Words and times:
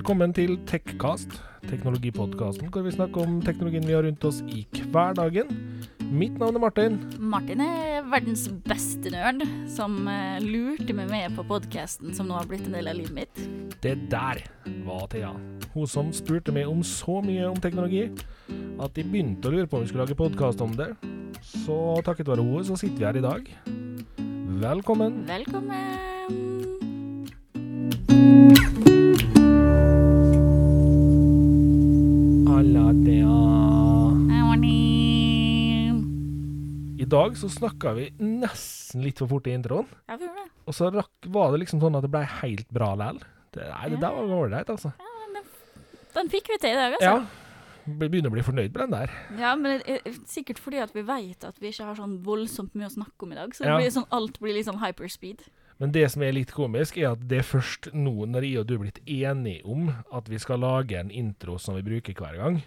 Velkommen 0.00 0.32
til 0.32 0.54
Techcast, 0.64 1.34
teknologipodkasten 1.68 2.70
hvor 2.72 2.86
vi 2.86 2.92
snakker 2.94 3.20
om 3.20 3.34
teknologien 3.44 3.84
vi 3.84 3.92
har 3.92 4.06
rundt 4.06 4.22
oss 4.24 4.38
i 4.48 4.62
hverdagen. 4.94 5.50
Mitt 6.08 6.38
navn 6.40 6.56
er 6.56 6.62
Martin. 6.62 6.96
Martin 7.20 7.60
er 7.60 8.06
verdens 8.08 8.46
beste 8.64 9.12
nerd, 9.12 9.44
som 9.68 9.98
eh, 10.08 10.40
lurte 10.40 10.96
meg 10.96 11.12
med 11.12 11.36
på 11.36 11.44
podkasten 11.50 12.16
som 12.16 12.30
nå 12.30 12.38
har 12.38 12.48
blitt 12.48 12.64
en 12.64 12.78
del 12.78 12.88
av 12.88 12.96
livet 12.96 13.12
mitt. 13.12 13.44
Det 13.84 13.92
der 14.08 14.40
var 14.88 15.04
Thea. 15.12 15.34
Hun 15.74 15.92
som 15.92 16.08
spurte 16.16 16.54
meg 16.56 16.72
om 16.72 16.80
så 16.80 17.20
mye 17.20 17.50
om 17.52 17.60
teknologi 17.60 18.06
at 18.80 18.96
de 18.96 19.04
begynte 19.04 19.52
å 19.52 19.58
lure 19.58 19.68
på 19.68 19.82
om 19.82 19.84
vi 19.84 19.92
skulle 19.92 20.08
lage 20.08 20.16
podkast 20.16 20.64
om 20.64 20.72
det. 20.80 20.94
Så 21.44 21.76
takket 22.08 22.32
være 22.32 22.48
henne 22.48 22.64
så 22.72 22.80
sitter 22.80 23.02
vi 23.02 23.10
her 23.10 23.20
i 23.20 23.28
dag. 23.28 23.52
Velkommen. 24.64 25.26
Velkommen. 25.28 26.49
I 37.00 37.04
dag 37.10 37.34
så 37.38 37.48
snakka 37.50 37.92
vi 37.96 38.04
nesten 38.22 39.02
litt 39.02 39.18
for 39.18 39.30
fort 39.30 39.48
i 39.50 39.54
introen. 39.56 39.88
Ja, 40.06 40.16
vi 40.20 40.26
gjorde 40.28 40.44
det. 40.44 40.50
Og 40.70 40.76
så 40.76 40.90
rakk, 40.94 41.26
var 41.34 41.50
det 41.54 41.62
liksom 41.64 41.80
sånn 41.82 41.96
at 41.98 42.04
det 42.06 42.10
ble 42.12 42.22
helt 42.42 42.68
bra 42.70 42.92
likevel. 42.94 43.22
Det, 43.50 43.64
nei, 43.66 43.86
det 43.90 43.98
der 44.04 44.14
var 44.14 44.34
ålreit, 44.36 44.68
altså. 44.70 44.92
Ja, 45.00 45.14
den, 45.34 45.48
den 46.14 46.28
fikk 46.30 46.50
vi 46.52 46.58
til 46.62 46.70
i 46.76 46.78
dag, 46.78 46.94
altså. 47.00 47.08
Ja. 47.08 47.16
Be- 47.98 48.06
Begynner 48.12 48.30
å 48.30 48.34
bli 48.36 48.44
fornøyd 48.46 48.70
med 48.76 48.80
den 48.84 48.94
der. 48.94 49.14
Ja, 49.40 49.54
men 49.58 49.80
det 49.80 49.96
er 50.06 50.18
sikkert 50.30 50.60
fordi 50.62 50.78
at 50.84 50.92
vi 50.94 51.02
vet 51.08 51.48
at 51.48 51.58
vi 51.58 51.72
ikke 51.72 51.88
har 51.88 51.98
sånn 51.98 52.20
voldsomt 52.22 52.76
mye 52.78 52.86
å 52.92 52.94
snakke 52.94 53.26
om 53.26 53.32
i 53.34 53.40
dag. 53.40 53.56
Så 53.56 53.64
det 53.64 53.72
Ja. 53.72 53.78
blir 53.80 53.90
sånn, 53.96 54.06
alt 54.14 54.38
blir 54.38 54.54
litt 54.54 54.68
sånn 54.70 54.78
hyperspeed. 54.84 55.42
Men 55.80 55.94
det 55.96 56.04
som 56.12 56.22
er 56.22 56.34
litt 56.36 56.52
komisk, 56.52 56.98
er 57.00 57.14
at 57.14 57.22
det 57.30 57.38
er 57.40 57.46
først 57.48 57.88
nå 57.96 58.26
når 58.28 58.44
jeg 58.44 58.60
og 58.60 58.66
du 58.68 58.74
er 58.76 58.82
blitt 58.82 59.00
enige 59.08 59.64
om 59.64 59.88
at 60.12 60.28
vi 60.28 60.40
skal 60.42 60.60
lage 60.60 60.98
en 61.00 61.12
intro 61.12 61.56
som 61.58 61.78
vi 61.78 61.84
bruker 61.86 62.16
hver 62.18 62.36
gang, 62.36 62.58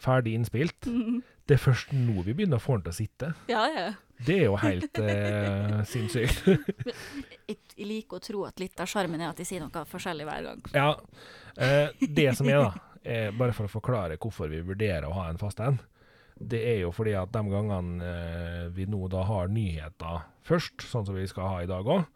ferdig 0.00 0.38
innspilt, 0.38 0.88
det 1.46 1.58
er 1.58 1.60
først 1.60 1.92
nå 1.92 2.22
vi 2.24 2.32
begynner 2.32 2.56
å 2.56 2.64
få 2.64 2.78
den 2.78 2.86
til 2.86 2.94
å 2.94 2.98
sitte. 3.02 3.32
Ja, 3.52 3.66
ja. 3.68 3.90
Det 4.22 4.38
er 4.38 4.44
jo 4.46 4.56
helt 4.62 4.98
eh, 5.02 5.76
sinnssykt. 5.92 6.46
Jeg, 6.46 7.58
jeg 7.74 7.88
liker 7.88 8.20
å 8.20 8.22
tro 8.22 8.44
at 8.46 8.62
litt 8.62 8.80
av 8.80 8.88
sjarmen 8.88 9.20
er 9.20 9.32
at 9.32 9.40
de 9.42 9.46
sier 9.46 9.60
noe 9.60 9.84
forskjellig 9.90 10.28
hver 10.28 10.48
gang. 10.48 10.64
ja. 10.76 10.90
Eh, 11.60 11.90
det 12.08 12.30
som 12.38 12.48
er, 12.48 12.62
da, 12.62 12.92
er 13.04 13.34
bare 13.36 13.52
for 13.52 13.68
å 13.68 13.72
forklare 13.74 14.16
hvorfor 14.16 14.48
vi 14.48 14.62
vurderer 14.64 15.04
å 15.04 15.16
ha 15.18 15.26
en 15.28 15.40
fast 15.42 15.60
en, 15.60 15.76
det 16.40 16.62
er 16.64 16.78
jo 16.86 16.94
fordi 16.96 17.12
at 17.18 17.28
de 17.34 17.42
gangene 17.50 18.06
eh, 18.08 18.64
vi 18.72 18.86
nå 18.88 19.04
da 19.12 19.26
har 19.28 19.52
nyheter 19.52 20.24
først, 20.48 20.86
sånn 20.88 21.04
som 21.04 21.18
vi 21.18 21.26
skal 21.28 21.50
ha 21.50 21.60
i 21.60 21.68
dag 21.68 21.84
òg, 21.84 22.06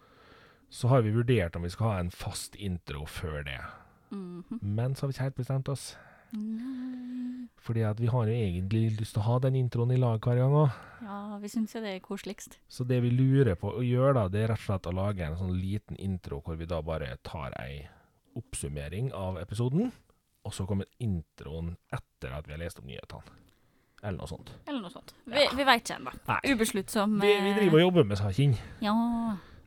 så 0.70 0.88
har 0.88 1.02
vi 1.02 1.14
vurdert 1.14 1.56
om 1.56 1.62
vi 1.62 1.70
skal 1.72 1.92
ha 1.92 1.98
en 2.00 2.10
fast 2.10 2.56
intro 2.56 3.06
før 3.06 3.44
det. 3.46 3.60
Mhm. 4.10 4.58
Men 4.62 4.94
så 4.94 5.02
har 5.04 5.08
vi 5.08 5.16
ikke 5.16 5.28
helt 5.30 5.40
bestemt 5.42 5.68
oss. 5.68 5.96
Nei. 6.32 7.48
Fordi 7.62 7.82
at 7.86 8.00
vi 8.00 8.06
har 8.10 8.26
jo 8.28 8.34
egentlig 8.34 8.98
lyst 9.00 9.14
til 9.14 9.22
å 9.22 9.26
ha 9.26 9.38
den 9.42 9.56
introen 9.58 9.92
i 9.94 9.98
lag 9.98 10.20
hver 10.22 10.38
gang 10.40 10.54
òg. 10.54 10.70
Ja, 11.02 11.38
vi 11.42 11.48
syns 11.48 11.74
jo 11.74 11.80
det 11.82 11.94
er 11.96 12.00
koseligst. 12.04 12.58
Så 12.68 12.86
det 12.86 13.00
vi 13.02 13.10
lurer 13.10 13.54
på 13.58 13.72
å 13.78 13.82
gjøre, 13.84 14.14
da, 14.14 14.28
det 14.28 14.42
er 14.42 14.48
rett 14.52 14.62
og 14.62 14.66
slett 14.66 14.88
å 14.90 14.94
lage 14.96 15.26
en 15.26 15.38
sånn 15.38 15.54
liten 15.58 15.98
intro 16.02 16.40
hvor 16.44 16.58
vi 16.58 16.66
da 16.66 16.80
bare 16.82 17.16
tar 17.26 17.54
ei 17.62 17.88
oppsummering 18.36 19.12
av 19.16 19.38
episoden, 19.40 19.90
og 20.46 20.54
så 20.54 20.66
kommer 20.68 20.86
introen 21.02 21.74
etter 21.94 22.34
at 22.36 22.46
vi 22.46 22.54
har 22.54 22.60
lest 22.62 22.78
opp 22.78 22.86
nyhetene. 22.86 23.42
Eller 24.02 24.18
noe 24.20 24.28
sånt. 24.30 24.52
Eller 24.68 24.82
noe 24.84 24.92
sånt. 24.92 25.14
Vi, 25.24 25.42
vi 25.56 25.64
veit 25.66 25.82
ikke 25.82 25.96
ennå. 25.96 26.12
Ubesluttsom. 26.52 27.16
Vi, 27.22 27.32
vi 27.42 27.54
driver 27.56 27.80
og 27.80 27.86
jobber 27.86 28.04
med 28.12 28.20
saken. 28.20 28.52
Ja. 28.84 28.94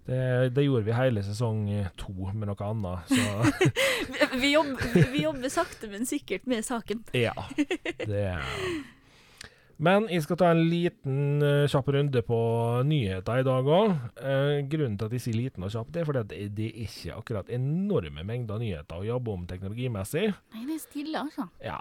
Det, 0.10 0.50
det 0.50 0.64
gjorde 0.66 0.88
vi 0.88 0.94
hele 0.98 1.22
sesong 1.22 1.68
to 2.00 2.14
med 2.34 2.50
noe 2.50 2.66
annet, 2.66 3.12
så 3.12 3.68
Vi, 4.42 4.54
jobber, 4.56 5.12
vi 5.14 5.22
jobber 5.22 5.52
sakte, 5.54 5.90
men 5.92 6.08
sikkert 6.10 6.48
med 6.50 6.66
saken. 6.66 7.04
Ja. 7.14 7.36
Det 8.08 8.24
Men 9.78 10.08
jeg 10.10 10.26
skal 10.26 10.40
ta 10.42 10.50
en 10.52 10.64
liten 10.66 11.44
eh, 11.46 11.68
kjapp 11.70 11.92
runde 11.94 12.24
på 12.26 12.40
nyheter 12.90 13.44
i 13.44 13.46
dag 13.48 13.70
òg. 13.70 13.94
grunnen 14.72 14.98
til 14.98 15.08
at 15.08 15.14
jeg 15.16 15.24
sier 15.28 15.38
liten 15.38 15.68
og 15.68 15.74
kjapp, 15.76 15.92
det 15.94 16.02
er 16.02 16.10
fordi 16.10 16.24
at 16.26 16.32
det, 16.34 16.40
det 16.58 16.70
er 16.72 16.80
ikke 16.88 17.20
akkurat 17.22 17.52
enorme 17.60 18.26
mengder 18.26 18.60
nyheter 18.60 19.04
å 19.04 19.08
jobbe 19.08 19.36
om 19.36 19.46
teknologimessig. 19.52 20.32
Nei, 20.56 20.66
det 20.66 20.80
er 20.80 20.86
stille, 20.88 21.22
altså. 21.22 21.48
Ja, 21.64 21.80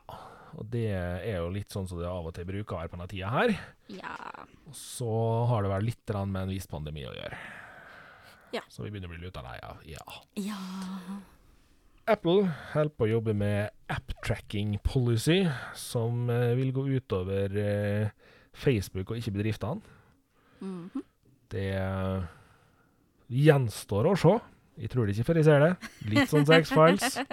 og 0.53 0.69
det 0.73 0.91
er 0.93 1.41
jo 1.41 1.49
litt 1.55 1.73
sånn 1.73 1.89
som 1.89 2.01
det 2.01 2.11
av 2.11 2.29
og 2.29 2.37
til 2.37 2.47
bruker 2.49 2.77
å 2.77 2.83
være 2.83 2.93
på 2.93 3.01
denne 3.01 3.11
tida 3.11 3.33
her. 3.33 3.57
Ja. 3.93 4.19
Og 4.69 4.77
så 4.77 5.15
har 5.49 5.65
det 5.65 5.73
vel 5.73 5.89
litt 5.91 6.15
med 6.27 6.45
en 6.45 6.53
viss 6.53 6.69
pandemi 6.71 7.09
å 7.09 7.17
gjøre. 7.17 7.41
Ja. 8.55 8.63
Så 8.73 8.85
vi 8.85 8.91
begynner 8.93 9.11
å 9.11 9.15
bli 9.15 9.25
luta 9.27 9.43
lei 9.45 9.59
av. 9.65 9.77
Ja. 9.89 10.05
Ja. 10.41 10.59
Apple 12.09 12.47
holder 12.73 12.95
på 12.97 13.05
å 13.05 13.11
jobbe 13.11 13.35
med 13.37 13.69
app-tracking 13.93 14.79
policy, 14.85 15.43
som 15.77 16.31
eh, 16.33 16.55
vil 16.57 16.71
gå 16.73 16.87
utover 16.97 17.53
eh, 17.61 18.09
Facebook 18.57 19.11
og 19.13 19.19
ikke 19.21 19.35
bedriftene. 19.37 19.81
Mhm. 20.65 21.03
Det 21.53 21.69
eh, 21.81 22.23
gjenstår 23.33 24.05
å 24.11 24.17
se. 24.21 24.35
Jeg 24.79 24.91
tror 24.93 25.07
det 25.09 25.13
ikke 25.17 25.29
før 25.31 25.39
jeg 25.41 25.49
ser 25.49 25.61
det. 25.65 25.73
Litt 26.09 26.31
sånn 26.31 26.47
som 26.47 26.57
X-Files. 26.61 27.15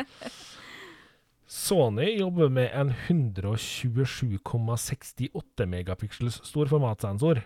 Sony 1.56 2.08
jobber 2.18 2.50
med 2.50 2.70
en 2.74 2.90
127,68 3.06 5.68
megapiksels 5.70 6.40
storformatsensor. 6.48 7.38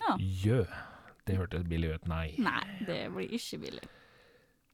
Ja. 0.00 0.16
Jø. 0.18 0.64
Det 1.28 1.36
hørtes 1.38 1.66
billig 1.68 1.94
ut. 1.96 2.06
Nei. 2.10 2.30
Nei, 2.40 2.64
det 2.86 3.02
blir 3.14 3.34
ikke 3.36 3.58
billig. 3.66 3.84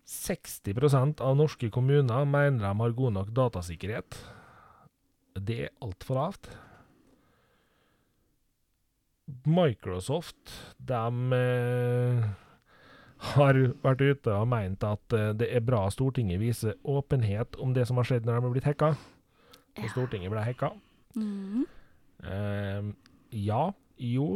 60% 0.07 1.21
av 1.27 1.35
norske 1.37 1.69
kommuner 1.75 2.25
mener 2.31 2.63
de 2.63 2.73
har 2.81 2.95
god 2.95 3.17
nok 3.17 3.33
datasikkerhet. 3.35 4.21
Det 5.37 5.57
er 5.67 5.73
altfor 5.83 6.21
lavt. 6.21 6.51
Microsoft 9.47 10.53
de 10.79 11.03
eh, 11.35 12.27
har 13.35 13.59
vært 13.83 14.05
ute 14.07 14.35
og 14.37 14.47
ment 14.53 14.85
at 14.87 15.17
eh, 15.17 15.33
det 15.35 15.49
er 15.51 15.65
bra 15.67 15.87
Stortinget 15.91 16.39
viser 16.39 16.77
åpenhet 16.87 17.59
om 17.63 17.75
det 17.75 17.89
som 17.91 17.99
har 17.99 18.07
skjedd 18.07 18.27
når 18.29 18.39
de 18.39 18.47
har 18.47 18.55
blitt 18.55 18.71
hacka. 18.71 18.93
Og 19.77 19.83
Ja. 19.83 19.91
Stortinget 19.93 20.31
ble 20.33 20.45
hacka. 20.47 20.71
Mm. 21.19 21.67
Eh, 22.23 22.93
ja, 23.43 23.65
jo, 23.99 24.29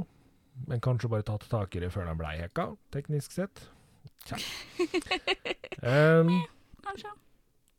men 0.69 0.81
kanskje 0.85 1.09
bare 1.13 1.25
tatt 1.27 1.47
tak 1.51 1.75
i 1.77 1.81
det 1.85 1.93
før 1.95 2.07
de 2.11 2.15
blei 2.19 2.35
hekka, 2.41 2.69
teknisk 2.95 3.33
sett. 3.37 3.67
Tja. 4.29 4.37
Um, 5.81 6.29
Kanskje. 6.85 7.09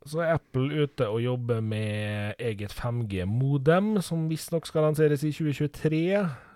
så 0.10 0.24
er 0.24 0.32
Apple 0.40 0.86
ute 0.88 1.06
og 1.06 1.20
jobber 1.22 1.60
med 1.62 2.40
eget 2.42 2.74
5G-modem, 2.74 3.92
som 4.02 4.24
visstnok 4.32 4.66
skal 4.66 4.88
lanseres 4.88 5.22
i 5.28 5.30
2023. 5.30 6.00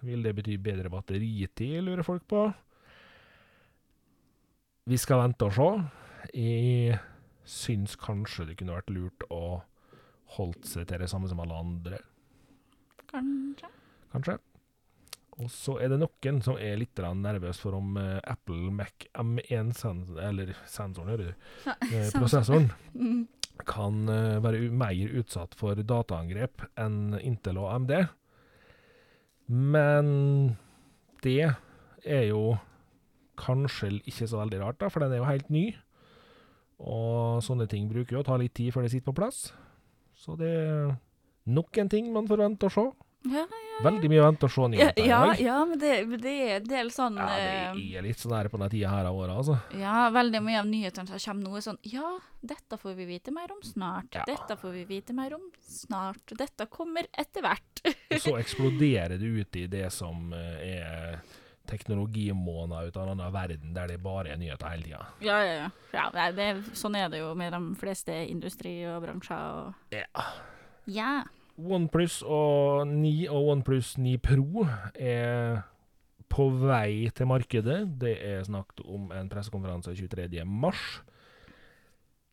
Vil 0.07 0.23
det 0.25 0.33
bety 0.39 0.55
bedre 0.57 0.89
batteritid, 0.89 1.83
lurer 1.85 2.01
folk 2.07 2.25
på. 2.31 2.47
Vi 4.89 4.97
skal 5.01 5.21
vente 5.21 5.45
og 5.45 5.53
se. 5.53 5.69
Jeg 6.33 6.97
syns 7.45 7.93
kanskje 8.01 8.47
det 8.49 8.57
kunne 8.57 8.79
vært 8.79 8.89
lurt 8.93 9.25
å 9.29 9.43
holdt 10.39 10.65
seg 10.65 10.87
til 10.89 11.03
det 11.05 11.11
samme 11.13 11.29
som 11.29 11.39
alle 11.45 11.61
andre, 11.61 12.01
Kanskje. 13.13 13.69
kanskje. 14.11 14.39
Og 15.43 15.49
så 15.51 15.73
er 15.83 15.91
det 15.91 15.99
noen 15.99 16.37
som 16.45 16.55
er 16.55 16.77
litt 16.79 16.95
nervøs 17.19 17.57
for 17.59 17.75
om 17.75 17.97
uh, 17.99 18.19
Apple 18.23 18.71
Mac 18.71 19.07
M1-sensoren, 19.19 20.19
eller 20.23 20.53
sensoren, 20.65 21.09
hører 21.11 21.33
du, 21.33 21.33
uh, 21.67 22.11
prosessoren, 22.15 22.69
Mhm. 22.95 23.25
kan 23.67 24.07
uh, 24.07 24.39
være 24.43 24.69
mer 24.71 25.11
utsatt 25.19 25.55
for 25.59 25.75
dataangrep 25.75 26.63
enn 26.79 27.17
Intel 27.19 27.59
og 27.59 27.67
AMD. 27.73 27.93
Men 29.47 30.07
det 31.23 31.51
er 32.05 32.23
jo 32.29 32.57
kanskje 33.39 33.91
ikke 34.07 34.27
så 34.31 34.39
veldig 34.39 34.61
rart, 34.61 34.79
da, 34.79 34.87
for 34.91 35.03
den 35.03 35.11
er 35.15 35.19
jo 35.19 35.27
helt 35.27 35.49
ny. 35.51 35.65
Og 36.79 37.43
sånne 37.43 37.67
ting 37.71 37.87
bruker 37.91 38.15
jo 38.17 38.23
å 38.23 38.27
ta 38.27 38.37
litt 38.39 38.55
tid 38.55 38.73
før 38.75 38.85
det 38.85 38.91
sitter 38.93 39.09
på 39.11 39.19
plass. 39.19 39.49
Så 40.15 40.35
det 40.39 40.47
er 40.47 40.95
nok 41.51 41.77
en 41.77 41.91
ting 41.91 42.11
man 42.15 42.27
får 42.27 42.41
vente 42.43 42.67
og 42.67 42.73
se. 42.75 42.85
Ja, 43.25 43.43
ja, 43.49 43.61
Veldig 43.83 44.09
mye 44.11 44.21
vente 44.23 44.47
og 44.47 44.51
se 44.53 44.67
nyheter 44.71 45.01
i 45.03 45.07
Ja, 45.11 45.19
dag. 45.27 45.39
ja, 45.43 45.55
men 45.67 45.79
det, 45.81 45.91
det 46.23 46.33
er 46.45 46.53
en 46.61 46.67
del 46.69 46.91
sånn 46.95 47.17
Ja, 47.19 47.25
eh, 47.35 47.75
det 47.75 47.97
er 47.99 48.05
litt 48.05 48.21
sånn 48.21 48.35
her 48.37 48.47
på 48.51 48.59
denne 48.59 48.69
tida 48.71 48.91
her 48.93 49.09
av 49.09 49.17
året, 49.19 49.35
altså. 49.35 49.57
Ja, 49.81 50.05
veldig 50.15 50.41
mye 50.45 50.59
av 50.61 50.69
nyhetene 50.69 51.09
som 51.11 51.19
kommer 51.25 51.49
nå 51.49 51.57
er 51.59 51.65
sånn 51.65 51.79
Ja, 51.91 52.11
dette 52.45 52.77
får 52.81 52.93
vi 52.99 53.07
vite 53.09 53.33
mer 53.35 53.51
om 53.55 53.59
snart. 53.65 54.11
Ja. 54.15 54.23
Dette 54.29 54.55
får 54.61 54.75
vi 54.77 54.83
vite 54.93 55.15
mer 55.17 55.33
om 55.35 55.47
snart. 55.65 56.35
Dette 56.37 56.67
kommer 56.71 57.07
etter 57.11 57.41
hvert. 57.43 57.81
Og 58.15 58.21
så 58.23 58.35
eksploderer 58.43 59.17
det 59.19 59.31
ut 59.41 59.59
i 59.59 59.65
det 59.71 59.89
som 59.95 60.31
eh, 60.37 60.77
er 60.77 61.19
teknologimåneder 61.65 62.87
ut 62.91 62.97
av 62.97 63.07
en 63.09 63.15
annen 63.15 63.33
verden, 63.33 63.71
der 63.73 63.87
det 63.89 63.97
bare 64.03 64.35
er 64.35 64.37
nyheter 64.37 64.69
hele 64.69 64.83
tida. 64.85 65.05
Ja, 65.25 65.37
ja, 65.41 65.53
ja. 65.63 65.69
ja 65.95 66.03
nei, 66.13 66.27
det, 66.37 66.49
sånn 66.77 66.95
er 66.99 67.09
det 67.09 67.23
jo 67.23 67.31
med 67.37 67.55
de 67.55 67.61
fleste 67.81 68.13
industri 68.29 68.75
og 68.89 69.01
bransjer 69.05 69.63
og 69.63 69.95
Ja. 69.97 70.27
Ja. 70.85 71.09
OnePlus 71.55 72.19
og 72.27 72.87
9 72.89 73.13
og 73.31 73.49
OnePlus 73.53 73.95
9 74.01 74.17
Pro 74.23 74.65
er 74.93 75.61
på 76.31 76.49
vei 76.59 77.07
til 77.15 77.29
markedet. 77.29 77.77
Det 78.01 78.15
er 78.19 78.43
snakket 78.47 78.83
om 78.83 79.11
en 79.15 79.29
pressekonferanse 79.31 79.95
23. 79.95 80.43
mars. 80.43 80.83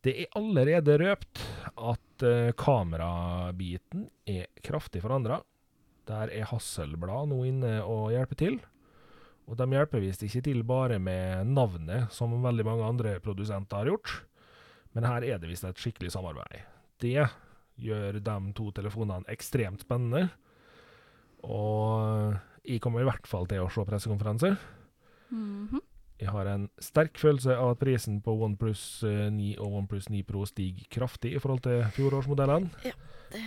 Det 0.03 0.17
er 0.19 0.35
allerede 0.35 0.97
røpt 0.99 1.39
at 1.79 2.25
uh, 2.27 2.51
kamerabiten 2.59 4.09
er 4.27 4.49
kraftig 4.65 4.99
forandra. 5.05 5.39
Der 6.09 6.27
er 6.35 6.49
Hasselblad 6.49 7.31
nå 7.31 7.39
inne 7.47 7.77
og 7.87 8.11
hjelper 8.11 8.39
til. 8.39 8.59
Og 9.47 9.55
de 9.59 9.67
hjelper 9.71 10.03
visst 10.03 10.23
ikke 10.27 10.43
til 10.43 10.63
bare 10.67 10.99
med 10.99 11.47
navnet, 11.47 12.11
som 12.11 12.35
veldig 12.43 12.65
mange 12.67 12.87
andre 12.87 13.15
produsenter 13.23 13.79
har 13.79 13.91
gjort. 13.93 14.11
Men 14.95 15.07
her 15.07 15.23
er 15.23 15.39
det 15.39 15.49
visst 15.51 15.67
et 15.67 15.79
skikkelig 15.79 16.11
samarbeid. 16.11 16.67
Det 16.99 17.27
gjør 17.81 18.19
de 18.23 18.53
to 18.57 18.69
telefonene 18.75 19.29
ekstremt 19.33 19.83
spennende. 19.85 20.27
Og 21.43 22.35
jeg 22.63 22.81
kommer 22.83 23.03
i 23.03 23.07
hvert 23.07 23.27
fall 23.27 23.47
til 23.49 23.63
å 23.63 23.71
se 23.71 23.85
pressekonferanser. 23.85 24.55
-hmm. 25.33 25.81
Jeg 26.19 26.31
har 26.31 26.45
en 26.45 26.69
sterk 26.79 27.17
følelse 27.19 27.55
av 27.57 27.73
at 27.73 27.81
prisen 27.81 28.21
på 28.21 28.35
OnePlus 28.45 29.03
eh, 29.03 29.31
9 29.33 29.57
og 29.59 29.73
OnePlus 29.81 30.09
9 30.09 30.23
Pro 30.23 30.45
stiger 30.45 30.85
kraftig 30.89 31.33
i 31.35 31.39
forhold 31.39 31.63
til 31.65 31.83
fjorårsmodellene. 31.95 32.69
Ja, 32.85 32.93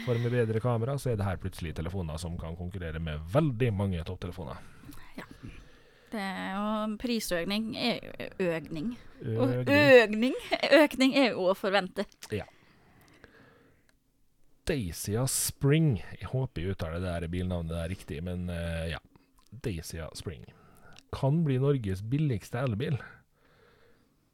For 0.05 0.19
med 0.19 0.35
bedre 0.35 0.61
kamera 0.61 0.99
så 0.99 1.13
er 1.13 1.17
det 1.17 1.25
her 1.25 1.39
plutselig 1.41 1.75
telefoner 1.79 2.19
som 2.19 2.37
kan 2.39 2.57
konkurrere 2.57 2.99
med 2.99 3.23
veldig 3.33 3.73
mange 3.73 4.03
topptelefoner. 4.05 4.59
Det 6.11 6.23
er 6.23 6.53
jo 6.57 6.97
prisøkning 7.03 7.73
er 7.77 7.97
jo 8.03 8.51
økning. 8.51 8.93
Økning. 9.23 9.73
økning, 10.03 10.37
økning 10.83 11.17
er 11.17 11.33
jo 11.33 11.49
å 11.51 11.57
forvente. 11.57 12.05
Dacia 14.67 15.27
Spring. 15.31 15.97
Jeg 16.19 16.31
håper 16.33 16.63
jeg 16.63 16.75
uttaler 16.75 17.01
det 17.01 17.13
der 17.23 17.31
bilnavnet 17.31 17.75
der 17.77 17.93
riktig, 17.93 18.23
men 18.27 18.49
uh, 18.51 18.87
ja. 18.91 18.99
Dacia 19.65 20.09
Spring. 20.19 20.45
Kan 21.15 21.45
bli 21.47 21.59
Norges 21.63 22.03
billigste 22.03 22.61
elbil. 22.61 22.99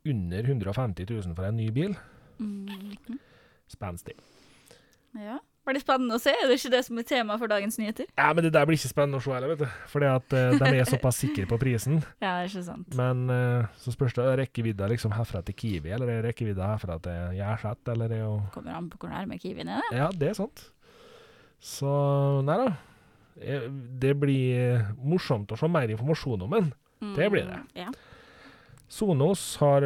Under 0.09 0.49
150 0.49 1.07
000 1.11 1.37
for 1.37 1.47
en 1.47 1.61
ny 1.61 1.69
bil. 1.71 1.97
Mhm. 2.41 3.21
Spenstig. 3.71 4.17
Ja. 5.15 5.39
Blir 5.63 5.77
det 5.79 5.83
spennende 5.85 6.17
å 6.19 6.21
se? 6.23 6.33
Er 6.35 6.49
det 6.51 6.57
ikke 6.59 6.71
det 6.75 6.81
som 6.89 6.99
er 6.99 7.05
tema 7.07 7.37
for 7.39 7.47
dagens 7.51 7.77
nyheter? 7.79 8.09
Ja, 8.19 8.33
men 8.35 8.43
det 8.43 8.51
der 8.57 8.65
blir 8.67 8.75
ikke 8.75 8.91
spennende 8.91 9.21
å 9.21 9.23
se 9.23 9.31
heller, 9.31 9.53
vet 9.53 9.61
du. 9.63 9.69
Fordi 9.93 10.09
at 10.11 10.35
uh, 10.35 10.57
de 10.59 10.71
er 10.81 10.89
såpass 10.91 11.21
sikre 11.23 11.47
på 11.47 11.59
prisen. 11.63 12.01
Ja, 12.25 12.33
det 12.41 12.49
er 12.49 12.51
ikke 12.51 12.65
sant. 12.67 12.97
Men 12.99 13.21
uh, 13.31 13.69
så 13.79 13.95
spørs 13.95 14.17
det, 14.19 14.25
er 14.27 14.41
rekkevidda 14.43 14.89
liksom 14.91 15.15
herfra 15.15 15.43
til 15.47 15.55
Kiwi, 15.61 15.93
eller 15.95 16.11
er 16.17 16.25
rekkevidda 16.27 16.73
herfra 16.75 16.97
til 17.05 17.37
Gjerset, 17.39 17.93
eller 17.95 18.17
er 18.19 18.25
jo 18.25 18.33
Kommer 18.57 18.75
an 18.81 18.89
på 18.91 18.99
hvor 19.05 19.13
nærme 19.15 19.39
Kiwien 19.39 19.71
er. 19.71 19.87
det. 19.91 20.01
Ja, 20.03 20.09
det 20.11 20.33
er 20.33 20.39
sant. 20.43 20.65
Så 21.63 21.93
nei 22.43 22.59
da. 22.65 22.73
Eh, 23.39 23.69
Det 24.03 24.17
blir 24.19 24.83
morsomt 24.99 25.55
å 25.55 25.59
se 25.63 25.71
mer 25.71 25.95
informasjon 25.95 26.43
om 26.43 26.57
den. 26.59 26.73
Det 27.15 27.31
blir 27.31 27.47
det. 27.47 27.61
Mm, 27.63 27.69
Ja. 27.87 27.93
Sonos 28.93 29.57
har 29.63 29.81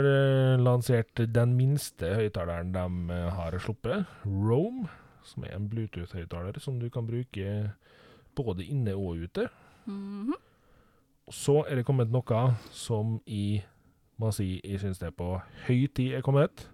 lansert 0.58 1.20
den 1.30 1.52
minste 1.54 2.08
høyttaleren 2.18 2.72
de 2.74 3.18
har 3.36 3.54
sluppet, 3.62 4.02
Rome, 4.26 4.88
som 5.26 5.44
er 5.44 5.56
en 5.56 5.68
Bluetooth-høyttaler 5.70 6.60
som 6.62 6.80
du 6.80 6.88
kan 6.92 7.06
bruke 7.06 7.72
både 8.36 8.64
inne 8.64 8.94
og 8.94 9.22
ute. 9.26 9.48
Mm 9.86 10.26
-hmm. 10.26 10.42
Så 11.30 11.64
er 11.68 11.74
det 11.74 11.84
kommet 11.84 12.10
noe 12.10 12.54
som 12.70 13.20
i 13.26 13.62
må 14.18 14.32
si 14.32 14.60
jeg 14.64 14.80
syns 14.80 14.98
det 14.98 15.06
er 15.06 15.10
på 15.10 15.40
høy 15.66 15.86
tid 15.86 16.14
er 16.14 16.20
kommet. 16.20 16.68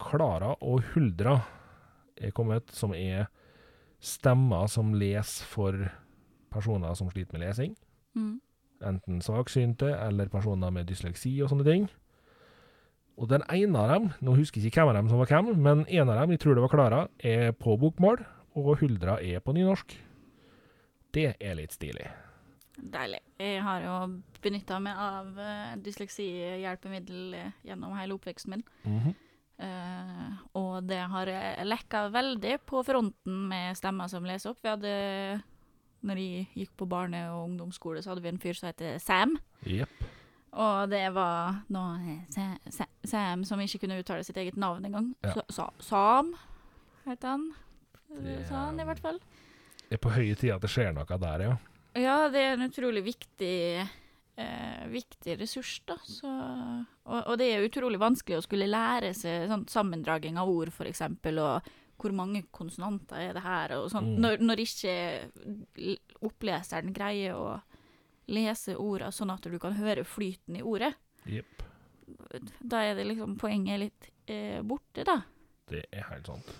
Klara 0.00 0.54
og 0.60 0.82
Huldra 0.94 1.40
er 2.16 2.30
kommet, 2.30 2.72
som 2.72 2.94
er 2.94 3.26
stemmer 4.00 4.66
som 4.66 4.94
leser 4.94 5.46
for 5.48 5.90
personer 6.52 6.94
som 6.94 7.10
sliter 7.10 7.38
med 7.38 7.46
lesing. 7.46 7.76
Mm. 8.14 8.40
Enten 8.84 9.22
svaksynte 9.24 9.88
eller 9.96 10.28
personer 10.28 10.70
med 10.70 10.88
dysleksi 10.90 11.40
og 11.42 11.50
sånne 11.50 11.66
ting. 11.66 11.86
Og 13.14 13.30
den 13.30 13.44
ene 13.54 13.78
av 13.78 13.92
dem, 13.92 14.08
nå 14.26 14.34
husker 14.38 14.60
jeg 14.60 14.72
ikke 14.72 14.82
hvem 14.82 14.90
av 14.90 14.98
dem 14.98 15.10
som 15.12 15.20
var 15.22 15.30
hvem, 15.30 15.52
men 15.62 15.84
en 15.86 16.10
av 16.10 16.18
dem, 16.18 16.34
jeg 16.34 16.42
tror 16.42 16.56
det 16.56 16.64
var 16.64 16.72
Klara, 16.72 17.00
er 17.22 17.52
på 17.54 17.76
bokmål, 17.78 18.24
og 18.58 18.76
Huldra 18.80 19.20
er 19.22 19.42
på 19.42 19.54
nynorsk. 19.54 19.94
Det 21.14 21.28
er 21.38 21.58
litt 21.58 21.74
stilig. 21.74 22.08
Deilig. 22.74 23.20
Jeg 23.38 23.60
har 23.62 23.84
jo 23.84 23.98
benytta 24.42 24.80
meg 24.82 24.98
av 24.98 25.28
uh, 25.38 25.74
dysleksihjelpemiddel 25.84 27.36
eh, 27.38 27.52
gjennom 27.68 27.94
hele 27.94 28.16
oppveksten 28.16 28.50
min. 28.50 28.64
Mm 28.82 28.98
-hmm. 29.00 29.14
uh, 29.62 30.32
og 30.58 30.88
det 30.88 30.98
har 30.98 31.26
eh, 31.26 31.64
lekka 31.64 32.08
veldig 32.08 32.58
på 32.66 32.82
fronten 32.82 33.48
med 33.48 33.76
stemmer 33.76 34.08
som 34.08 34.24
leser 34.24 34.50
opp. 34.50 34.58
Vi 34.62 34.68
hadde 34.68 35.42
når 36.02 36.16
jeg 36.18 36.48
gikk 36.54 36.76
på 36.76 36.86
barne- 36.86 37.30
og 37.30 37.44
ungdomsskole, 37.48 38.02
så 38.02 38.10
hadde 38.10 38.22
vi 38.22 38.28
en 38.28 38.40
fyr 38.40 38.52
som 38.52 38.66
heter 38.66 38.98
Sam. 38.98 39.38
Jepp. 39.64 40.04
Og 40.54 40.88
det 40.92 41.08
var 41.16 41.62
noe 41.74 42.18
Sa- 42.70 42.86
Sam 43.04 43.42
som 43.44 43.58
ikke 43.60 43.80
kunne 43.82 43.98
uttale 44.02 44.22
sitt 44.24 44.36
eget 44.38 44.56
navn 44.60 44.84
engang. 44.86 45.12
Ja. 45.24 45.32
Sa 45.34 45.42
Sa 45.50 45.68
Sam, 45.82 46.34
het 47.06 47.22
han. 47.26 47.48
Det- 48.08 48.46
Sa 48.48 48.66
han 48.68 48.78
i 48.80 48.84
hvert 48.86 49.00
fall. 49.02 49.18
Det 49.88 49.98
er 49.98 50.02
på 50.08 50.14
høye 50.14 50.34
tider 50.38 50.54
at 50.56 50.62
det 50.62 50.70
skjer 50.70 50.94
noe 50.94 51.18
der, 51.18 51.42
ja. 51.48 51.56
Ja, 51.94 52.28
det 52.28 52.40
er 52.40 52.52
en 52.56 52.68
utrolig 52.70 53.02
viktig, 53.04 53.88
eh, 54.38 54.86
viktig 54.90 55.36
ressurs, 55.40 55.80
da. 55.86 55.94
Så, 56.02 56.26
og, 57.06 57.20
og 57.26 57.38
det 57.38 57.50
er 57.52 57.66
utrolig 57.68 57.98
vanskelig 58.00 58.38
å 58.38 58.42
skulle 58.46 58.66
lære 58.70 59.12
seg 59.14 59.48
sånn 59.50 59.66
sammendraging 59.70 60.38
av 60.38 60.48
ord, 60.48 60.70
eksempel, 60.86 61.38
og 61.38 61.62
hvor 61.98 62.12
mange 62.12 62.42
konsonanter 62.50 63.28
er 63.28 63.32
det 63.36 63.42
her, 63.44 63.76
og 63.78 63.90
sånn. 63.92 64.16
Mm. 64.16 64.20
Når, 64.24 64.38
når 64.42 64.62
ikke 64.64 64.94
oppleseren 66.26 66.92
greier 66.96 67.34
å 67.38 67.60
lese 68.26 68.76
orda 68.80 69.10
sånn 69.12 69.32
at 69.34 69.46
du 69.50 69.58
kan 69.62 69.76
høre 69.78 70.04
flyten 70.04 70.56
i 70.58 70.62
ordet, 70.62 70.94
Yep. 71.24 71.62
da 72.60 72.82
er 72.84 72.98
det 72.98 73.06
liksom 73.08 73.38
poenget 73.40 73.80
litt 73.80 74.08
eh, 74.28 74.60
borte, 74.62 75.04
da. 75.08 75.22
Det 75.70 75.86
er 75.92 76.04
helt 76.10 76.28
sant. 76.28 76.50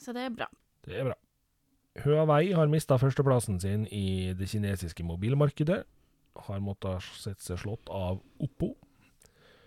Så 0.00 0.14
det 0.16 0.26
er 0.26 0.32
bra. 0.32 0.48
Det 0.86 0.96
er 0.96 1.10
bra. 1.10 1.16
Huawei 2.04 2.52
har 2.56 2.68
mista 2.72 2.98
førsteplassen 3.00 3.60
sin 3.60 3.86
i 3.92 4.32
det 4.36 4.48
kinesiske 4.48 5.04
mobilmarkedet. 5.04 5.82
Har 6.48 6.60
måttet 6.60 7.04
sette 7.16 7.44
seg 7.44 7.60
slått 7.60 7.88
av 7.88 8.20
Oppo. 8.40 8.74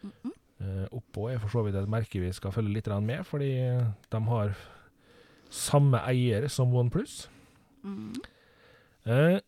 Mm 0.02 0.12
-mm. 0.24 0.36
Uh, 0.60 0.86
Oppo 0.92 1.28
er 1.28 1.40
for 1.40 1.50
så 1.50 1.64
vidt 1.64 1.76
et 1.76 1.90
merke 1.90 2.20
vi 2.20 2.31
skal 2.34 2.52
følge 2.52 2.74
litt 2.74 2.88
med, 3.02 3.26
fordi 3.26 3.80
de 4.12 4.22
har 4.28 4.56
samme 5.50 5.98
eier 5.98 6.48
som 6.48 6.74
OnePlus. 6.76 7.30
Mm. 7.84 8.14
Eh, 9.06 9.40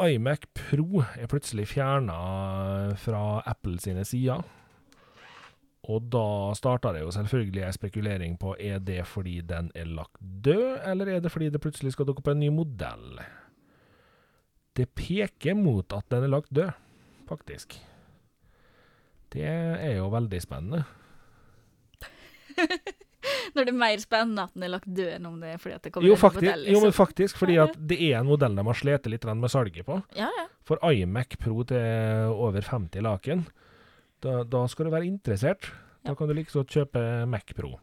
iMac 0.00 0.46
Pro 0.56 1.02
er 1.02 1.28
plutselig 1.30 1.66
fjerna 1.74 2.16
fra 3.00 3.42
Apple 3.48 3.80
sine 3.82 4.04
sider. 4.08 4.42
Og 5.90 6.06
da 6.12 6.52
starta 6.54 6.92
det 6.94 7.02
jo 7.02 7.12
selvfølgelig 7.14 7.62
en 7.66 7.76
spekulering 7.76 8.38
på 8.40 8.54
er 8.60 8.78
det 8.84 9.00
fordi 9.08 9.40
den 9.40 9.70
er 9.74 9.88
lagt 9.88 10.20
død, 10.20 10.80
eller 10.86 11.08
er 11.08 11.20
det 11.24 11.32
fordi 11.32 11.50
det 11.50 11.62
plutselig 11.62 11.92
skal 11.94 12.06
dukke 12.08 12.22
opp 12.22 12.32
en 12.32 12.42
ny 12.42 12.50
modell? 12.54 13.20
Det 14.76 14.88
peker 14.94 15.56
mot 15.58 15.92
at 15.96 16.06
den 16.12 16.24
er 16.24 16.32
lagt 16.32 16.52
død, 16.54 16.70
faktisk. 17.28 17.80
Det 19.32 19.46
er 19.46 19.96
jo 19.96 20.08
veldig 20.12 20.42
spennende. 20.42 20.84
Når 23.54 23.60
det 23.66 23.72
er 23.74 23.78
mer 23.80 23.98
spennende 24.02 24.42
at 24.48 24.54
den 24.54 24.62
er 24.66 24.70
lagt 24.76 24.88
død 24.88 25.10
enn 25.16 25.26
om 25.28 25.36
det 25.42 25.48
er 25.54 25.58
fordi 25.60 25.74
at 25.76 25.82
det 25.86 25.92
kommer 25.92 26.08
Jo, 26.08 26.14
en 26.16 26.20
modell. 26.22 26.60
Liksom. 26.64 26.74
jo, 26.74 26.78
men 26.80 26.86
liksom. 26.90 27.06
faktisk 27.06 27.34
fordi 27.42 27.56
at 27.62 27.72
det 27.92 27.98
er 28.10 28.14
en 28.20 28.26
modell 28.30 28.54
de 28.56 28.62
har 28.70 28.78
slitt 28.80 29.04
litt 29.12 29.24
med 29.34 29.50
salget 29.52 29.84
på. 29.86 29.94
Ja, 30.16 30.28
ja. 30.38 30.44
For 30.64 30.76
iMac 30.92 31.30
Pro 31.42 31.56
til 31.66 31.82
over 32.32 32.60
50 32.62 33.02
laken, 33.02 33.38
da, 34.22 34.42
da 34.44 34.66
skal 34.70 34.84
du 34.86 34.90
være 34.94 35.06
interessert. 35.10 35.62
Da 36.04 36.10
Ja. 36.10 36.14
kan 36.16 36.28
du 36.28 36.34
like 36.34 36.52
godt 36.52 36.68
kjøpe 36.72 37.26
Mac 37.28 37.44
Pro. 37.56 37.78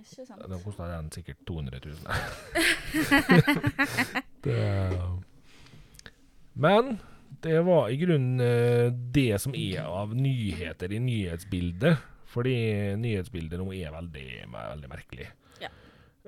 Ikke 0.00 0.24
sant. 0.26 0.42
Da 0.48 0.56
koster 0.64 0.88
den 0.90 1.10
sikkert 1.12 1.36
200 1.46 1.80
000. 1.84 1.94
det, 4.42 4.98
men 6.54 6.98
det 7.44 7.60
var 7.66 7.88
i 7.92 7.96
grunnen 8.00 8.40
eh, 8.40 8.90
det 9.14 9.36
som 9.40 9.54
er 9.54 9.84
av 9.86 10.14
nyheter 10.16 10.92
i 10.92 10.98
nyhetsbildet. 11.04 11.96
Fordi 12.30 12.54
nyhetsbildet 13.00 13.58
nå 13.58 13.72
er 13.74 13.90
veldig, 13.94 14.26
veldig 14.52 14.90
merkelig. 14.90 15.28
Ja. 15.62 15.70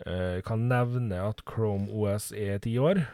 Eh, 0.05 0.39
Jeg 0.41 0.45
kan 0.49 0.69
nevne 0.69 1.21
at 1.29 1.43
Chrome 1.47 1.87
OS 1.91 2.33
er 2.33 2.59
ti 2.59 2.77
år. 2.79 3.05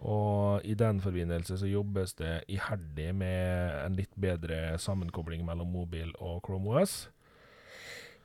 Og 0.00 0.64
i 0.64 0.74
den 0.74 1.00
forbindelse 1.00 1.58
så 1.60 1.66
jobbes 1.68 2.14
det 2.16 2.44
iherdig 2.48 3.10
med 3.14 3.74
en 3.84 3.96
litt 3.98 4.14
bedre 4.16 4.78
sammenkobling 4.80 5.44
mellom 5.44 5.68
mobil 5.74 6.12
og 6.18 6.40
Chrome 6.46 6.70
OS. 6.72 7.10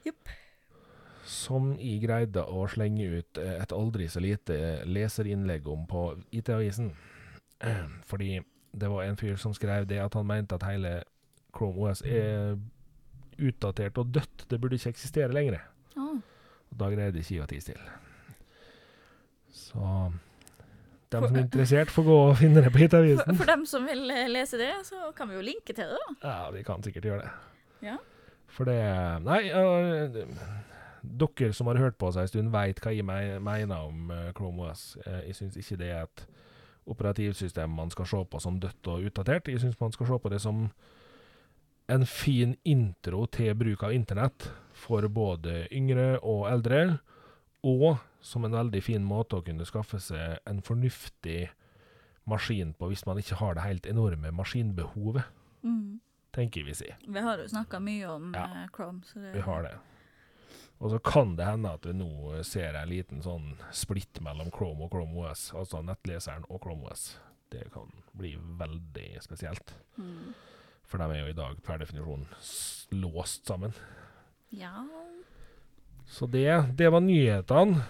Yep. 0.05 0.29
Som 1.25 1.74
jeg 1.81 2.03
greide 2.05 2.45
å 2.45 2.67
slenge 2.69 3.10
ut 3.17 3.41
eh, 3.41 3.57
et 3.63 3.74
aldri 3.75 4.07
så 4.07 4.22
lite 4.24 4.86
leserinnlegg 4.86 5.67
om 5.67 5.88
på 5.89 6.05
IT-avisen. 6.31 6.93
Fordi 8.10 8.38
det 8.75 8.91
var 8.91 9.03
en 9.07 9.17
fyr 9.17 9.36
som 9.41 9.53
skrev 9.57 9.88
det 9.89 10.00
at 10.03 10.13
han 10.13 10.27
mente 10.29 10.55
at 10.55 10.63
hele 10.69 11.00
Chrome 11.55 11.81
OS 11.89 12.03
er 12.05 12.55
utdatert 13.39 13.98
og 14.01 14.12
dødt. 14.13 14.46
Det 14.50 14.60
burde 14.62 14.80
ikke 14.80 14.94
eksistere 14.96 15.34
lenger. 15.34 15.60
Ah. 15.96 16.20
Og 16.72 16.80
da 16.80 16.92
greide 16.94 17.22
ikke 17.22 17.36
jeg 17.36 17.44
å 17.46 17.50
tie 17.50 17.63
stille. 17.63 17.98
Så 19.56 19.89
de 21.13 21.22
som 21.22 21.36
er 21.36 21.44
interessert, 21.46 21.92
får 21.94 22.08
gå 22.08 22.15
og 22.30 22.38
finne 22.39 22.63
det 22.65 22.72
på 22.74 22.89
For, 22.89 23.36
for 23.38 23.50
dem 23.51 23.65
som 23.70 23.86
vil 23.88 24.10
eh, 24.12 24.27
lese 24.32 24.58
det, 24.60 24.74
så 24.88 25.12
kan 25.15 25.30
vi 25.30 25.38
jo 25.38 25.44
linke 25.46 25.74
til 25.74 25.86
det, 25.86 26.00
da. 26.01 26.15
Ja, 26.24 26.51
vi 26.51 26.63
kan 26.63 26.84
sikkert 26.84 27.06
gjøre 27.06 27.27
det. 27.27 27.32
Ja. 27.86 27.98
For 28.51 28.68
det 28.68 28.80
Nei, 29.25 29.51
øh, 29.51 30.25
dere 31.06 31.54
som 31.54 31.68
har 31.68 31.77
hørt 31.77 31.98
på 31.98 32.08
oss 32.08 32.18
en 32.18 32.27
stund, 32.27 32.51
veit 32.54 32.82
hva 32.82 32.94
jeg 32.96 33.06
mener 33.06 33.75
om 33.77 34.12
øh, 34.12 34.32
Chrome 34.34 34.65
OS. 34.65 34.98
Eh, 35.06 35.27
jeg 35.27 35.36
syns 35.36 35.58
ikke 35.62 35.80
det 35.84 35.92
er 35.94 36.04
et 36.08 36.25
operativsystem 36.86 37.70
man 37.70 37.92
skal 37.92 38.08
se 38.10 38.25
på 38.32 38.39
som 38.39 38.60
dødt 38.60 38.88
og 38.88 39.08
utdatert. 39.10 39.48
Jeg 39.48 39.62
syns 39.62 39.80
man 39.82 39.92
skal 39.92 40.10
se 40.10 40.20
på 40.20 40.30
det 40.30 40.42
som 40.42 40.68
en 41.88 42.06
fin 42.06 42.56
intro 42.65 43.25
til 43.27 43.54
bruk 43.56 43.84
av 43.84 43.94
internett 43.94 44.48
for 44.74 45.06
både 45.08 45.68
yngre 45.72 46.20
og 46.22 46.48
eldre, 46.51 47.00
og 47.65 48.00
som 48.25 48.46
en 48.46 48.51
veldig 48.58 48.82
fin 48.84 49.04
måte 49.06 49.38
å 49.38 49.46
kunne 49.46 49.65
skaffe 49.65 50.00
seg 50.01 50.39
en 50.50 50.62
fornuftig 50.65 51.50
maskin 52.30 52.74
på 52.77 52.89
hvis 52.89 53.06
man 53.06 53.20
ikke 53.22 53.38
har 53.38 53.54
det 53.58 53.63
helt 53.68 53.86
enorme 53.89 54.32
maskinbehovet, 54.34 55.24
Mm. 55.63 56.00
tenker 56.34 56.63
vi 56.65 56.74
si. 56.74 56.89
Vi 57.08 57.20
har 57.20 57.38
jo 57.38 57.48
snakka 57.48 57.80
mye 57.80 58.06
om 58.10 58.34
Ja. 58.34 58.44
eh, 58.46 58.68
Chrome, 58.74 59.01
så 59.06 59.15
det 59.22 59.34
Vi 59.34 59.39
har 59.42 59.63
det. 59.63 59.77
Og 60.82 60.92
så 60.92 61.00
kan 61.04 61.36
det 61.36 61.46
hende 61.46 61.72
at 61.74 61.82
vi 61.86 61.94
nå 61.94 62.44
ser 62.44 62.75
en 62.75 62.89
liten 62.89 63.22
sånn 63.24 63.56
splitt 63.72 64.20
mellom 64.22 64.51
Chrome 64.51 64.82
og 64.84 64.92
Chrome 64.92 65.15
OS, 65.15 65.51
altså 65.54 65.82
nettleseren 65.84 66.44
og 66.50 66.62
Chrome 66.62 66.86
OS. 66.92 67.18
Det 67.50 67.72
kan 67.72 67.89
bli 68.15 68.36
veldig 68.36 69.22
spesielt, 69.22 69.74
Mm. 69.98 70.34
For 70.86 71.01
de 71.01 71.10
er 71.12 71.24
jo 71.24 71.34
i 71.34 71.38
dag 71.38 71.60
per 71.65 71.82
definisjon 71.82 72.25
låst 73.01 73.48
sammen. 73.50 73.74
Ja 74.54 74.86
Så 76.06 76.27
det, 76.30 76.48
det 76.77 76.92
var 76.94 77.01
nyhetene. 77.01 77.82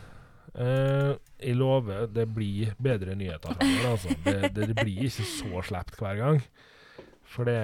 Eh, 0.56 1.12
jeg 1.44 1.58
lover, 1.60 2.06
det 2.08 2.30
blir 2.32 2.72
bedre 2.80 3.16
nyheter 3.20 3.58
framover, 3.58 3.90
altså. 3.92 4.16
Det, 4.24 4.54
det, 4.56 4.70
det 4.72 4.78
blir 4.80 5.10
ikke 5.10 5.28
så 5.28 5.64
slept 5.68 6.00
hver 6.00 6.22
gang. 6.22 6.40
For 7.26 7.50
det 7.50 7.58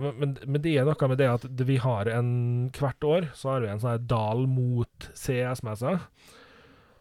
men, 0.00 0.32
men 0.42 0.62
det 0.64 0.72
er 0.80 0.86
noe 0.88 1.08
med 1.10 1.20
det 1.20 1.28
at 1.30 1.44
vi 1.68 1.76
har 1.82 2.08
en 2.10 2.30
Hvert 2.74 3.04
år 3.06 3.26
så 3.36 3.52
har 3.52 3.62
vi 3.62 3.68
en 3.70 3.82
sånn 3.82 3.92
her 3.92 4.06
dal 4.10 4.46
mot 4.50 5.08
CS-messa, 5.12 5.98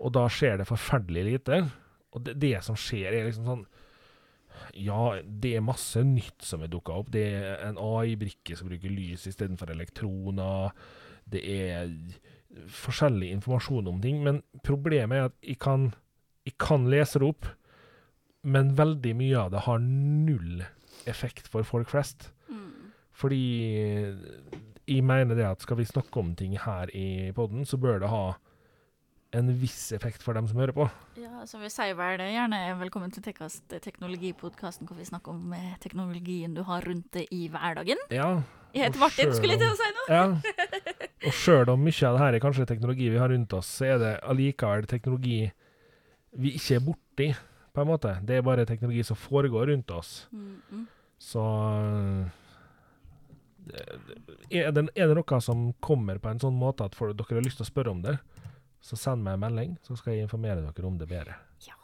og 0.03 0.13
da 0.13 0.27
skjer 0.29 0.59
det 0.59 0.67
forferdelig 0.69 1.23
lite. 1.29 1.63
Og 2.13 2.27
det, 2.27 2.35
det 2.43 2.57
som 2.65 2.77
skjer, 2.77 3.09
er 3.09 3.29
liksom 3.29 3.47
sånn 3.47 3.65
Ja, 4.79 5.15
det 5.23 5.55
er 5.57 5.65
masse 5.65 6.03
nytt 6.07 6.45
som 6.45 6.63
er 6.63 6.71
dukka 6.71 6.99
opp. 7.01 7.11
Det 7.13 7.23
er 7.37 7.65
en 7.67 7.79
AI-brikke 7.81 8.57
som 8.59 8.69
bruker 8.71 8.93
lys 8.93 9.27
istedenfor 9.29 9.71
elektroner. 9.73 10.73
Det 11.29 11.41
er 11.41 11.91
forskjellig 12.69 13.31
informasjon 13.33 13.89
om 13.89 13.99
ting, 14.03 14.21
men 14.25 14.41
problemet 14.65 15.17
er 15.17 15.29
at 15.31 15.37
jeg 15.41 15.59
kan, 15.63 15.89
jeg 16.45 16.57
kan 16.61 16.87
lese 16.91 17.21
det 17.21 17.31
opp, 17.33 17.49
men 18.43 18.73
veldig 18.77 19.13
mye 19.17 19.39
av 19.39 19.53
det 19.53 19.65
har 19.65 19.83
null 19.83 20.65
effekt 21.09 21.47
for 21.49 21.65
folk 21.67 21.89
flest. 21.93 22.31
mm. 22.49 22.69
Fordi 23.13 23.45
jeg 24.89 25.03
mener 25.05 25.37
det 25.37 25.45
at 25.47 25.61
skal 25.63 25.77
vi 25.79 25.85
snakke 25.87 26.19
om 26.19 26.33
ting 26.35 26.57
her 26.59 26.89
i 26.95 27.31
podden, 27.35 27.65
så 27.65 27.77
bør 27.77 28.01
det 28.01 28.09
ha 28.11 28.33
en 29.33 29.49
viss 29.57 29.91
effekt 29.95 30.23
for 30.23 30.37
dem 30.37 30.47
som 30.49 30.59
hører 30.61 30.75
på. 30.75 30.85
Ja, 31.17 31.45
så 31.49 31.59
vi 31.61 31.69
sier 31.73 31.95
vel 31.97 32.19
det 32.21 32.29
gjerne 32.33 32.59
velkommen 32.81 33.13
til 33.13 33.23
Tekkast, 33.25 33.65
teknologipodkasten, 33.71 34.87
hvor 34.89 34.99
vi 34.99 35.07
snakker 35.07 35.33
om 35.33 35.55
eh, 35.57 35.73
teknologien 35.83 36.53
du 36.53 36.61
har 36.67 36.85
rundt 36.85 37.09
det 37.17 37.25
i 37.33 37.47
hverdagen. 37.53 38.01
Ja, 38.13 38.43
Jeg 38.73 38.87
heter 38.87 39.01
Martin, 39.01 39.29
selv 39.29 39.37
skulle 39.37 39.57
jeg 39.57 39.61
til 39.61 39.73
å 39.73 39.79
si 39.79 39.89
nå. 39.97 40.05
ja. 40.13 40.25
Og 41.23 41.35
sjøl 41.37 41.73
om 41.73 41.81
mye 41.81 42.07
av 42.09 42.17
det 42.17 42.23
her 42.23 42.37
er 42.37 42.43
kanskje 42.43 42.69
teknologi 42.69 43.09
vi 43.13 43.21
har 43.21 43.31
rundt 43.33 43.53
oss, 43.57 43.69
så 43.79 43.89
er 43.93 43.99
det 44.01 44.13
allikevel 44.27 44.87
teknologi 44.91 45.39
vi 46.33 46.55
ikke 46.57 46.79
er 46.79 46.85
borti, 46.85 47.27
på 47.73 47.81
en 47.81 47.89
måte. 47.89 48.15
Det 48.21 48.37
er 48.37 48.45
bare 48.45 48.65
teknologi 48.69 49.01
som 49.05 49.17
foregår 49.17 49.71
rundt 49.71 49.89
oss. 49.93 50.27
Mm, 50.33 50.57
mm. 50.69 50.85
Så 51.21 51.43
er 54.51 54.73
det, 54.75 54.83
er 54.93 55.09
det 55.09 55.15
noe 55.17 55.39
som 55.41 55.71
kommer 55.81 56.19
på 56.21 56.29
en 56.29 56.41
sånn 56.41 56.57
måte 56.57 56.85
at 56.85 56.97
dere 56.99 57.29
har 57.29 57.45
lyst 57.45 57.61
til 57.61 57.65
å 57.65 57.71
spørre 57.71 57.93
om 57.93 58.03
det, 58.03 58.17
så 58.83 58.97
send 58.99 59.23
meg 59.23 59.37
en 59.37 59.43
melding, 59.45 59.73
så 59.85 59.95
skal 59.95 60.17
jeg 60.17 60.27
informere 60.27 60.59
dere 60.65 60.87
om 60.89 60.97
det 60.99 61.07
bedre. 61.07 61.37
Ja. 61.63 61.77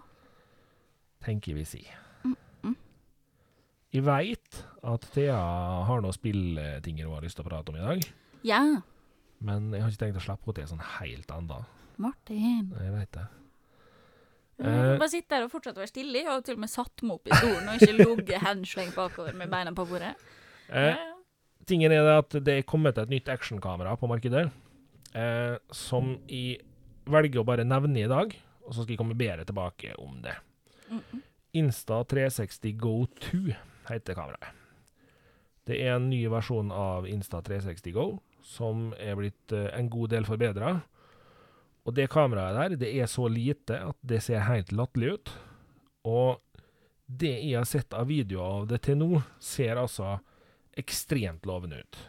Tenker 1.23 1.55
vi 1.55 1.63
si. 1.67 1.81
Mm, 2.25 2.35
mm. 2.67 2.75
Jeg 3.95 4.05
veit 4.07 4.61
at 4.93 5.07
Thea 5.15 5.39
har 5.87 6.03
noen 6.03 6.15
spillting 6.15 6.99
hun 7.03 7.15
har 7.15 7.23
lyst 7.25 7.39
til 7.39 7.45
å 7.45 7.49
prate 7.49 7.71
om 7.73 7.79
i 7.79 7.83
dag, 7.85 8.07
Ja, 8.47 8.61
men 9.43 9.71
jeg 9.73 9.83
har 9.83 9.91
ikke 9.91 10.03
tenkt 10.05 10.19
å 10.19 10.23
slippe 10.23 10.47
henne 10.49 10.57
til 10.59 10.69
sånn 10.73 10.85
helt 10.99 11.31
enda. 11.35 11.61
Martin. 11.99 12.69
Jeg 12.75 12.93
veit 12.95 13.11
det. 13.15 13.27
Eh. 14.59 14.97
bare 14.99 15.07
sitte 15.11 15.31
der 15.31 15.45
og 15.45 15.51
fortsette 15.53 15.79
å 15.79 15.83
være 15.85 15.91
stille. 15.91 16.19
Jeg 16.19 16.27
har 16.27 16.41
til 16.43 16.57
og 16.57 16.63
med 16.65 16.71
satt 16.71 17.03
meg 17.03 17.15
opp 17.15 17.29
i 17.29 17.35
stolen 17.37 17.69
og 17.71 17.79
ikke 17.79 17.95
ligget 17.95 18.43
henslengt 18.43 18.95
bakover 18.97 19.35
med 19.39 19.51
beina 19.51 19.71
på 19.75 19.85
bordet. 19.87 20.15
Eh, 20.67 20.91
Ja, 20.95 21.15
Tingen 21.69 21.91
er 21.93 22.01
det 22.01 22.15
at 22.17 22.35
det 22.43 22.53
er 22.57 22.65
kommet 22.65 22.97
et 22.97 23.11
nytt 23.11 23.27
actionkamera 23.29 23.91
på 23.99 24.07
markedet, 24.09 24.47
eh, 25.13 25.55
som 25.71 26.15
jeg 26.27 26.63
velger 27.11 27.41
å 27.41 27.47
bare 27.47 27.67
nevne 27.67 28.03
i 28.03 28.09
dag, 28.09 28.33
og 28.65 28.71
så 28.73 28.83
skal 28.83 28.93
jeg 28.93 29.01
komme 29.01 29.17
bedre 29.17 29.47
tilbake 29.47 29.95
om 30.01 30.21
det. 30.23 30.35
Mm, 30.89 31.01
mm. 31.01 31.25
Insta360 31.59 32.75
Go 32.77 32.95
2 33.25 33.43
heter 33.89 34.17
kameraet. 34.17 34.55
Det 35.69 35.77
er 35.85 35.95
en 35.95 36.07
ny 36.09 36.23
versjon 36.31 36.71
av 36.73 37.05
Insta360 37.09 37.93
Go, 37.93 38.07
som 38.45 38.89
er 38.97 39.17
blitt 39.19 39.53
eh, 39.53 39.69
en 39.77 39.89
god 39.93 40.13
del 40.15 40.25
forbedra. 40.25 40.79
Og 41.85 41.95
det 41.97 42.09
kameraet 42.09 42.57
der, 42.57 42.77
det 42.81 42.89
er 42.97 43.09
så 43.09 43.27
lite 43.29 43.77
at 43.91 43.97
det 44.01 44.21
ser 44.25 44.47
helt 44.47 44.73
latterlig 44.73 45.13
ut. 45.17 45.33
Og 46.09 46.63
det 47.05 47.35
jeg 47.35 47.57
har 47.57 47.69
sett 47.69 47.93
av 47.97 48.09
videoer 48.09 48.61
av 48.61 48.67
det 48.69 48.81
til 48.85 48.97
nå, 48.99 49.21
ser 49.41 49.77
altså 49.81 50.17
ekstremt 50.79 51.45
lovende 51.49 51.81
ut. 51.81 52.01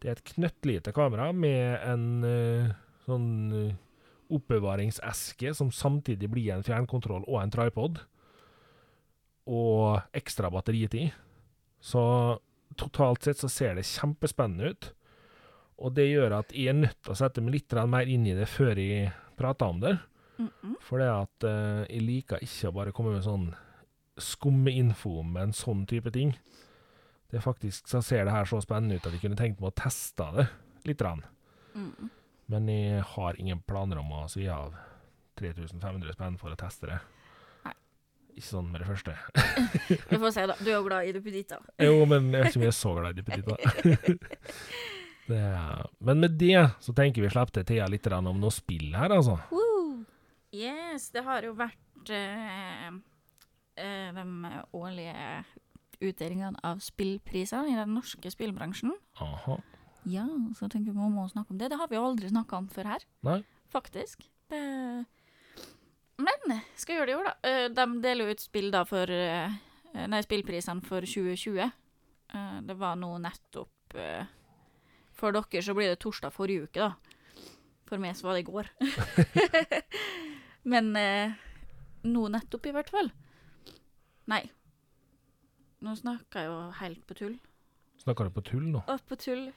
Det 0.00 0.08
er 0.08 0.16
et 0.16 0.34
knøttlite 0.34 0.94
kamera 0.96 1.28
med 1.36 1.82
en 1.84 2.04
uh, 2.24 2.70
sånn 3.04 3.30
eh, 3.52 3.72
oppbevaringseske 4.32 5.54
som 5.56 5.72
samtidig 5.74 6.30
blir 6.32 6.54
en 6.54 6.64
fjernkontroll 6.66 7.26
og 7.26 7.40
en 7.42 7.52
tripod. 7.54 8.00
Og 9.50 10.00
ekstra 10.16 10.50
batteritid. 10.52 11.10
Så 11.80 12.02
totalt 12.78 13.24
sett 13.26 13.40
så 13.40 13.50
ser 13.50 13.78
det 13.78 13.88
kjempespennende 13.88 14.70
ut. 14.72 14.92
Og 15.80 15.94
det 15.96 16.10
gjør 16.10 16.36
at 16.42 16.52
jeg 16.52 16.70
er 16.70 16.78
nødt 16.82 16.98
til 17.00 17.14
å 17.14 17.18
sette 17.18 17.42
meg 17.42 17.56
litt 17.56 17.76
mer 17.88 18.08
inn 18.08 18.26
i 18.28 18.36
det 18.36 18.46
før 18.52 18.78
jeg 18.78 19.10
prater 19.40 19.72
om 19.72 19.80
det. 19.80 19.96
Mm, 20.36 20.50
mm. 20.62 20.76
For 20.84 21.00
det 21.00 21.08
at 21.12 21.48
uh, 21.48 21.82
jeg 21.88 22.04
liker 22.04 22.44
ikke 22.44 22.70
å 22.70 22.76
bare 22.76 22.94
komme 22.96 23.16
med 23.16 23.24
sånn 23.24 23.50
skumme 24.20 24.72
info 24.76 25.20
om 25.22 25.36
en 25.40 25.54
sånn 25.56 25.86
type 25.88 26.12
ting. 26.12 26.34
Det 27.30 27.38
er 27.38 27.44
faktisk, 27.44 27.88
så 27.88 28.02
ser 28.04 28.26
det 28.26 28.34
her 28.34 28.48
så 28.48 28.60
spennende 28.60 28.98
ut 28.98 29.06
at 29.06 29.14
jeg 29.14 29.22
kunne 29.22 29.38
tenkt 29.38 29.60
meg 29.62 29.70
å 29.70 29.78
teste 29.80 30.26
det 30.36 30.46
litt. 30.88 31.02
Rann. 31.04 31.22
Mm. 31.74 32.10
Men 32.50 32.66
jeg 32.72 33.02
har 33.14 33.36
ingen 33.38 33.60
planer 33.62 34.00
om 34.02 34.10
å 34.16 34.24
svi 34.30 34.48
av 34.50 34.74
3500 35.38 36.16
spenn 36.16 36.38
for 36.40 36.50
å 36.52 36.58
teste 36.58 36.88
det. 36.90 36.96
Nei. 37.66 37.74
Ikke 38.34 38.48
sånn 38.48 38.70
med 38.72 38.82
det 38.82 38.88
første. 38.90 39.14
Vi 40.10 40.18
får 40.18 40.34
se, 40.34 40.46
da. 40.50 40.56
Du 40.58 40.66
er 40.70 40.74
jo 40.76 40.86
glad 40.88 41.06
i 41.08 41.14
duppeditter. 41.16 41.62
Jo, 41.86 42.00
men 42.10 42.32
jeg 42.34 42.42
vet 42.42 42.50
ikke 42.50 42.60
om 42.62 42.66
jeg 42.66 42.74
er 42.74 42.80
så 42.80 42.94
glad 42.98 43.12
i 43.14 43.22
duppeditter. 43.22 43.56
Er- 45.30 45.86
Men 46.02 46.18
med 46.24 46.32
det 46.40 46.58
så 46.82 46.90
tenker 46.96 47.22
vi 47.22 47.28
slippe 47.30 47.54
til 47.54 47.66
Thea 47.68 47.84
litt 47.86 48.06
om 48.10 48.40
noe 48.42 48.50
spill 48.50 48.96
her, 48.98 49.12
altså. 49.14 49.36
Woo! 49.54 50.00
Yes, 50.50 51.10
det 51.14 51.22
har 51.22 51.46
jo 51.46 51.52
vært 51.54 52.10
eh, 52.10 52.88
eh, 53.78 54.08
de 54.16 54.24
årlige 54.74 55.44
utdelingene 56.02 56.58
av 56.66 56.80
spillpriser 56.82 57.68
i 57.70 57.76
den 57.78 57.94
norske 57.94 58.32
spillbransjen. 58.34 58.90
Aha. 59.22 59.60
Ja, 60.08 60.24
så 60.56 60.68
tenker 60.70 60.94
vi 60.94 61.08
må 61.12 61.26
snakke 61.28 61.52
om 61.52 61.58
det. 61.60 61.70
Det 61.72 61.78
har 61.80 61.88
vi 61.90 61.98
jo 61.98 62.04
aldri 62.06 62.30
snakka 62.30 62.56
om 62.56 62.68
før 62.72 62.94
her, 62.94 63.04
Nei. 63.26 63.40
faktisk. 63.72 64.24
Det 64.50 64.60
Men 66.20 66.60
skal 66.76 66.96
gjøre 66.96 67.06
det 67.06 67.12
i 67.12 67.18
år, 67.18 67.28
da. 67.28 67.34
Eh, 67.48 67.66
de 67.74 67.84
deler 68.04 68.24
jo 68.26 68.36
ut 68.36 68.42
spill 68.42 68.70
da 68.72 68.84
for 68.88 69.10
eh, 69.10 69.58
Nei, 69.90 70.20
spillprisene 70.22 70.84
for 70.86 71.02
2020. 71.02 71.60
Eh, 71.60 72.58
det 72.66 72.76
var 72.78 72.96
nå 72.96 73.16
nettopp 73.18 73.96
For 75.18 75.34
dere 75.34 75.62
så 75.66 75.74
blir 75.74 75.90
det 75.90 76.00
torsdag 76.00 76.32
forrige 76.32 76.68
uke, 76.68 76.86
da. 76.86 76.94
For 77.90 77.98
meg 77.98 78.14
så 78.16 78.28
var 78.28 78.38
det 78.38 78.44
i 78.44 78.50
går. 78.50 78.68
Men 80.70 80.92
nå 82.06 82.22
nettopp, 82.30 82.68
i 82.70 82.72
hvert 82.76 82.92
fall. 82.92 83.10
Nei. 84.30 84.44
Nå 85.82 85.96
snakker 85.98 86.44
jeg 86.44 86.52
jo 86.52 86.58
helt 86.78 87.02
på 87.08 87.16
tull. 87.18 87.34
Snakker 88.00 88.28
du 88.28 88.32
på 88.32 88.42
tull 88.46 88.64
nå? 88.72 88.80
Og 88.88 89.02
på 89.08 89.16
tull. 89.20 89.50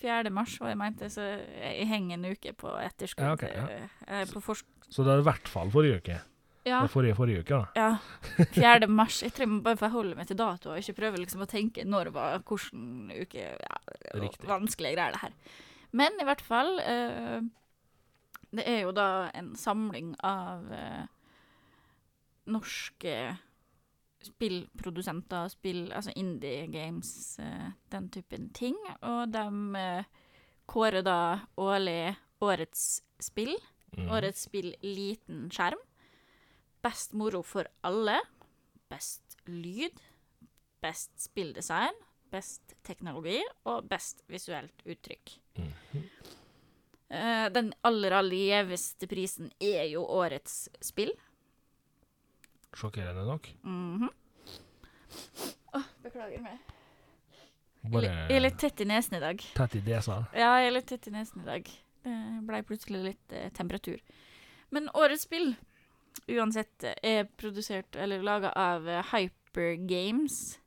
4. 0.00 0.30
mars 0.32 0.54
var 0.60 0.72
jeg 0.72 0.78
mente, 0.80 1.10
så 1.12 1.26
jeg 1.60 1.86
henger 1.90 2.16
en 2.16 2.30
uke 2.32 2.54
på 2.56 2.72
etterskudd. 2.80 3.26
Ja, 3.26 3.34
okay, 3.36 3.52
ja. 3.52 3.88
eh, 4.08 4.26
På 4.30 4.40
forsk... 4.44 4.66
Så 4.90 5.04
det 5.06 5.12
er 5.12 5.22
i 5.22 5.26
hvert 5.28 5.50
fall 5.52 5.70
forrige 5.70 6.00
uke. 6.00 6.16
Ja. 6.64 6.82
Det 6.84 6.90
forrige 6.92 7.16
forrige 7.16 7.44
uke, 7.44 7.60
da. 7.60 7.68
ja. 7.76 8.44
4. 8.56 8.88
mars. 8.88 9.20
Jeg 9.24 9.32
trenger 9.36 9.60
bare 9.60 9.76
for 9.76 9.80
bare 9.80 9.80
forholde 9.84 10.16
meg 10.18 10.28
til 10.28 10.38
dato, 10.40 10.72
og 10.72 10.80
ikke 10.80 10.96
prøve 10.96 11.20
liksom 11.20 11.44
å 11.44 11.48
tenke 11.50 11.84
når 11.88 12.10
var 12.16 12.40
hvilken 12.40 13.12
uke 13.16 13.46
ja. 13.52 13.78
Vanskelige 14.48 14.96
greier, 14.96 15.16
det 15.16 15.22
her. 15.26 15.36
Men 15.96 16.20
i 16.22 16.26
hvert 16.28 16.42
fall 16.44 16.76
eh, 16.84 17.40
Det 18.54 18.64
er 18.66 18.84
jo 18.84 18.92
da 18.94 19.08
en 19.34 19.52
samling 19.58 20.12
av 20.26 20.68
eh, 20.74 21.04
norske 22.50 23.14
spillprodusenter, 24.24 25.48
spill, 25.52 25.86
altså 25.96 26.12
indie 26.18 26.66
games, 26.72 27.38
uh, 27.42 27.70
den 27.92 28.08
typen 28.12 28.50
ting. 28.56 28.76
Og 29.06 29.30
de 29.32 29.44
uh, 29.76 30.26
kårer 30.70 31.04
da 31.06 31.20
årlig 31.60 32.14
årets 32.44 33.02
spill. 33.20 33.54
Mm. 33.96 34.10
Årets 34.14 34.46
spill 34.48 34.72
liten 34.84 35.48
skjerm. 35.52 35.80
Best 36.84 37.16
moro 37.18 37.42
for 37.44 37.68
alle. 37.84 38.18
Best 38.90 39.36
lyd. 39.46 39.98
Best 40.80 41.12
spilldesign. 41.20 41.96
Best 42.30 42.76
teknologi 42.86 43.40
og 43.66 43.88
best 43.90 44.22
visuelt 44.30 44.84
uttrykk. 44.86 45.34
Mm. 45.58 45.72
Uh, 47.10 47.46
den 47.50 47.72
aller, 47.82 48.14
aller 48.20 48.44
gjeveste 48.46 49.08
prisen 49.10 49.50
er 49.58 49.88
jo 49.90 50.04
årets 50.06 50.68
spill. 50.84 51.10
Sjokkerende 52.76 53.24
nok. 53.26 53.48
Mm 53.64 53.98
-hmm. 54.00 54.10
oh, 55.74 55.82
beklager 56.02 56.40
meg. 56.42 56.58
Bare 57.90 58.02
jeg 58.10 58.36
er 58.36 58.40
litt 58.40 58.58
tett 58.58 58.80
i 58.80 58.84
nesen 58.84 59.14
i 59.16 59.20
dag. 59.20 59.40
tett 59.56 59.74
i 59.74 59.80
desa. 59.80 60.24
Ja, 60.34 60.58
jeg 60.60 60.66
er 60.66 60.70
litt 60.76 60.86
tett 60.86 61.06
i 61.08 61.10
nesen 61.10 61.40
i 61.42 61.44
dag. 61.44 61.70
Det 62.04 62.46
ble 62.46 62.62
plutselig 62.62 63.02
litt 63.04 63.32
eh, 63.32 63.50
temperatur. 63.50 63.98
Men 64.70 64.88
årets 64.94 65.22
spill, 65.22 65.56
uansett, 66.28 66.84
eh, 66.84 66.94
er 67.02 67.24
produsert 67.24 67.96
eller 67.96 68.22
laga 68.22 68.52
av 68.56 68.88
eh, 68.88 69.02
Hyper 69.12 69.74
Games 69.86 70.58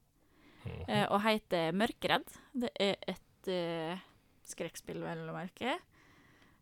Mhm. 0.65 0.85
eh, 0.87 1.05
og 1.11 1.21
heter 1.21 1.71
Mørkeredd. 1.71 2.27
Det 2.53 2.69
er 2.79 2.95
et 3.07 3.47
eh, 3.47 3.97
skrekkspill, 4.43 5.01
vel 5.03 5.29
å 5.29 5.33
merke. 5.33 5.77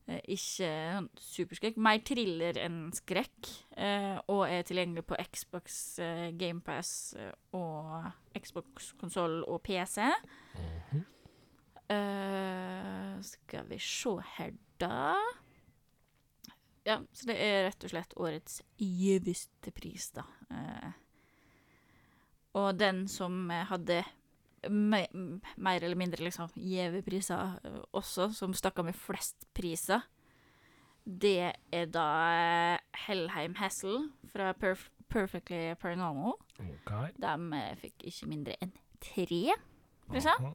Eh, 0.10 0.22
ikke 0.34 0.68
sånn 0.68 1.10
superskrekk. 1.22 1.78
Mer 1.82 2.02
thriller 2.08 2.58
enn 2.62 2.90
skrekk. 2.96 3.52
Eh, 3.78 4.18
og 4.32 4.48
er 4.50 4.66
tilgjengelig 4.68 5.06
på 5.10 5.20
Xbox, 5.30 6.00
eh, 6.00 6.32
GamePass 6.38 7.14
og 7.58 8.10
Xbox 8.38 8.94
konsoll 9.00 9.42
og 9.46 9.62
PC. 9.64 10.10
Mhm. 10.58 11.06
Eh, 11.92 13.22
skal 13.22 13.66
vi 13.68 13.78
se 13.80 14.16
her, 14.38 14.54
da 14.80 15.18
Ja, 16.86 16.98
så 17.14 17.28
det 17.28 17.36
er 17.38 17.68
rett 17.68 17.84
og 17.84 17.92
slett 17.92 18.14
årets 18.18 18.62
gjeveste 18.80 19.72
pris, 19.72 20.10
da. 20.16 20.24
Eh, 20.50 20.92
og 22.56 22.80
den 22.80 23.08
som 23.08 23.50
hadde 23.50 24.04
me 24.70 25.06
mer 25.58 25.84
eller 25.84 25.98
mindre 25.98 26.24
liksom 26.24 26.52
gjeve 26.56 27.02
priser 27.06 27.58
eh, 27.64 27.80
også, 27.98 28.30
som 28.36 28.54
stakk 28.54 28.82
av 28.82 28.90
med 28.90 28.98
flest 28.98 29.48
priser, 29.58 30.04
det 31.06 31.54
er 31.74 31.88
da 31.90 32.08
eh, 32.30 32.82
Hellheim 33.08 33.56
Hassel 33.58 34.12
fra 34.30 34.52
Perf 34.54 34.90
Perfectly 35.12 35.74
Paranormal. 35.76 36.38
Okay. 36.60 37.12
De 37.20 37.32
eh, 37.58 37.72
fikk 37.82 38.06
ikke 38.08 38.30
mindre 38.32 38.56
enn 38.64 38.72
tre 39.04 39.56
priser. 40.08 40.46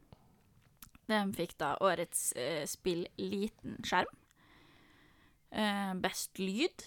De 1.06 1.18
fikk 1.36 1.56
da 1.60 1.74
årets 1.84 2.30
eh, 2.40 2.62
spill 2.68 3.04
liten 3.20 3.76
skjerm. 3.84 4.14
Eh, 5.52 5.92
best 6.02 6.40
lyd 6.40 6.86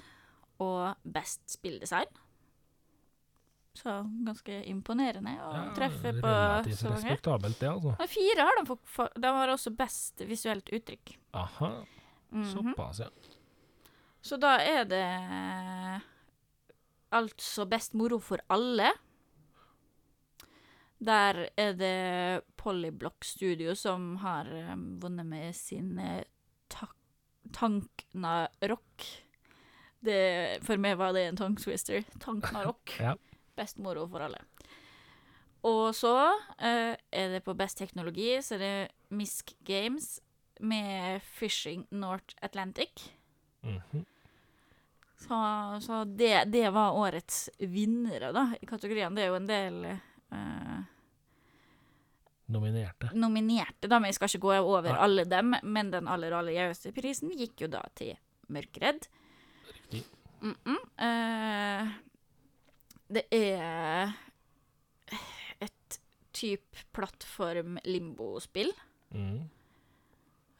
og 0.59 0.97
best 1.03 1.45
spilldesign. 1.51 2.09
Så 3.73 3.91
ganske 4.25 4.63
imponerende 4.67 5.35
å 5.39 5.49
Ja, 5.53 5.73
treffe 5.75 6.11
på 6.19 6.27
så 6.75 6.89
mange. 6.89 6.95
respektabelt, 6.97 7.59
det, 7.59 7.69
altså. 7.69 7.93
Og 7.99 8.09
fire 8.09 8.41
har 8.47 8.57
de 8.59 8.65
fått. 8.67 9.13
De 9.21 9.27
har 9.27 9.47
også 9.53 9.71
best 9.77 10.21
visuelt 10.27 10.69
uttrykk. 10.73 11.17
Aha. 11.33 11.85
Mhm. 12.31 12.45
Såpass, 12.53 12.99
ja. 12.99 13.09
Så 14.21 14.37
da 14.37 14.57
er 14.59 14.83
det 14.85 16.01
altså 17.11 17.65
best 17.69 17.93
moro 17.97 18.19
for 18.19 18.41
alle. 18.49 18.91
Der 20.99 21.45
er 21.57 21.73
det 21.79 22.43
Polyblock 22.59 23.23
Studio 23.23 23.73
som 23.75 24.17
har 24.17 24.45
eh, 24.51 24.75
vunnet 24.75 25.25
med 25.25 25.55
sin 25.55 25.97
eh, 26.03 26.23
ta 26.67 26.89
Tankna 27.55 28.47
Rock. 28.67 29.05
Det, 30.03 30.59
for 30.67 30.77
meg 30.77 30.97
var 30.99 31.13
det 31.15 31.23
en 31.29 31.39
tongue 31.39 31.57
twister. 31.63 32.03
Tankna 32.19 32.65
Rock. 32.67 32.97
Ja. 32.99 33.15
Best 33.59 33.81
moro 33.83 34.07
for 34.07 34.23
alle. 34.25 34.41
Og 35.67 35.91
så 35.95 36.15
eh, 36.55 36.95
er 36.95 37.33
det 37.33 37.43
på 37.43 37.55
best 37.59 37.81
teknologi, 37.81 38.31
så 38.43 38.55
er 38.55 38.63
det 38.63 38.75
Misk 39.11 39.51
Games 39.67 40.21
med 40.59 41.19
Fishing 41.35 41.85
North 41.91 42.35
Atlantic. 42.41 43.09
Mhm. 43.61 44.05
Så, 45.19 45.35
så 45.83 46.03
det, 46.05 46.45
det 46.47 46.69
var 46.71 46.95
årets 46.95 47.49
vinnere, 47.59 48.31
da, 48.31 48.45
i 48.61 48.65
kategorien. 48.65 49.15
Det 49.15 49.25
er 49.25 49.27
jo 49.27 49.35
en 49.35 49.49
del 49.49 49.81
eh, 49.89 50.77
Nominerte. 52.49 53.09
nominerte, 53.13 53.89
da, 53.91 53.99
men 53.99 54.09
jeg 54.09 54.15
skal 54.15 54.31
ikke 54.31 54.45
gå 54.47 54.53
over 54.61 54.87
Nei. 54.93 55.01
alle 55.03 55.25
dem. 55.27 55.57
Men 55.63 55.91
den 55.91 56.07
aller, 56.07 56.33
aller 56.37 56.55
gjeveste 56.55 56.93
prisen 56.95 57.35
gikk 57.35 57.65
jo 57.65 57.69
da 57.75 57.83
til 57.99 58.15
Mørkredd. 58.47 59.09
Riktig. 59.73 60.05
Mm 60.39 60.55
-mm. 60.63 60.79
Eh, 61.03 61.91
det 63.09 63.25
er 63.33 64.13
et 65.61 65.99
type 66.35 66.85
plattform-limbo-spill. 66.95 68.71
Uh, 69.15 69.41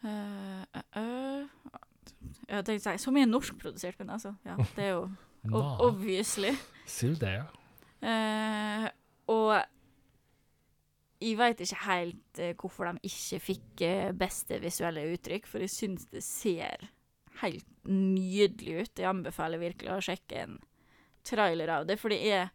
uh, 0.04 0.66
uh. 0.74 0.84
eh. 0.98 1.48
Jeg 2.50 2.66
tenkte 2.66 2.92
å 2.92 2.98
si 2.98 3.04
som 3.06 3.18
er 3.20 3.30
norskprodusert, 3.30 4.00
men 4.02 4.16
altså, 4.16 4.34
ja, 4.48 4.58
det 4.76 4.86
er 4.88 4.94
jo 4.96 5.10
obviously. 5.88 6.54
sier 6.90 7.16
du 7.16 7.26
det, 7.26 7.36
ja. 7.38 7.46
Uh, 8.00 8.88
og 9.30 9.52
jeg 11.20 11.36
veit 11.38 11.62
ikke 11.64 11.82
helt 11.84 12.40
uh, 12.42 12.54
hvorfor 12.56 12.90
de 12.90 13.12
ikke 13.12 13.42
fikk 13.44 13.84
uh, 13.84 14.12
beste 14.18 14.60
visuelle 14.64 15.06
uttrykk, 15.14 15.48
for 15.52 15.64
jeg 15.64 15.74
syns 15.74 16.08
det 16.14 16.24
ser 16.26 16.90
helt 17.44 17.68
nydelig 17.88 18.82
ut. 18.84 19.00
Jeg 19.00 19.10
anbefaler 19.10 19.62
virkelig 19.62 19.94
å 19.94 20.04
sjekke 20.04 20.44
en 20.46 20.58
trailer 21.28 21.72
av 21.80 21.88
det, 21.90 21.98
for 22.00 22.14
det 22.14 22.20
er, 22.28 22.52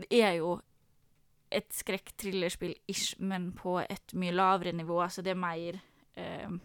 det 0.00 0.10
er 0.20 0.36
jo 0.40 0.58
et 1.50 1.72
skrekk-thrillerspill 1.74 2.76
ish, 2.90 3.16
men 3.18 3.50
på 3.56 3.80
et 3.82 4.14
mye 4.18 4.34
lavere 4.34 4.72
nivå. 4.76 5.00
Altså 5.02 5.24
det 5.26 5.34
er 5.34 5.40
mer 5.40 5.80
eh, 6.14 6.60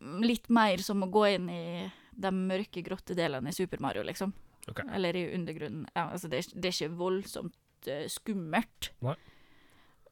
Litt 0.00 0.46
mer 0.48 0.80
som 0.80 1.02
å 1.04 1.10
gå 1.12 1.26
inn 1.28 1.48
i 1.52 1.64
de 2.10 2.30
mørke 2.32 2.80
grotte 2.84 3.12
delene 3.16 3.52
i 3.52 3.56
Super 3.56 3.82
Mario, 3.84 4.00
liksom. 4.06 4.32
Okay. 4.70 4.86
Eller 4.96 5.16
i 5.16 5.26
undergrunnen. 5.34 5.84
Ja, 5.92 6.06
altså 6.14 6.30
det, 6.32 6.38
er, 6.40 6.54
det 6.56 6.70
er 6.70 6.76
ikke 6.76 6.96
voldsomt 6.96 7.88
uh, 7.88 8.06
skummelt. 8.08 8.90
Nei. 9.04 9.12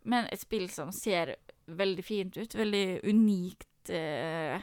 Men 0.08 0.28
et 0.32 0.42
spill 0.44 0.68
som 0.72 0.92
ser 0.92 1.36
veldig 1.68 2.04
fint 2.04 2.36
ut. 2.36 2.54
Veldig 2.56 3.00
unikt 3.08 3.92
eh, 3.92 4.60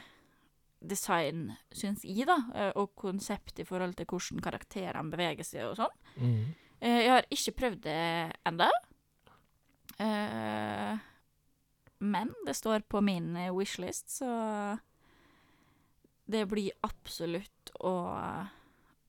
design, 0.88 1.50
syns 1.74 2.04
jeg, 2.04 2.26
da. 2.28 2.36
eh, 2.54 2.72
og 2.76 2.94
konsept 2.98 3.58
i 3.60 3.66
forhold 3.68 3.96
til 3.98 4.06
hvordan 4.06 4.42
karakterene 4.44 5.10
beveger 5.12 5.44
seg 5.46 5.68
og 5.70 5.76
sånn. 5.80 5.98
Mhm. 6.16 6.54
Eh, 6.80 6.98
jeg 7.06 7.10
har 7.10 7.26
ikke 7.32 7.56
prøvd 7.56 7.80
det 7.86 8.32
ennå. 8.46 8.68
Eh, 9.98 10.98
men 11.98 12.34
det 12.44 12.54
står 12.56 12.84
på 12.88 13.00
min 13.00 13.30
wishlist, 13.56 14.10
så 14.18 14.78
det 16.26 16.44
blir 16.50 16.74
absolutt 16.84 17.70
å 17.80 17.94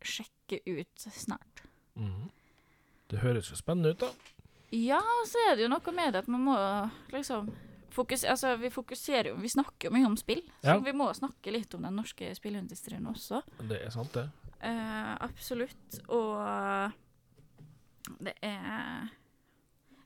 sjekke 0.01 0.61
ut 0.65 1.07
snart. 1.11 1.63
Mm. 1.97 2.29
Det 3.09 3.19
høres 3.19 3.49
jo 3.51 3.57
spennende 3.59 3.91
ut, 3.95 3.99
da. 3.99 4.11
Ja, 4.71 5.01
så 5.27 5.41
er 5.49 5.55
det 5.55 5.65
jo 5.65 5.71
noe 5.71 5.93
med 5.95 6.13
det 6.13 6.23
at 6.23 6.31
man 6.31 6.43
må 6.43 6.55
liksom 7.13 7.49
fokus, 7.93 8.23
altså, 8.23 8.56
Vi 8.60 8.69
fokuserer 8.69 9.30
jo 9.32 9.36
Vi 9.41 9.50
snakker 9.50 9.88
jo 9.89 9.93
mye 9.95 10.06
om 10.06 10.17
spill, 10.17 10.41
så 10.62 10.76
Ja. 10.76 10.78
vi 10.80 10.91
må 10.91 11.08
snakke 11.13 11.52
litt 11.52 11.73
om 11.76 11.82
den 11.82 11.95
norske 11.95 12.34
spillindustrien 12.36 13.06
også. 13.08 13.41
Det 13.67 13.82
er 13.86 13.89
sant, 13.89 14.13
det. 14.13 14.30
Uh, 14.63 15.17
absolutt. 15.21 16.00
Og 16.10 16.91
det 18.23 18.34
er 18.41 19.10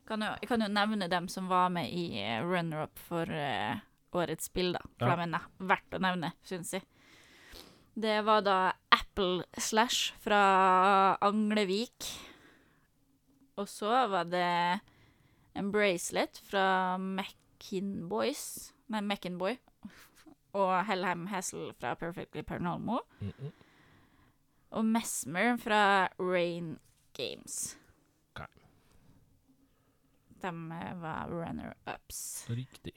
kan 0.06 0.20
jo, 0.20 0.32
Jeg 0.42 0.48
kan 0.48 0.60
jo 0.60 0.68
nevne 0.68 1.08
dem 1.08 1.28
som 1.28 1.48
var 1.48 1.68
med 1.70 1.88
i 1.90 2.18
eh, 2.20 2.42
runner-up 2.42 2.98
for 2.98 3.22
uh, 3.30 3.78
årets 4.12 4.44
spill, 4.50 4.72
da. 4.72 4.80
For 4.98 5.08
Ja. 5.08 5.16
de 5.16 5.34
er 5.34 5.46
verdt 5.60 5.94
å 5.96 6.00
nevne, 6.02 6.32
syns 6.44 6.72
jeg. 6.72 6.82
Det 7.94 8.24
var 8.24 8.42
da 8.42 8.72
Apple 8.90 9.44
Slash 9.58 10.12
fra 10.20 11.16
Anglevik. 11.20 12.08
Og 13.60 13.68
så 13.68 14.08
var 14.08 14.24
det 14.24 14.80
en 15.54 15.70
bracelet 15.70 16.40
fra 16.48 16.96
Mackinboys 17.62 18.72
Nei, 18.88 19.00
McInboy, 19.00 19.56
Og 20.58 20.72
Hellheim 20.84 21.26
Hassel 21.30 21.72
fra 21.80 21.94
Perfectly 21.94 22.42
Paranormal. 22.42 23.00
Mhm. 23.20 23.52
Og 24.72 24.84
Mesmer 24.84 25.56
fra 25.60 26.08
Rain 26.18 26.78
Games. 27.14 27.76
Okay. 28.34 28.66
De 30.40 30.48
eh, 30.48 30.92
var 31.00 31.28
runner-ups. 31.30 32.46
Riktig. 32.50 32.92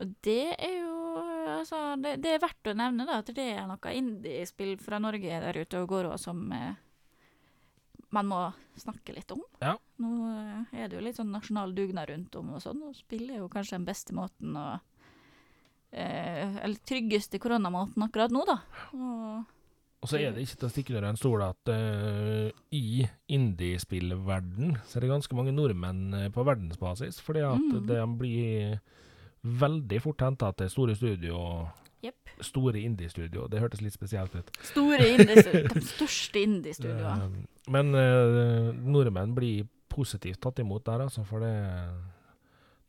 Og 0.00 0.14
det 0.24 0.54
er 0.58 0.78
jo 0.78 0.96
altså, 1.58 1.96
det, 2.00 2.18
det 2.24 2.34
er 2.34 2.42
verdt 2.44 2.72
å 2.72 2.76
nevne 2.76 3.06
da, 3.08 3.20
at 3.20 3.32
det 3.36 3.48
er 3.52 3.68
noe 3.68 3.92
indiespill 3.96 4.78
fra 4.80 5.00
Norge 5.00 5.40
der 5.44 5.60
ute 5.60 5.80
og 5.80 5.92
går 5.92 6.08
òg 6.12 6.18
som 6.20 6.44
eh, 6.56 6.76
man 8.12 8.28
må 8.28 8.38
snakke 8.76 9.14
litt 9.16 9.30
om. 9.34 9.40
Ja. 9.64 9.74
Nå 10.02 10.10
eh, 10.28 10.82
er 10.82 10.88
det 10.88 10.98
jo 10.98 11.04
litt 11.04 11.16
sånn 11.18 11.32
nasjonal 11.32 11.72
dugnad 11.76 12.10
rundt 12.12 12.36
om 12.40 12.54
og 12.56 12.62
sånn, 12.64 12.82
og 12.88 12.96
spill 12.96 13.30
er 13.30 13.40
jo 13.42 13.48
kanskje 13.52 13.78
den 13.78 13.88
beste 13.88 14.16
måten 14.16 14.56
å 14.58 14.66
eh, 15.92 16.56
eller 16.62 16.78
tryggeste 16.88 17.40
koronamåten 17.42 18.04
akkurat 18.06 18.32
nå, 18.32 18.44
da. 18.48 18.58
Og, 18.96 19.42
Og 20.02 20.10
så 20.10 20.18
er 20.18 20.32
det 20.34 20.42
ikke 20.46 20.58
til 20.62 20.68
å 20.68 20.72
stikke 20.72 20.94
under 20.96 21.08
en 21.12 21.20
stol 21.20 21.42
at 21.46 21.70
uh, 21.70 22.48
i 22.74 23.04
indiespillverden 23.30 24.76
så 24.82 24.98
er 24.98 25.04
det 25.06 25.12
ganske 25.12 25.36
mange 25.38 25.52
nordmenn 25.54 26.16
eh, 26.18 26.30
på 26.34 26.42
verdensbasis, 26.48 27.20
fordi 27.22 27.44
at 27.46 27.60
Mm. 27.62 27.86
de 27.86 28.00
blir 28.18 28.80
veldig 29.42 30.00
fort 30.02 30.20
henta 30.22 30.52
til 30.58 30.70
store 30.70 30.94
studio. 30.98 31.38
Store 32.46 32.80
indie-studio. 32.80 33.46
Det 33.50 33.60
hørtes 33.62 33.82
litt 33.84 33.94
spesielt 33.94 34.34
ut. 34.34 34.50
Store 34.66 35.00
indie, 35.14 35.44
de 35.74 35.84
største 35.86 36.42
indie-studioene. 36.42 37.28
Eh, 37.28 37.70
men 37.72 37.94
uh, 37.94 38.72
nordmenn 38.74 39.34
blir 39.36 39.68
positivt 39.92 40.40
tatt 40.42 40.62
imot 40.62 40.84
der, 40.88 41.04
altså, 41.04 41.24
for 41.28 41.44
det 41.44 41.52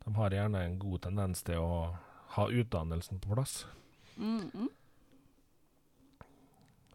de 0.04 0.16
har 0.16 0.36
gjerne 0.36 0.64
en 0.66 0.80
god 0.80 1.06
tendens 1.06 1.44
til 1.48 1.64
å 1.64 1.76
ha 2.36 2.48
utdannelsen 2.50 3.22
på 3.24 3.36
plass. 3.36 3.66
Mm 4.18 4.52
-mm. 4.54 4.70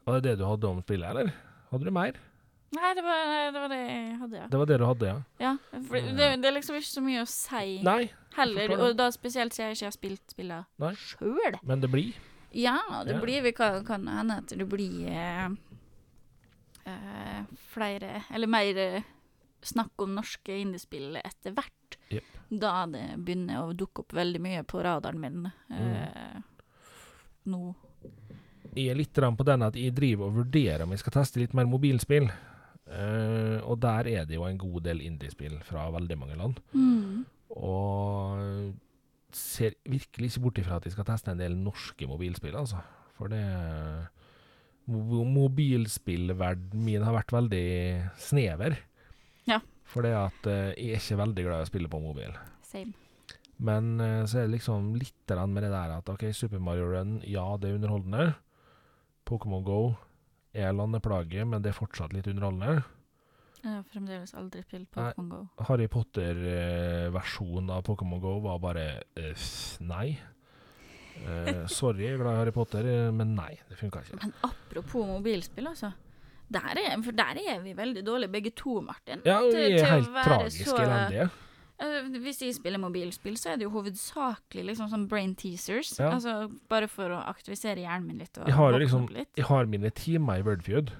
Var 0.04 0.20
det 0.20 0.30
det 0.30 0.38
du 0.38 0.44
hadde 0.44 0.66
om 0.66 0.82
spillet, 0.82 1.10
eller? 1.10 1.32
Hadde 1.70 1.84
du 1.84 1.90
mer? 1.90 2.12
Nei, 2.68 2.94
det 2.94 3.02
var, 3.02 3.52
det 3.52 3.60
var 3.60 3.68
det 3.68 3.76
jeg 3.80 4.16
hadde, 4.20 4.36
ja. 4.36 4.46
Det 4.46 4.58
var 4.58 4.66
det 4.66 4.78
du 4.78 4.84
hadde, 4.84 5.06
ja? 5.06 5.22
ja 5.40 5.56
for 5.88 5.96
det, 5.96 6.42
det 6.42 6.48
er 6.50 6.52
liksom 6.52 6.76
ikke 6.76 6.88
så 6.88 7.00
mye 7.00 7.22
å 7.22 7.28
si 7.30 7.78
Nei, 7.82 8.10
heller, 8.36 8.74
og 8.76 8.96
da 8.98 9.10
spesielt 9.10 9.54
siden 9.54 9.70
jeg 9.70 9.78
ikke 9.78 9.86
har 9.86 9.96
spilt 9.96 10.34
spillet 10.34 10.64
sjøl. 11.00 11.56
men 11.62 11.80
det 11.80 11.90
blir. 11.90 12.12
Ja, 12.52 12.78
det 13.04 13.12
Ja. 13.12 13.20
blir 13.20 13.42
vi 13.42 13.52
kan, 13.52 13.84
kan 13.84 14.06
hende 14.08 14.38
at 14.38 14.48
det 14.48 14.64
blir 14.68 15.08
eh, 15.08 15.50
eh, 16.84 17.42
flere 17.72 18.22
Eller 18.34 18.46
mer 18.46 18.76
eh, 18.78 19.02
snakk 19.62 19.92
om 20.02 20.14
norske 20.14 20.54
indiespill 20.56 21.16
etter 21.16 21.52
hvert. 21.52 21.98
Yep. 22.10 22.24
Da 22.48 22.86
det 22.86 23.04
begynner 23.18 23.64
å 23.66 23.74
dukke 23.76 24.00
opp 24.04 24.12
veldig 24.16 24.40
mye 24.40 24.62
på 24.64 24.80
radaren 24.82 25.20
min 25.20 25.50
eh, 25.70 26.38
nå. 27.44 27.74
Jeg 28.74 28.92
er 28.92 28.94
litt 29.00 29.12
på 29.18 29.44
den 29.44 29.62
at 29.66 29.74
jeg 29.76 29.94
driver 29.96 30.28
og 30.28 30.36
vurderer 30.44 30.84
om 30.84 30.90
jeg 30.94 31.00
skal 31.02 31.12
teste 31.18 31.40
litt 31.40 31.54
mer 31.56 31.66
mobilspill. 31.66 32.28
Eh, 32.88 33.58
og 33.64 33.80
der 33.82 34.06
er 34.08 34.24
det 34.28 34.36
jo 34.38 34.44
en 34.48 34.58
god 34.60 34.82
del 34.86 35.00
indiespill 35.04 35.58
fra 35.66 35.90
veldig 35.92 36.18
mange 36.18 36.36
land. 36.36 36.60
Mm. 36.72 37.24
Og 37.50 38.72
ser 39.36 39.76
virkelig 39.88 40.32
ikke 40.32 40.44
bort 40.44 40.60
ifra 40.62 40.78
at 40.78 40.86
jeg 40.86 40.94
skal 40.94 41.06
teste 41.08 41.32
en 41.32 41.40
del 41.40 41.56
norske 41.58 42.06
mobilspill, 42.08 42.56
altså. 42.56 42.80
For 43.18 43.32
det 43.32 43.42
Mobilspillverdenen 44.88 46.84
min 46.86 47.02
har 47.04 47.12
vært 47.12 47.34
veldig 47.34 47.66
snever. 48.24 48.78
Ja. 49.48 49.58
For 49.88 50.00
det 50.06 50.14
at 50.16 50.48
eh, 50.48 50.72
jeg 50.78 50.94
er 50.94 51.02
ikke 51.02 51.20
veldig 51.20 51.44
glad 51.44 51.60
i 51.60 51.66
å 51.66 51.68
spille 51.68 51.90
på 51.92 52.00
mobil. 52.00 52.32
Same. 52.64 52.94
Men 53.58 54.00
eh, 54.00 54.24
så 54.24 54.38
er 54.40 54.46
det 54.46 54.54
liksom 54.56 54.94
litt 54.96 55.34
med 55.44 55.62
det 55.66 55.72
der 55.74 55.96
at 55.98 56.08
OK, 56.08 56.24
Super 56.32 56.62
Mario 56.62 56.88
Run, 56.92 57.18
ja, 57.26 57.44
det 57.60 57.68
er 57.68 57.76
underholdende. 57.76 58.34
Pokémon 59.28 59.64
Go 59.66 59.80
er 60.56 60.72
landeplage, 60.72 61.44
men 61.44 61.60
det 61.62 61.74
er 61.74 61.80
fortsatt 61.80 62.14
litt 62.16 62.28
underholdende. 62.30 62.82
Jeg 63.62 63.70
har 63.72 63.84
fremdeles 63.92 64.34
aldri 64.38 64.62
spilt. 64.62 64.88
Pokémon 64.94 65.28
Go. 65.32 65.40
Harry 65.68 65.88
Potter-versjonen 65.90 67.70
av 67.74 67.82
Pokémon 67.86 68.20
Go 68.22 68.36
var 68.44 68.60
bare 68.62 68.84
uh, 69.18 69.48
nei. 69.80 70.18
Uh, 71.18 71.64
sorry, 71.80 72.04
jeg 72.06 72.14
er 72.14 72.22
glad 72.22 72.36
i 72.36 72.42
Harry 72.44 72.54
Potter, 72.54 72.86
eh, 72.86 73.08
men 73.14 73.34
nei, 73.34 73.50
det 73.68 73.78
funka 73.80 74.04
ikke. 74.04 74.20
Men 74.22 74.36
apropos 74.46 75.08
mobilspill, 75.08 75.66
altså. 75.72 75.90
Der 76.48 76.78
er, 76.80 76.94
for 77.04 77.12
der 77.12 77.40
er 77.42 77.58
vi 77.60 77.74
veldig 77.76 78.06
dårlige 78.06 78.32
begge 78.32 78.54
to, 78.56 78.78
Martin. 78.80 79.20
Ja, 79.26 79.42
vi 79.44 79.50
til 79.52 79.74
er 79.82 79.90
helt 79.90 80.06
tragiske 80.14 80.24
tragisk 80.30 80.70
så- 80.70 80.82
elendige. 80.84 81.28
Hvis 82.22 82.40
jeg 82.42 82.54
spiller 82.56 82.80
mobilspill, 82.82 83.36
så 83.38 83.52
er 83.52 83.58
det 83.58 83.68
jo 83.68 83.70
hovedsakelig 83.70 84.64
liksom 84.66 84.88
sånn 84.90 85.04
brain 85.10 85.34
teasers. 85.38 85.92
Ja. 86.00 86.08
Altså 86.16 86.48
bare 86.70 86.88
for 86.90 87.12
å 87.14 87.20
aktivisere 87.30 87.84
hjernen 87.84 88.08
min 88.08 88.18
litt. 88.18 88.34
Jeg 88.34 88.54
har 88.54 88.72
liksom 88.80 89.06
litt. 89.14 89.30
Jeg 89.36 89.46
har 89.46 89.68
mine 89.70 89.90
timer 89.94 90.40
i 90.40 90.42
Wordfeud, 90.42 90.90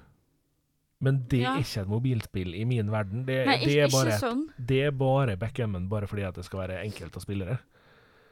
men 0.99 1.21
det 1.31 1.39
Ja. 1.41 1.53
er 1.55 1.63
ikke 1.63 1.81
et 1.85 1.87
mobilspill 1.91 2.55
i 2.55 2.63
min 2.67 2.89
verden. 2.91 3.25
Det, 3.25 3.45
Nei, 3.47 3.57
det, 3.63 3.77
er, 3.85 3.91
bare, 3.93 4.17
sånn. 4.19 4.45
det 4.57 4.81
er 4.87 4.91
bare 4.91 5.37
backgammon, 5.39 5.87
bare 5.89 6.07
fordi 6.07 6.23
at 6.27 6.35
det 6.35 6.45
skal 6.45 6.65
være 6.67 6.81
enkelt 6.83 7.15
å 7.15 7.21
spille 7.23 7.45
det. 7.45 7.59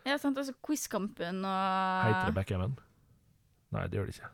Ja, 0.08 0.18
sant, 0.18 0.38
altså 0.40 0.54
Quizkampen 0.64 1.44
og 1.44 2.04
Heter 2.08 2.26
det 2.32 2.36
backgammon? 2.36 2.78
Nei, 3.76 3.88
det 3.88 3.98
gjør 4.00 4.06
det 4.12 4.16
ikke. 4.16 4.30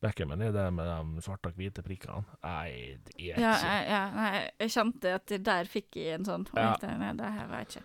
Backgammon 0.00 0.42
er 0.46 0.52
det 0.54 0.64
med 0.76 0.86
de 0.86 1.22
svarte 1.26 1.50
og 1.50 1.56
hvite 1.58 1.82
prikkene. 1.82 2.20
Nei, 2.44 2.98
det 3.02 3.14
er 3.16 3.22
ikke 3.32 3.40
ja, 3.42 3.78
ja, 3.88 4.02
nei, 4.14 4.28
jeg 4.62 4.70
kjente 4.76 5.14
at 5.18 5.32
der 5.48 5.70
fikk 5.70 5.98
jeg 5.98 6.20
en 6.20 6.28
sånn 6.28 6.44
Ja. 6.54 6.76
Nei, 7.00 7.10
det 7.18 7.32
her 7.34 7.48
var 7.50 7.64
ikke 7.66 7.82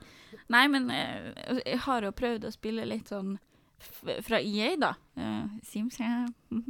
Nei, 0.53 0.67
men 0.69 0.89
jeg, 0.93 1.33
jeg 1.65 1.79
har 1.87 2.05
jo 2.05 2.11
prøvd 2.13 2.45
å 2.45 2.53
spille 2.53 2.85
litt 2.85 3.09
sånn 3.09 3.39
fra 4.23 4.37
EA, 4.39 4.75
da. 4.79 4.93
Eh, 5.17 5.57
Sims, 5.67 5.97
ja. 5.99 6.27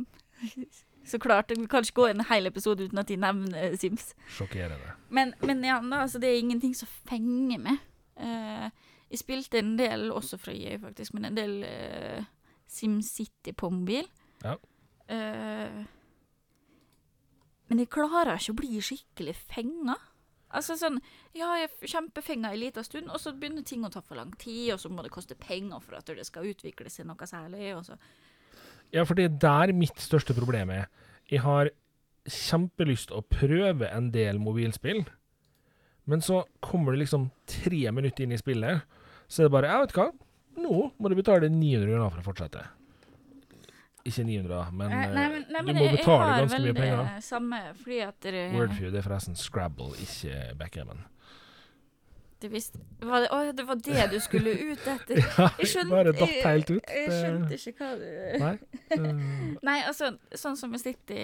Så 1.09 1.19
klart. 1.19 1.51
Vi 1.51 1.67
kan 1.67 1.83
ikke 1.83 2.01
gå 2.01 2.05
en 2.07 2.23
hel 2.29 2.47
episode 2.47 2.85
uten 2.87 3.01
at 3.01 3.09
de 3.11 3.17
nevner 3.19 3.75
Sims. 3.79 4.13
sjokkerende. 4.37 4.93
Men, 5.09 5.33
men 5.43 5.63
igjen, 5.63 5.89
da, 5.91 6.03
altså, 6.05 6.19
det 6.19 6.29
er 6.29 6.39
ingenting 6.39 6.75
som 6.77 6.87
fenger 7.09 7.59
meg. 7.59 7.81
Uh, 8.15 8.69
jeg 9.11 9.19
spilte 9.19 9.59
en 9.59 9.75
del, 9.77 10.11
også 10.11 10.39
fra 10.39 10.53
EA 10.55 10.77
faktisk, 10.81 11.13
men 11.13 11.27
en 11.27 11.37
del 11.37 11.57
uh, 11.67 12.23
SimCity 12.67 13.51
på 13.57 13.69
mobil. 13.69 14.07
Ja. 14.45 14.55
Uh, 15.11 15.83
men 17.67 17.83
jeg 17.83 17.91
klarer 17.91 18.37
ikke 18.37 18.55
å 18.55 18.61
bli 18.61 18.81
skikkelig 18.83 19.35
fenga. 19.35 19.97
Altså 20.53 20.75
sånn, 20.77 20.99
ja, 21.33 21.49
jeg 21.57 21.89
kjempefenga 21.89 22.51
en 22.53 22.61
liten 22.61 22.85
stund, 22.85 23.09
og 23.09 23.17
så 23.21 23.33
begynner 23.33 23.65
ting 23.65 23.83
å 23.85 23.89
ta 23.91 24.03
for 24.05 24.19
lang 24.19 24.31
tid, 24.37 24.75
og 24.75 24.81
så 24.83 24.91
må 24.93 25.01
det 25.01 25.11
koste 25.13 25.37
penger 25.39 25.81
for 25.81 25.97
at 25.97 26.11
det 26.13 26.25
skal 26.29 26.45
utvikle 26.51 26.91
seg 26.93 27.09
noe 27.09 27.27
særlig, 27.27 27.71
og 27.73 27.87
så 27.87 27.97
Ja, 28.93 29.05
for 29.09 29.17
det 29.17 29.25
er 29.25 29.39
der 29.41 29.73
mitt 29.75 29.97
største 30.01 30.35
problem 30.37 30.69
er. 30.73 30.85
Jeg 31.31 31.41
har 31.41 31.71
kjempelyst 32.29 33.11
å 33.11 33.23
prøve 33.25 33.89
en 33.89 34.11
del 34.13 34.37
mobilspill, 34.39 35.01
men 36.05 36.21
så 36.23 36.43
kommer 36.63 36.93
det 36.93 37.05
liksom 37.05 37.29
tre 37.49 37.89
minutter 37.95 38.25
inn 38.25 38.35
i 38.35 38.39
spillet, 38.39 38.83
så 39.27 39.41
er 39.43 39.49
det 39.49 39.55
bare 39.55 39.71
Jeg 39.71 39.85
vet 39.85 39.97
hva, 39.97 40.07
nå 40.61 40.77
må 40.99 41.09
du 41.09 41.17
betale 41.17 41.49
900 41.49 41.89
kroner 41.89 42.13
for 42.13 42.21
å 42.21 42.27
fortsette. 42.27 42.63
Ikke 44.03 44.25
900, 44.27 44.71
men, 44.75 44.91
Nei, 44.91 45.03
men, 45.07 45.15
nei, 45.15 45.27
men, 45.31 45.43
nei, 45.47 45.61
du 45.63 45.67
men 45.69 45.77
må 45.79 45.85
betale 45.95 46.23
jeg 46.27 46.35
har 46.35 46.49
vel 46.51 46.65
det. 46.75 47.23
Samme, 47.23 47.59
fordi 47.79 47.99
at 48.03 48.27
det, 48.27 48.45
Wordfeud 48.51 48.97
er 48.99 49.05
forresten 49.05 49.37
Scrabble, 49.39 49.93
ikke 50.03 50.41
backgammon. 50.59 51.05
Det, 52.49 53.05
var 53.07 53.21
det, 53.23 53.29
å, 53.31 53.39
det 53.55 53.63
var 53.67 53.75
det 53.75 54.07
du 54.11 54.19
skulle 54.19 54.51
ut 54.73 54.87
etter? 54.87 55.17
Ja, 55.37 55.49
Jeg 55.59 55.69
skjønte, 55.71 55.89
bare 55.93 56.13
datt 56.15 56.35
helt 56.43 56.69
ut. 56.71 56.83
Jeg, 56.89 57.07
jeg 57.07 57.21
skjønte 57.21 57.57
ikke 57.59 57.73
hva 57.79 57.95
du 57.99 58.05
Nei. 58.43 58.53
Uh. 58.93 59.57
Nei, 59.69 59.77
altså, 59.87 60.11
sånn 60.35 60.57
som 60.59 60.75
City, 60.81 61.17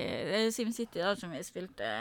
Sim 0.51 0.69
SimCity, 0.71 0.99
da, 1.03 1.15
som 1.19 1.31
vi 1.33 1.41
spilte 1.43 1.91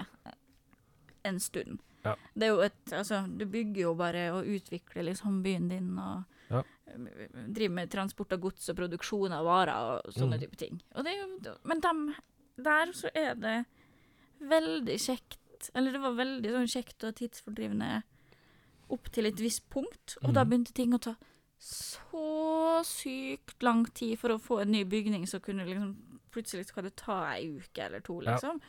en 1.28 1.40
stund. 1.40 1.80
Ja. 2.06 2.14
Det 2.34 2.46
er 2.46 2.52
jo 2.54 2.60
et 2.62 2.92
Altså, 2.94 3.24
du 3.26 3.44
bygger 3.50 3.82
jo 3.88 3.94
bare 3.98 4.28
og 4.36 4.46
utvikler 4.46 5.08
liksom 5.10 5.40
byen 5.44 5.68
din 5.72 5.90
og 5.98 6.24
Ja. 6.48 6.62
eh, 6.86 7.26
driver 7.52 7.74
med 7.74 7.90
transport 7.92 8.32
av 8.32 8.40
gods 8.40 8.68
og 8.70 8.76
produksjon 8.78 9.32
av 9.36 9.44
varer 9.44 9.74
og 10.06 10.12
sånne 10.14 10.38
Mm. 10.38 10.40
type 10.40 10.56
ting. 10.56 10.80
Jo, 10.96 11.58
men 11.68 11.80
dem, 11.84 12.14
der 12.56 12.92
så 12.96 13.10
er 13.14 13.34
det 13.34 13.58
veldig 14.40 14.96
kjekt 14.98 15.70
Eller 15.74 15.90
det 15.92 16.00
var 16.00 16.12
veldig 16.14 16.50
sånn 16.54 16.68
kjekt 16.70 17.02
og 17.04 17.14
tidsfordrivende 17.18 18.02
opp 18.90 19.10
til 19.12 19.26
et 19.26 19.36
visst 19.40 19.68
punkt, 19.70 20.16
og 20.22 20.32
da 20.34 20.44
Mhm. 20.44 20.50
begynte 20.50 20.72
ting 20.74 20.92
å 20.92 21.00
ta 21.00 21.16
så 21.60 22.80
sykt 22.84 23.62
lang 23.62 23.84
tid 23.92 24.18
for 24.18 24.28
å 24.30 24.38
få 24.40 24.60
en 24.62 24.70
ny 24.72 24.84
bygning, 24.84 25.26
så 25.26 25.40
kunne 25.42 25.66
liksom 25.66 25.96
plutselig 26.30 26.66
skal 26.66 26.84
det 26.84 26.94
ta 26.96 27.32
ei 27.34 27.48
uke 27.58 27.78
eller 27.82 28.00
to, 28.00 28.20
Ja. 28.22 28.32
liksom. 28.36 28.60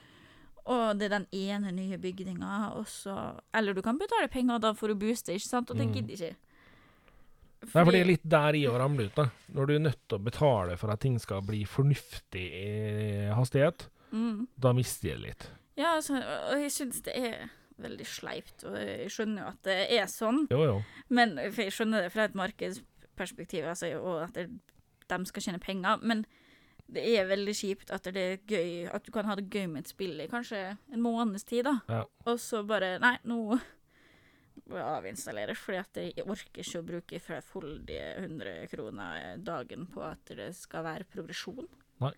Og 0.65 0.97
det 0.97 1.05
er 1.11 1.19
den 1.19 1.27
ene 1.31 1.71
nye 1.71 1.97
bygninga, 1.97 2.75
og 2.75 2.85
så 2.85 3.39
Eller 3.53 3.73
du 3.73 3.81
kan 3.81 3.97
betale 3.97 4.27
penger, 4.29 4.59
da 4.59 4.73
for 4.73 4.89
å 4.89 4.95
booste, 4.97 5.33
ikke 5.33 5.47
sant? 5.47 5.69
Og 5.71 5.77
det 5.77 5.87
Mm. 5.87 5.93
gidder 5.93 6.13
ikke. 6.13 6.35
Nei, 7.61 7.83
for 7.83 7.91
det 7.91 8.01
er 8.01 8.05
litt 8.05 8.27
der 8.29 8.53
i 8.55 8.63
å 8.65 8.77
ramle 8.79 9.05
ut, 9.05 9.15
da. 9.15 9.29
Når 9.53 9.67
du 9.67 9.75
er 9.75 9.79
nødt 9.79 10.07
til 10.07 10.17
å 10.17 10.23
betale 10.23 10.77
for 10.77 10.89
at 10.91 10.99
ting 11.01 11.19
skal 11.19 11.41
bli 11.41 11.65
fornuftig 11.65 12.53
i 12.53 13.33
hastighet, 13.35 13.87
mm. 14.13 14.47
da 14.57 14.71
mister 14.73 15.09
jeg 15.09 15.19
litt. 15.19 15.47
Ja, 15.77 15.95
altså, 15.97 16.15
og 16.15 16.57
jeg 16.57 16.71
syns 16.71 17.01
det 17.03 17.15
er 17.15 17.49
veldig 17.81 18.05
sleipt, 18.07 18.65
og 18.67 18.75
jeg 18.79 19.09
skjønner 19.13 19.43
jo 19.43 19.47
at 19.53 19.63
det 19.69 19.77
er 19.99 20.11
sånn, 20.11 20.43
Jo, 20.51 20.59
jo. 20.65 20.75
men 21.09 21.37
jeg 21.37 21.71
skjønner 21.75 22.05
det 22.05 22.11
fra 22.13 22.27
et 22.29 22.37
markedsperspektiv, 22.37 23.65
altså, 23.71 23.93
og 23.99 24.23
at 24.27 24.37
det, 24.37 24.47
de 25.09 25.19
skal 25.29 25.45
tjene 25.47 25.63
penger, 25.63 26.03
men 26.03 26.25
det 26.89 27.03
er 27.15 27.27
veldig 27.29 27.53
kjipt 27.53 27.91
at 27.93 28.07
det 28.09 28.21
er 28.21 28.39
gøy, 28.49 28.87
at 28.89 29.05
du 29.05 29.11
kan 29.13 29.27
ha 29.29 29.35
det 29.37 29.49
gøy 29.53 29.67
med 29.69 29.83
et 29.85 29.91
spill 29.91 30.15
i 30.23 30.29
kanskje 30.31 30.61
en 30.93 31.03
måneds 31.03 31.45
tid, 31.45 31.67
da. 31.67 31.75
Ja. 31.89 32.03
Og 32.25 32.39
så 32.41 32.63
bare 32.65 32.95
Nei, 33.01 33.15
nå 33.29 33.59
må 34.69 34.75
jeg 34.77 34.85
avinstallere, 34.85 35.55
fordi 35.57 35.77
at 35.79 35.99
jeg 36.01 36.25
orker 36.25 36.61
ikke 36.63 36.81
å 36.81 36.87
bruke 36.87 37.21
flerfoldige 37.23 38.09
100 38.25 38.67
kroner 38.73 39.37
dagen 39.45 39.85
på 39.89 40.01
at 40.05 40.33
det 40.37 40.49
skal 40.57 40.83
være 40.85 41.07
progresjon. 41.09 41.69
Nei. 42.03 42.11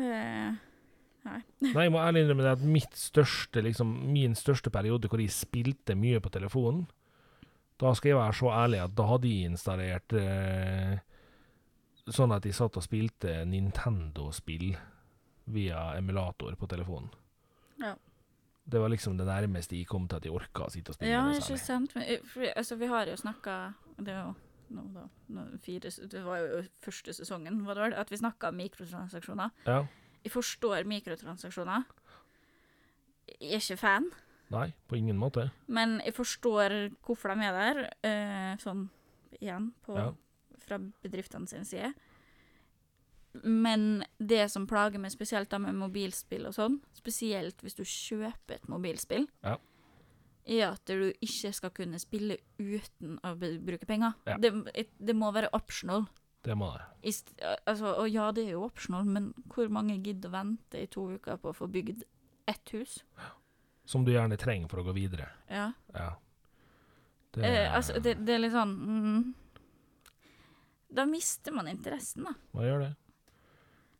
Det 0.00 0.14
Nei, 1.74 1.84
jeg 1.84 1.92
må 1.92 2.00
ærlig 2.00 2.24
innrømme 2.24 2.46
det 2.46 2.56
at 2.56 2.64
mitt 2.64 2.96
største, 2.96 3.62
liksom, 3.64 3.92
min 4.12 4.36
største 4.38 4.72
periode 4.72 5.10
hvor 5.10 5.20
jeg 5.20 5.32
spilte 5.34 5.96
mye 5.98 6.20
på 6.22 6.32
telefonen, 6.32 6.86
Da 7.80 7.94
skal 7.96 8.10
jeg 8.10 8.18
være 8.18 8.36
så 8.36 8.50
ærlig 8.52 8.80
at 8.84 8.92
da 8.92 9.06
hadde 9.08 9.28
jeg 9.28 9.48
installert 9.48 10.12
eh, 10.12 10.98
sånn 12.12 12.34
at 12.36 12.44
jeg 12.44 12.56
satt 12.56 12.76
og 12.76 12.84
spilte 12.84 13.38
Nintendo-spill 13.48 14.74
via 15.50 15.86
emulator 15.96 16.54
på 16.60 16.68
telefonen. 16.68 17.08
Ja. 17.80 17.94
Det 18.70 18.82
var 18.82 18.92
liksom 18.92 19.16
det 19.16 19.24
nærmeste 19.26 19.78
jeg 19.78 19.88
kom 19.88 20.04
til 20.08 20.20
at 20.20 20.28
jeg 20.28 20.34
orka 20.36 20.66
å 20.66 20.70
sitte 20.70 20.92
og 20.92 20.98
spille 20.98 21.10
Ja, 21.10 21.24
ikke 21.32 21.56
sant. 21.58 21.96
Men, 21.96 22.04
eh, 22.04 22.20
for, 22.28 22.44
altså, 22.52 22.76
vi 22.76 22.90
har 22.90 23.08
jo 23.08 23.16
snakka 23.16 23.56
Det 23.96 24.12
er 24.12 24.20
jo 24.20 24.34
nå 24.70 24.84
da, 24.94 25.06
nå, 25.34 25.46
fire, 25.64 25.90
det 26.12 26.20
var 26.24 26.42
jo 26.42 26.60
første 26.84 27.14
sesongen, 27.16 27.64
var 27.66 27.74
det 27.74 27.88
vel, 27.88 27.96
at 27.98 28.12
vi 28.12 28.20
snakka 28.20 28.52
om 28.52 28.60
mikrotransaksjoner. 28.60 29.50
Ja. 29.66 29.80
Jeg 30.24 30.32
forstår 30.32 30.84
mikrotransaksjoner. 30.84 31.84
Jeg 33.40 33.54
er 33.54 33.62
ikke 33.62 33.78
fan, 33.78 34.10
Nei, 34.50 34.72
på 34.88 34.96
ingen 34.98 35.16
måte. 35.16 35.50
men 35.68 36.00
jeg 36.04 36.12
forstår 36.14 36.74
hvorfor 37.06 37.34
de 37.34 37.44
er 37.46 37.52
der. 37.52 37.90
Eh, 38.02 38.56
sånn 38.58 38.88
igjen, 39.40 39.72
på, 39.86 39.96
Ja. 39.96 40.12
fra 40.58 40.78
bedriftene 40.78 41.48
sin 41.48 41.64
side. 41.64 41.94
Men 43.44 44.02
det 44.18 44.48
som 44.50 44.66
plager 44.66 44.98
meg 44.98 45.12
spesielt 45.14 45.48
da 45.52 45.58
med 45.62 45.76
mobilspill 45.78 46.48
og 46.48 46.54
sånn, 46.56 46.80
spesielt 46.98 47.62
hvis 47.62 47.76
du 47.78 47.84
kjøper 47.86 48.56
et 48.56 48.68
mobilspill, 48.68 49.28
Ja. 49.44 49.56
er 50.46 50.72
at 50.72 50.84
du 50.86 51.12
ikke 51.22 51.52
skal 51.54 51.70
kunne 51.70 51.98
spille 52.00 52.38
uten 52.58 53.20
å 53.22 53.36
bruke 53.38 53.86
penger. 53.86 54.14
Ja. 54.26 54.36
Det, 54.36 54.52
det 54.98 55.14
må 55.14 55.32
være 55.32 55.48
optional. 55.52 56.08
Det 56.42 56.54
må 56.56 56.70
det. 56.72 56.86
I 57.04 57.12
altså, 57.68 57.92
og 58.00 58.08
ja, 58.08 58.30
det 58.32 58.46
er 58.46 58.54
jo 58.54 58.64
optional, 58.64 59.04
men 59.04 59.30
hvor 59.52 59.68
mange 59.72 59.98
gidder 60.00 60.30
å 60.30 60.36
vente 60.38 60.80
i 60.80 60.88
to 60.88 61.10
uker 61.16 61.36
på 61.40 61.52
å 61.52 61.56
få 61.56 61.68
bygd 61.68 62.06
ett 62.48 62.72
hus? 62.72 63.00
Som 63.84 64.06
du 64.06 64.12
gjerne 64.14 64.38
trenger 64.40 64.70
for 64.70 64.80
å 64.80 64.86
gå 64.86 64.94
videre. 64.96 65.28
Ja. 65.50 65.70
Ja. 65.92 66.14
Det, 67.30 67.44
Eh, 67.46 67.68
altså, 67.76 68.00
det, 68.02 68.16
det 68.26 68.34
er 68.34 68.40
litt 68.42 68.54
sånn 68.56 68.72
mm, 68.74 69.18
Da 70.98 71.04
mister 71.06 71.54
man 71.54 71.68
interessen, 71.70 72.24
da. 72.26 72.32
Man 72.56 72.66
gjør 72.66 72.80
det. 72.82 72.90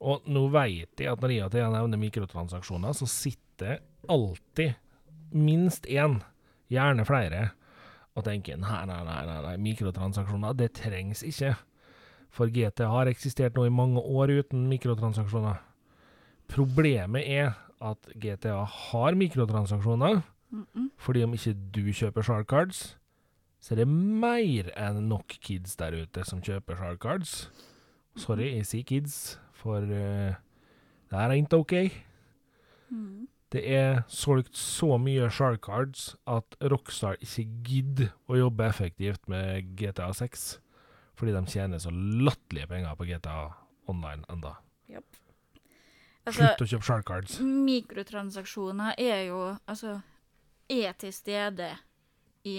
Og 0.00 0.26
nå 0.32 0.46
vet 0.50 0.98
jeg 0.98 1.12
at 1.12 1.22
når 1.22 1.36
jeg 1.36 1.72
nevner 1.76 2.00
mikrotransaksjoner, 2.00 2.96
så 2.96 3.06
sitter 3.06 3.82
alltid 4.08 4.72
minst 5.36 5.86
én, 5.86 6.18
gjerne 6.72 7.04
flere, 7.06 7.42
og 8.16 8.24
tenker 8.26 8.58
nei, 8.58 8.80
nei, 8.88 9.02
nei, 9.06 9.40
nei 9.44 9.56
mikrotransaksjoner, 9.62 10.56
det 10.58 10.72
trengs 10.80 11.22
ikke. 11.26 11.52
For 12.30 12.50
GT 12.52 12.86
har 12.86 13.10
eksistert 13.10 13.56
nå 13.58 13.66
i 13.66 13.74
mange 13.74 14.00
år 14.00 14.30
uten 14.40 14.68
mikrotransaksjoner. 14.70 15.58
Problemet 16.50 17.26
er 17.26 17.56
at 17.80 18.12
GTA 18.20 18.62
har 18.64 19.16
mikrotransaksjoner, 19.18 20.22
Mm 20.50 20.66
-mm. 20.74 20.90
fordi 20.98 21.22
om 21.22 21.32
ikke 21.32 21.56
du 21.74 21.92
kjøper 21.92 22.22
Shark 22.22 22.46
Cards, 22.46 22.98
så 23.60 23.74
er 23.74 23.76
det 23.76 23.88
mer 23.88 24.70
enn 24.76 25.08
nok 25.08 25.28
kids 25.28 25.76
der 25.76 26.02
ute 26.02 26.24
som 26.24 26.40
kjøper 26.40 26.76
Shark 26.76 26.98
Cards. 26.98 27.50
Sorry, 28.16 28.56
jeg 28.56 28.66
sier 28.66 28.82
kids, 28.82 29.40
for 29.52 29.76
uh, 29.76 30.34
det 31.10 31.12
her 31.12 31.28
er 31.28 31.32
ikke 31.32 31.56
OK. 31.56 31.72
Mm. 32.90 33.28
Det 33.52 33.62
er 33.70 34.02
solgt 34.08 34.56
så 34.56 34.98
mye 34.98 35.30
Shark 35.30 35.60
Cards 35.60 36.16
at 36.26 36.56
Rockstar 36.62 37.16
ikke 37.20 37.48
gidder 37.64 38.08
å 38.28 38.36
jobbe 38.36 38.66
effektivt 38.66 39.28
med 39.28 39.76
GTA 39.76 40.12
6, 40.12 40.60
fordi 41.20 41.34
de 41.36 41.44
tjener 41.52 41.78
så 41.82 41.92
latterlige 41.92 42.66
penger 42.70 42.96
på 42.98 43.06
GTA 43.08 43.36
Online 43.92 44.24
enda. 44.32 44.56
Altså, 46.26 46.44
Slutt 46.44 46.62
å 46.62 46.68
kjøpe 46.68 46.84
sharkcards. 46.86 47.38
Mikrotransaksjoner 47.40 48.98
er 49.00 49.22
jo 49.30 49.38
Altså, 49.68 49.94
er 50.70 50.92
til 51.00 51.12
stede 51.16 51.70
i 52.46 52.58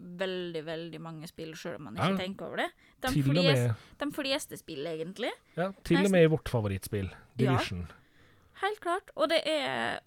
veldig, 0.00 0.60
veldig 0.64 1.00
mange 1.02 1.28
spill, 1.28 1.52
sjøl 1.58 1.76
om 1.76 1.88
man 1.90 1.96
ikke 1.98 2.10
Ja. 2.12 2.16
tenker 2.20 2.46
over 2.46 2.56
det. 2.62 2.68
De, 3.04 3.22
fleste, 3.24 3.74
de 4.00 4.10
fleste 4.16 4.56
spill, 4.60 4.86
egentlig. 4.86 5.30
ja, 5.56 5.70
til 5.84 6.04
og 6.04 6.10
med 6.12 6.22
i 6.24 6.30
vårt 6.32 6.48
favorittspill, 6.48 7.08
Division. 7.36 7.82
Ja. 7.88 8.66
Helt 8.66 8.80
klart. 8.80 9.10
Og 9.16 9.28
det 9.32 9.40
er 9.46 9.98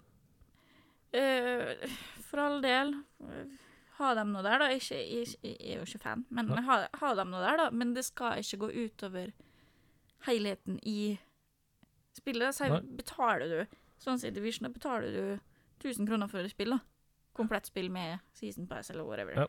øh, 1.14 1.88
For 2.30 2.38
all 2.42 2.60
del 2.62 2.94
Ha 3.98 4.14
dem 4.18 4.32
nå 4.34 4.42
der, 4.42 4.58
da. 4.58 4.70
Ikke, 4.74 4.98
jeg, 4.98 5.36
jeg 5.44 5.56
er 5.60 5.78
jo 5.78 5.86
ikke 5.86 6.02
fan, 6.02 6.24
men 6.34 6.50
Nei. 6.50 6.62
ha, 6.66 6.80
ha 7.00 7.12
dem 7.14 7.30
nå 7.30 7.42
der, 7.42 7.60
da. 7.62 7.68
Men 7.70 7.94
det 7.94 8.06
skal 8.08 8.42
ikke 8.42 8.64
gå 8.64 8.70
utover 8.86 9.30
helheten 10.26 10.80
i 10.82 11.14
spillet. 12.16 12.56
Så 12.56 12.70
betaler 12.98 13.50
du 13.50 13.80
Sånn 14.04 14.18
som 14.18 14.28
i 14.28 14.34
Division, 14.34 14.66
da 14.66 14.74
betaler 14.74 15.14
du 15.14 15.22
1000 15.80 16.04
kroner 16.08 16.28
for 16.28 16.44
et 16.44 16.52
spill, 16.52 16.74
da. 16.74 16.80
Komplett 17.34 17.70
spill 17.70 17.86
med 17.94 18.20
season 18.36 18.66
pass 18.68 18.90
eller 18.92 19.06
whatever. 19.06 19.38
Ja. 19.38 19.46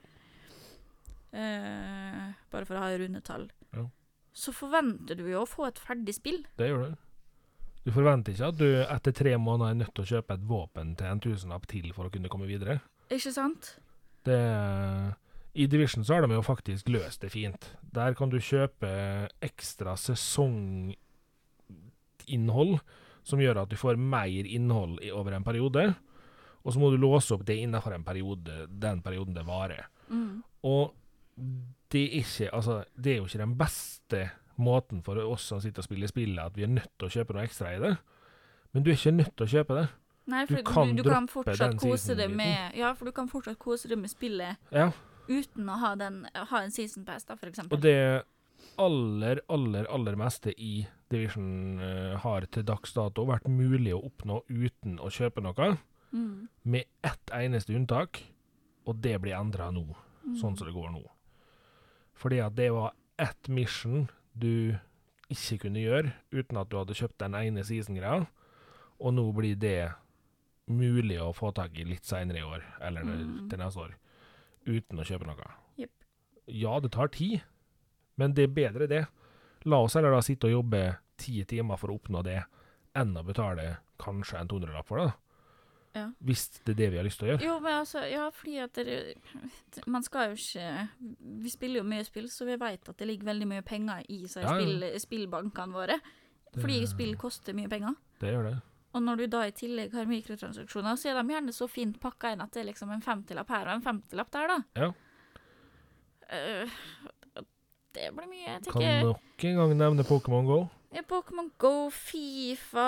Eh, 1.35 2.21
bare 2.53 2.67
for 2.67 2.77
å 2.77 2.83
ha 2.85 2.93
rundetall. 2.95 3.49
Ja. 3.75 3.83
Så 4.35 4.53
forventer 4.55 5.19
du 5.19 5.25
jo 5.27 5.41
å 5.43 5.49
få 5.49 5.67
et 5.67 5.81
ferdig 5.81 6.15
spill. 6.15 6.39
Det 6.59 6.69
gjør 6.69 6.85
du. 6.85 7.01
Du 7.85 7.91
forventer 7.93 8.33
ikke 8.33 8.47
at 8.49 8.57
du 8.57 8.69
etter 8.81 9.13
tre 9.13 9.35
måneder 9.37 9.73
er 9.73 9.81
nødt 9.83 9.93
til 9.97 10.05
å 10.05 10.11
kjøpe 10.15 10.37
et 10.39 10.47
våpen 10.49 10.95
til 10.97 11.11
en 11.11 11.21
tusenlapp 11.21 11.67
til 11.69 11.91
for 11.93 12.07
å 12.07 12.13
kunne 12.13 12.31
komme 12.33 12.47
videre. 12.49 12.79
Ikke 13.13 13.33
sant? 13.35 13.75
Det, 14.25 14.41
I 15.53 15.67
Division 15.69 16.05
så 16.05 16.13
har 16.15 16.21
de 16.25 16.33
jo 16.35 16.41
faktisk 16.45 16.89
løst 16.93 17.21
det 17.21 17.31
fint. 17.33 17.77
Der 17.95 18.13
kan 18.17 18.29
du 18.31 18.39
kjøpe 18.41 18.89
ekstra 19.45 19.95
sesonginnhold, 19.99 20.95
som 23.25 23.41
gjør 23.41 23.61
at 23.63 23.71
du 23.71 23.77
får 23.79 23.95
mer 23.97 24.45
innhold 24.45 24.99
i, 25.01 25.11
over 25.13 25.31
en 25.37 25.47
periode. 25.47 25.95
Og 26.65 26.73
så 26.73 26.79
må 26.81 26.89
du 26.89 26.97
låse 27.01 27.33
opp 27.35 27.45
det 27.45 27.57
innenfor 27.61 27.93
en 27.93 28.05
periode, 28.05 28.65
den 28.69 29.01
perioden 29.05 29.37
det 29.37 29.45
varer. 29.45 29.85
Mm. 30.09 30.43
Og 30.65 30.93
det 31.91 32.01
er, 32.01 32.17
ikke, 32.21 32.49
altså, 32.55 32.83
det 32.97 33.11
er 33.11 33.17
jo 33.19 33.27
ikke 33.29 33.43
den 33.43 33.57
beste 33.59 34.29
måten 34.55 35.03
for 35.05 35.19
oss 35.19 35.45
som 35.51 35.61
sitter 35.61 35.83
og 35.83 35.87
spiller 35.87 36.09
spillet, 36.09 36.41
at 36.41 36.57
vi 36.57 36.63
er 36.65 36.71
nødt 36.73 36.93
til 36.97 37.07
å 37.07 37.13
kjøpe 37.17 37.35
noe 37.35 37.45
ekstra 37.45 37.75
i 37.75 37.81
det. 37.83 37.93
Men 38.73 38.83
du 38.83 38.89
er 38.89 38.97
ikke 38.97 39.19
nødt 39.19 39.33
til 39.35 39.45
å 39.45 39.53
kjøpe 39.53 39.77
det. 39.77 39.85
Nei, 40.31 40.45
for 40.49 40.57
du, 40.57 40.63
kan 40.65 40.93
du, 40.95 41.03
du 41.03 41.09
kan 41.09 41.27
fortsatt 41.29 41.75
kose 41.77 42.15
deg 42.17 42.31
med 42.33 42.77
Ja, 42.77 42.93
for 42.97 43.05
du 43.05 43.13
kan 43.13 43.27
fortsatt 43.29 43.59
kose 43.61 43.91
deg 43.91 43.99
med 44.01 44.09
spillet 44.09 44.57
Ja, 44.73 44.87
uten 45.27 45.69
å 45.69 45.75
ha, 45.81 45.91
den, 45.99 46.23
ha 46.33 46.61
en 46.61 46.73
season 46.73 47.05
pass, 47.05 47.25
da, 47.25 47.37
for 47.37 47.49
eksempel. 47.49 47.77
Og 47.77 47.83
det 47.85 48.23
aller, 48.81 49.41
aller, 49.49 49.87
aller 49.93 50.17
meste 50.17 50.53
i 50.57 50.85
Division 51.09 51.81
uh, 51.81 52.15
har 52.21 52.45
til 52.49 52.65
dags 52.65 52.93
dato 52.93 53.25
vært 53.29 53.49
mulig 53.49 53.93
å 53.93 54.03
oppnå 54.05 54.41
uten 54.49 54.97
å 55.01 55.11
kjøpe 55.13 55.41
noe, 55.45 55.71
mm. 56.13 56.47
med 56.69 56.89
ett 57.05 57.33
eneste 57.33 57.73
unntak, 57.77 58.21
og 58.85 59.01
det 59.01 59.17
blir 59.21 59.37
endra 59.37 59.71
nå, 59.73 59.85
Mm. 60.25 60.37
sånn 60.41 60.55
som 60.57 60.67
det 60.67 60.73
går 60.73 60.89
nå. 60.89 61.03
Fordi 62.17 62.39
at 62.41 62.55
det 62.57 62.71
var 62.73 62.95
ett 63.21 63.47
mission 63.47 64.07
du 64.33 64.77
ikke 65.29 65.59
kunne 65.65 65.83
gjøre 65.83 66.13
uten 66.33 66.57
at 66.57 66.71
du 66.71 66.79
hadde 66.79 66.97
kjøpt 66.97 67.19
den 67.21 67.37
ene 67.37 67.63
season-greia, 67.65 68.25
og 68.99 69.13
nå 69.13 69.25
blir 69.35 69.57
det 69.59 69.93
mulig 70.67 71.17
å 71.21 71.33
få 71.35 71.51
tak 71.53 71.77
i 71.79 71.83
litt 71.85 72.03
seinere 72.05 72.39
i 72.39 72.43
år, 72.47 72.63
eller 72.81 73.03
Mm. 73.03 73.49
til 73.49 73.59
neste 73.59 73.77
år, 73.79 73.93
uten 74.65 74.99
å 74.99 75.05
kjøpe 75.05 75.25
noe. 75.27 75.51
Yep. 75.77 75.91
Ja, 76.47 76.79
det 76.79 76.91
tar 76.91 77.07
tid, 77.07 77.41
men 78.17 78.33
det 78.33 78.43
er 78.43 78.53
bedre 78.53 78.87
det. 78.87 79.07
La 79.65 79.77
oss 79.81 79.93
heller 79.93 80.11
da 80.11 80.21
sitte 80.21 80.45
og 80.45 80.63
jobbe 80.63 80.97
ti 81.17 81.43
timer 81.45 81.77
for 81.77 81.89
å 81.89 81.99
oppnå 81.99 82.23
det, 82.23 82.43
enn 82.95 83.13
å 83.15 83.23
betale 83.25 83.77
kanskje 83.99 84.39
en 84.39 84.47
200-lapp 84.47 84.85
for 84.87 84.97
det. 84.99 85.05
da. 85.07 85.13
Ja. 85.95 86.11
Hvis 86.21 86.49
det 86.65 86.73
er 86.73 86.75
det 86.75 86.91
vi 86.91 86.97
har 86.97 87.05
lyst 87.05 87.19
til 87.19 87.27
å 87.29 87.31
gjøre. 87.37 87.41
Jo, 87.45 87.59
men 87.61 87.71
altså, 87.79 88.01
ja, 88.11 88.29
fordi 88.29 88.57
at 88.61 88.73
det, 88.73 89.15
man 89.87 90.03
skal 90.03 90.29
jo 90.29 90.35
ikke 90.35 90.89
Vi 91.41 91.49
spiller 91.49 91.77
jo 91.79 91.83
mye 91.83 92.03
spill, 92.03 92.27
så 92.27 92.45
vi 92.45 92.57
vet 92.57 92.89
at 92.89 92.97
det 92.97 93.07
ligger 93.07 93.23
veldig 93.31 93.47
mye 93.47 93.61
penger 93.63 94.03
i 94.09 94.25
seg, 94.27 94.43
Ja, 94.43 94.57
ja. 94.57 94.59
spill, 94.59 94.99
spillbankene 94.99 95.71
våre. 95.73 95.99
Fordi 96.53 96.79
Det- 96.81 96.89
spill 96.89 97.15
koster 97.15 97.53
mye 97.53 97.69
penger. 97.69 97.95
Det 98.19 98.27
gjør 98.33 98.43
det. 98.51 98.61
Og 98.95 99.03
når 99.03 99.19
du 99.19 99.25
da 99.33 99.41
i 99.49 99.51
tillegg 99.55 99.95
har 99.97 100.07
mikrotransaksjoner, 100.07 100.95
så 100.95 101.11
er 101.11 101.17
de 101.19 101.33
gjerne 101.35 101.53
så 101.55 101.67
fint 101.67 101.97
pakka 101.99 102.31
inn 102.31 102.43
at 102.43 102.53
det 102.55 102.63
er 102.63 102.69
liksom 102.69 102.93
en 102.95 103.03
50-lapp 103.03 103.51
her 103.51 103.67
og 103.67 103.73
en 103.75 103.83
50-lapp 103.83 104.31
der, 104.31 104.53
da. 104.53 104.57
Ja. 104.79 104.87
Uh, 106.31 107.43
det 107.95 108.07
blir 108.15 108.27
mye. 108.31 108.47
Jeg 108.47 108.63
tenker 108.65 108.79
Kan 108.81 109.05
nok 109.11 109.45
en 109.49 109.59
gang 109.59 109.75
nevne 109.77 110.05
Pokémon 110.07 110.47
Go. 110.47 110.57
ja, 110.95 111.03
Pokémon 111.07 111.51
Go, 111.59 111.89
Fifa, 111.91 112.87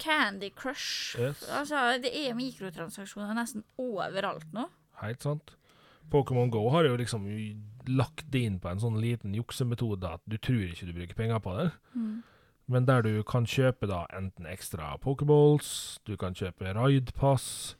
Candy 0.00 0.50
Crush 0.56 1.20
Yes. 1.20 1.44
Altså, 1.48 2.00
det 2.02 2.12
er 2.16 2.36
mikrotransaksjoner 2.36 3.36
nesten 3.36 3.64
overalt 3.80 4.48
nå. 4.56 4.66
Helt 5.04 5.24
sant. 5.24 5.54
Pokémon 6.10 6.50
Go 6.50 6.64
har 6.72 6.88
jo 6.88 6.96
liksom 6.98 7.28
lagt 7.88 8.26
det 8.32 8.42
inn 8.48 8.58
på 8.60 8.72
en 8.72 8.80
sånn 8.82 8.98
liten 9.00 9.36
juksemetode 9.36 10.16
at 10.16 10.24
du 10.28 10.36
tror 10.42 10.64
ikke 10.66 10.88
du 10.88 10.96
bruker 10.96 11.16
penger 11.20 11.44
på 11.44 11.54
det. 11.60 11.70
Men 12.70 12.86
der 12.86 13.02
du 13.02 13.22
kan 13.26 13.48
kjøpe 13.50 13.88
da 13.90 14.04
enten 14.14 14.46
ekstra 14.46 14.92
Pokéballs, 15.02 15.98
du 16.06 16.14
kan 16.20 16.36
kjøpe 16.38 16.70
Ridepass, 16.76 17.74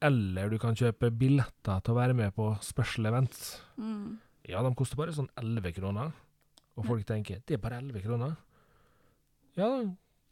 eller 0.00 0.48
du 0.52 0.56
kan 0.60 0.76
kjøpe 0.76 1.10
billetter 1.12 1.82
til 1.84 1.92
å 1.92 1.98
være 1.98 2.16
med 2.16 2.32
på 2.36 2.48
special 2.64 3.10
events. 3.10 3.58
Mm. 3.76 4.16
Ja, 4.48 4.62
de 4.64 4.72
koster 4.78 4.96
bare 4.96 5.12
sånn 5.12 5.28
11 5.36 5.76
kroner. 5.76 6.14
Og 6.76 6.88
folk 6.88 7.06
tenker 7.08 7.40
det 7.44 7.56
er 7.56 7.62
bare 7.62 7.80
11 7.82 8.04
kroner. 8.04 8.36
Ja, 9.56 9.70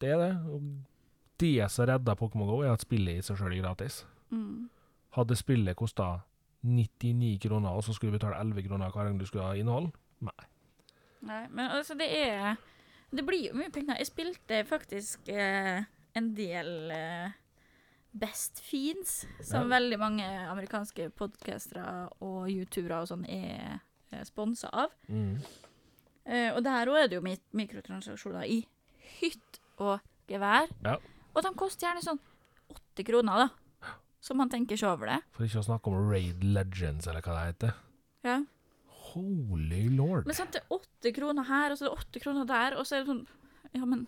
det 0.01 0.11
er 0.13 0.21
det. 0.21 0.33
Og 0.49 0.65
det 1.41 1.69
som 1.73 1.89
redder 1.89 2.17
Pokémon 2.17 2.49
Go, 2.49 2.61
er 2.63 2.73
at 2.73 2.85
spillet 2.85 3.19
i 3.19 3.25
seg 3.25 3.37
sjøl 3.37 3.53
er 3.53 3.63
gratis. 3.63 4.03
Mm. 4.33 4.67
Hadde 5.17 5.37
spillet 5.37 5.77
kosta 5.77 6.19
99 6.65 7.37
kroner, 7.45 7.69
og 7.69 7.85
så 7.85 7.93
skulle 7.93 8.13
du 8.13 8.19
betale 8.19 8.39
11 8.41 8.65
kroner 8.67 8.93
hver 8.93 9.09
gang 9.09 9.19
du 9.19 9.25
skulle 9.29 9.45
ha 9.45 9.57
innhold. 9.57 9.91
Nei. 10.25 10.45
Nei, 11.25 11.43
men 11.49 11.69
altså, 11.73 11.97
det 11.97 12.07
er 12.09 12.55
Det 13.11 13.23
blir 13.25 13.47
jo 13.49 13.53
mye 13.57 13.69
penger. 13.71 13.97
Jeg 14.01 14.07
spilte 14.09 14.63
faktisk 14.67 15.29
eh, 15.29 15.83
en 16.15 16.29
del 16.35 16.91
eh, 16.91 17.35
Best 18.15 18.59
Fiends, 18.63 19.25
som 19.43 19.67
Ja. 19.69 19.77
veldig 19.79 19.99
mange 19.99 20.25
amerikanske 20.49 21.09
podcastere 21.15 22.09
og 22.21 22.47
youtubere 22.49 23.01
og 23.03 23.07
sånn 23.11 23.25
er 23.29 23.79
eh, 24.11 24.23
sponsa 24.23 24.69
av. 24.73 24.91
Mm. 25.07 25.37
Eh, 26.25 26.49
og 26.55 26.63
der 26.65 26.87
òg 26.89 27.03
er 27.03 27.07
det 27.11 27.19
jo 27.19 27.21
mi- 27.25 27.41
mikrotransaksjoner 27.53 28.47
i 28.49 28.61
hytt 29.19 29.59
og 29.77 29.99
gevær. 30.31 30.67
Ja. 30.83 30.97
Og 31.35 31.43
de 31.43 31.51
koster 31.59 31.87
gjerne 31.89 32.01
sånn 32.03 32.19
åtte 32.71 33.03
kroner, 33.05 33.45
da. 33.45 33.91
Så 34.25 34.33
man 34.33 34.49
tenker 34.49 34.73
ikke 34.75 34.89
over 34.89 35.05
det. 35.11 35.19
For 35.35 35.45
ikke 35.45 35.59
å 35.61 35.67
snakke 35.67 35.91
om 35.91 36.09
Raid 36.09 36.41
Legends, 36.43 37.05
eller 37.07 37.21
hva 37.21 37.35
det 37.37 37.43
heter. 37.51 37.75
Ja. 38.25 38.39
Holy 39.15 39.87
lord. 39.95 40.27
Men 40.27 40.37
sant, 40.37 40.53
det 40.53 40.61
er 40.61 40.75
åtte 40.75 41.11
kroner 41.15 41.47
her, 41.47 41.71
og 41.71 41.79
så 41.79 41.85
er 41.85 41.89
det 41.89 42.03
åtte 42.03 42.21
kroner 42.23 42.47
der, 42.49 42.75
og 42.75 42.87
så 42.87 42.97
er 42.97 43.03
det 43.03 43.13
sånn 43.13 43.25
Ja, 43.75 43.87
men 43.87 44.05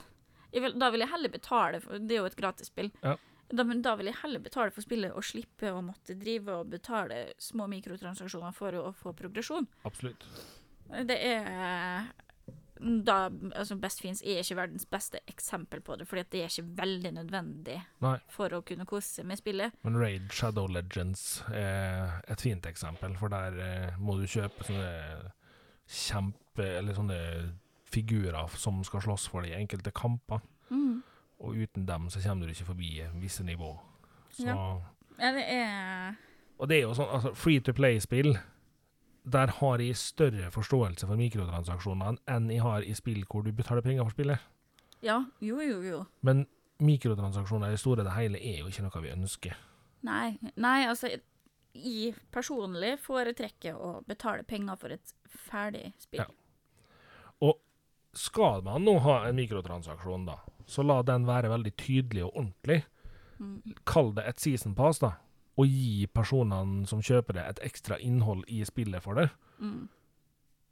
vil, 0.52 0.76
Da 0.80 0.92
vil 0.94 1.04
jeg 1.04 1.12
heller 1.12 1.34
betale 1.34 1.82
for 1.84 2.04
Det 2.04 2.16
er 2.16 2.22
jo 2.22 2.30
et 2.30 2.38
gratisspill. 2.40 2.92
Ja. 3.04 3.16
Da, 3.48 3.64
men 3.64 3.82
da 3.84 3.94
vil 3.96 4.10
jeg 4.10 4.20
heller 4.22 4.44
betale 4.44 4.74
for 4.76 4.84
spillet 4.84 5.16
og 5.16 5.24
slippe 5.24 5.72
å 5.72 5.80
måtte 5.86 6.18
drive 6.20 6.60
og 6.60 6.72
betale 6.74 7.30
små 7.40 7.70
mikrotransaksjoner 7.72 8.56
for 8.56 8.76
å, 8.76 8.90
få 8.92 9.14
progresjon. 9.16 9.70
Absolutt. 9.88 10.26
Det 11.08 11.16
er 11.16 12.10
da, 12.80 13.18
altså 13.56 13.78
Best 13.82 14.02
Fiends 14.04 14.22
er 14.22 14.42
ikke 14.42 14.58
verdens 14.60 14.88
beste 14.90 15.22
eksempel 15.30 15.82
på 15.86 15.96
det, 16.00 16.08
fordi 16.10 16.24
det 16.32 16.42
er 16.44 16.52
ikke 16.52 16.78
veldig 16.82 17.12
nødvendig 17.18 17.78
Nei. 18.04 18.18
for 18.34 18.54
å 18.54 18.64
kunne 18.68 18.88
kose 18.90 19.20
seg 19.20 19.30
med 19.30 19.40
spillet. 19.40 19.78
Men 19.88 20.00
Raid 20.00 20.34
Shadow 20.34 20.68
Legends 20.72 21.44
er 21.52 22.20
et 22.28 22.44
fint 22.44 22.66
eksempel, 22.70 23.16
for 23.20 23.34
der 23.34 23.58
eh, 23.64 23.98
må 24.02 24.18
du 24.20 24.28
kjøpe 24.28 24.68
sånne 24.68 24.92
kjempe... 25.88 26.68
Eller 26.78 26.98
sånne 26.98 27.18
figurer 27.88 28.50
som 28.60 28.82
skal 28.84 29.04
slåss 29.06 29.28
for 29.32 29.46
de 29.46 29.54
enkelte 29.56 29.94
kamper. 29.96 30.42
Mm. 30.70 31.00
Og 31.40 31.56
uten 31.56 31.86
dem 31.88 32.10
så 32.12 32.20
kommer 32.24 32.48
du 32.48 32.52
ikke 32.52 32.72
forbi 32.74 32.92
visse 33.22 33.46
nivå. 33.48 33.76
Så, 34.34 34.48
Ja. 34.50 34.58
Ja, 35.18 35.32
det 35.34 35.46
er 35.50 36.16
Og 36.60 36.70
det 36.70 36.78
er 36.78 36.82
jo 36.82 36.94
sånn, 36.94 37.10
altså 37.10 37.32
Free 37.34 37.62
to 37.62 37.74
play-spill, 37.74 38.36
der 39.28 39.52
har 39.60 39.82
jeg 39.84 39.98
større 40.00 40.52
forståelse 40.54 41.08
for 41.08 41.20
mikrotransaksjonene 41.20 42.22
enn 42.32 42.52
jeg 42.54 42.64
har 42.64 42.86
i 42.86 42.94
spill 42.96 43.26
hvor 43.28 43.44
du 43.44 43.52
betaler 43.56 43.84
penger 43.84 44.08
for 44.08 44.16
spillet. 44.16 44.44
Ja, 45.04 45.20
jo, 45.44 45.60
jo, 45.62 45.82
jo. 45.84 46.04
Men 46.26 46.46
mikrotransaksjoner 46.84 47.70
i 47.72 47.76
det 47.76 47.82
store 47.82 48.06
og 48.06 48.14
hele 48.16 48.40
er 48.40 48.62
jo 48.62 48.72
ikke 48.72 48.86
noe 48.86 49.04
vi 49.04 49.14
ønsker. 49.14 49.58
Nei, 50.08 50.38
nei, 50.56 50.80
altså 50.88 51.10
Jeg 51.78 52.16
personlig 52.34 52.96
foretrekker 53.04 53.76
å 53.78 54.00
betale 54.08 54.46
penger 54.48 54.80
for 54.82 54.96
et 54.96 55.12
ferdig 55.28 55.92
spill. 56.02 56.24
Ja. 56.24 56.28
Og 57.46 57.60
skal 58.18 58.64
man 58.66 58.86
nå 58.88 58.96
ha 59.06 59.20
en 59.28 59.38
mikrotransaksjon, 59.38 60.26
da, 60.26 60.40
så 60.66 60.82
la 60.82 61.04
den 61.06 61.28
være 61.28 61.52
veldig 61.52 61.74
tydelig 61.78 62.24
og 62.26 62.32
ordentlig. 62.34 62.80
Mm. 63.38 63.76
Kall 63.86 64.10
det 64.18 64.26
et 64.26 64.42
season 64.42 64.74
pass, 64.78 65.04
da. 65.04 65.14
Og 65.58 65.66
gi 65.66 66.06
personene 66.14 66.86
som 66.88 67.00
kjøper 67.02 67.34
det, 67.34 67.46
et 67.50 67.60
ekstra 67.72 67.98
innhold 68.00 68.44
i 68.48 68.60
spillet 68.68 69.02
for 69.02 69.18
det. 69.18 69.30
Mm. 69.60 69.88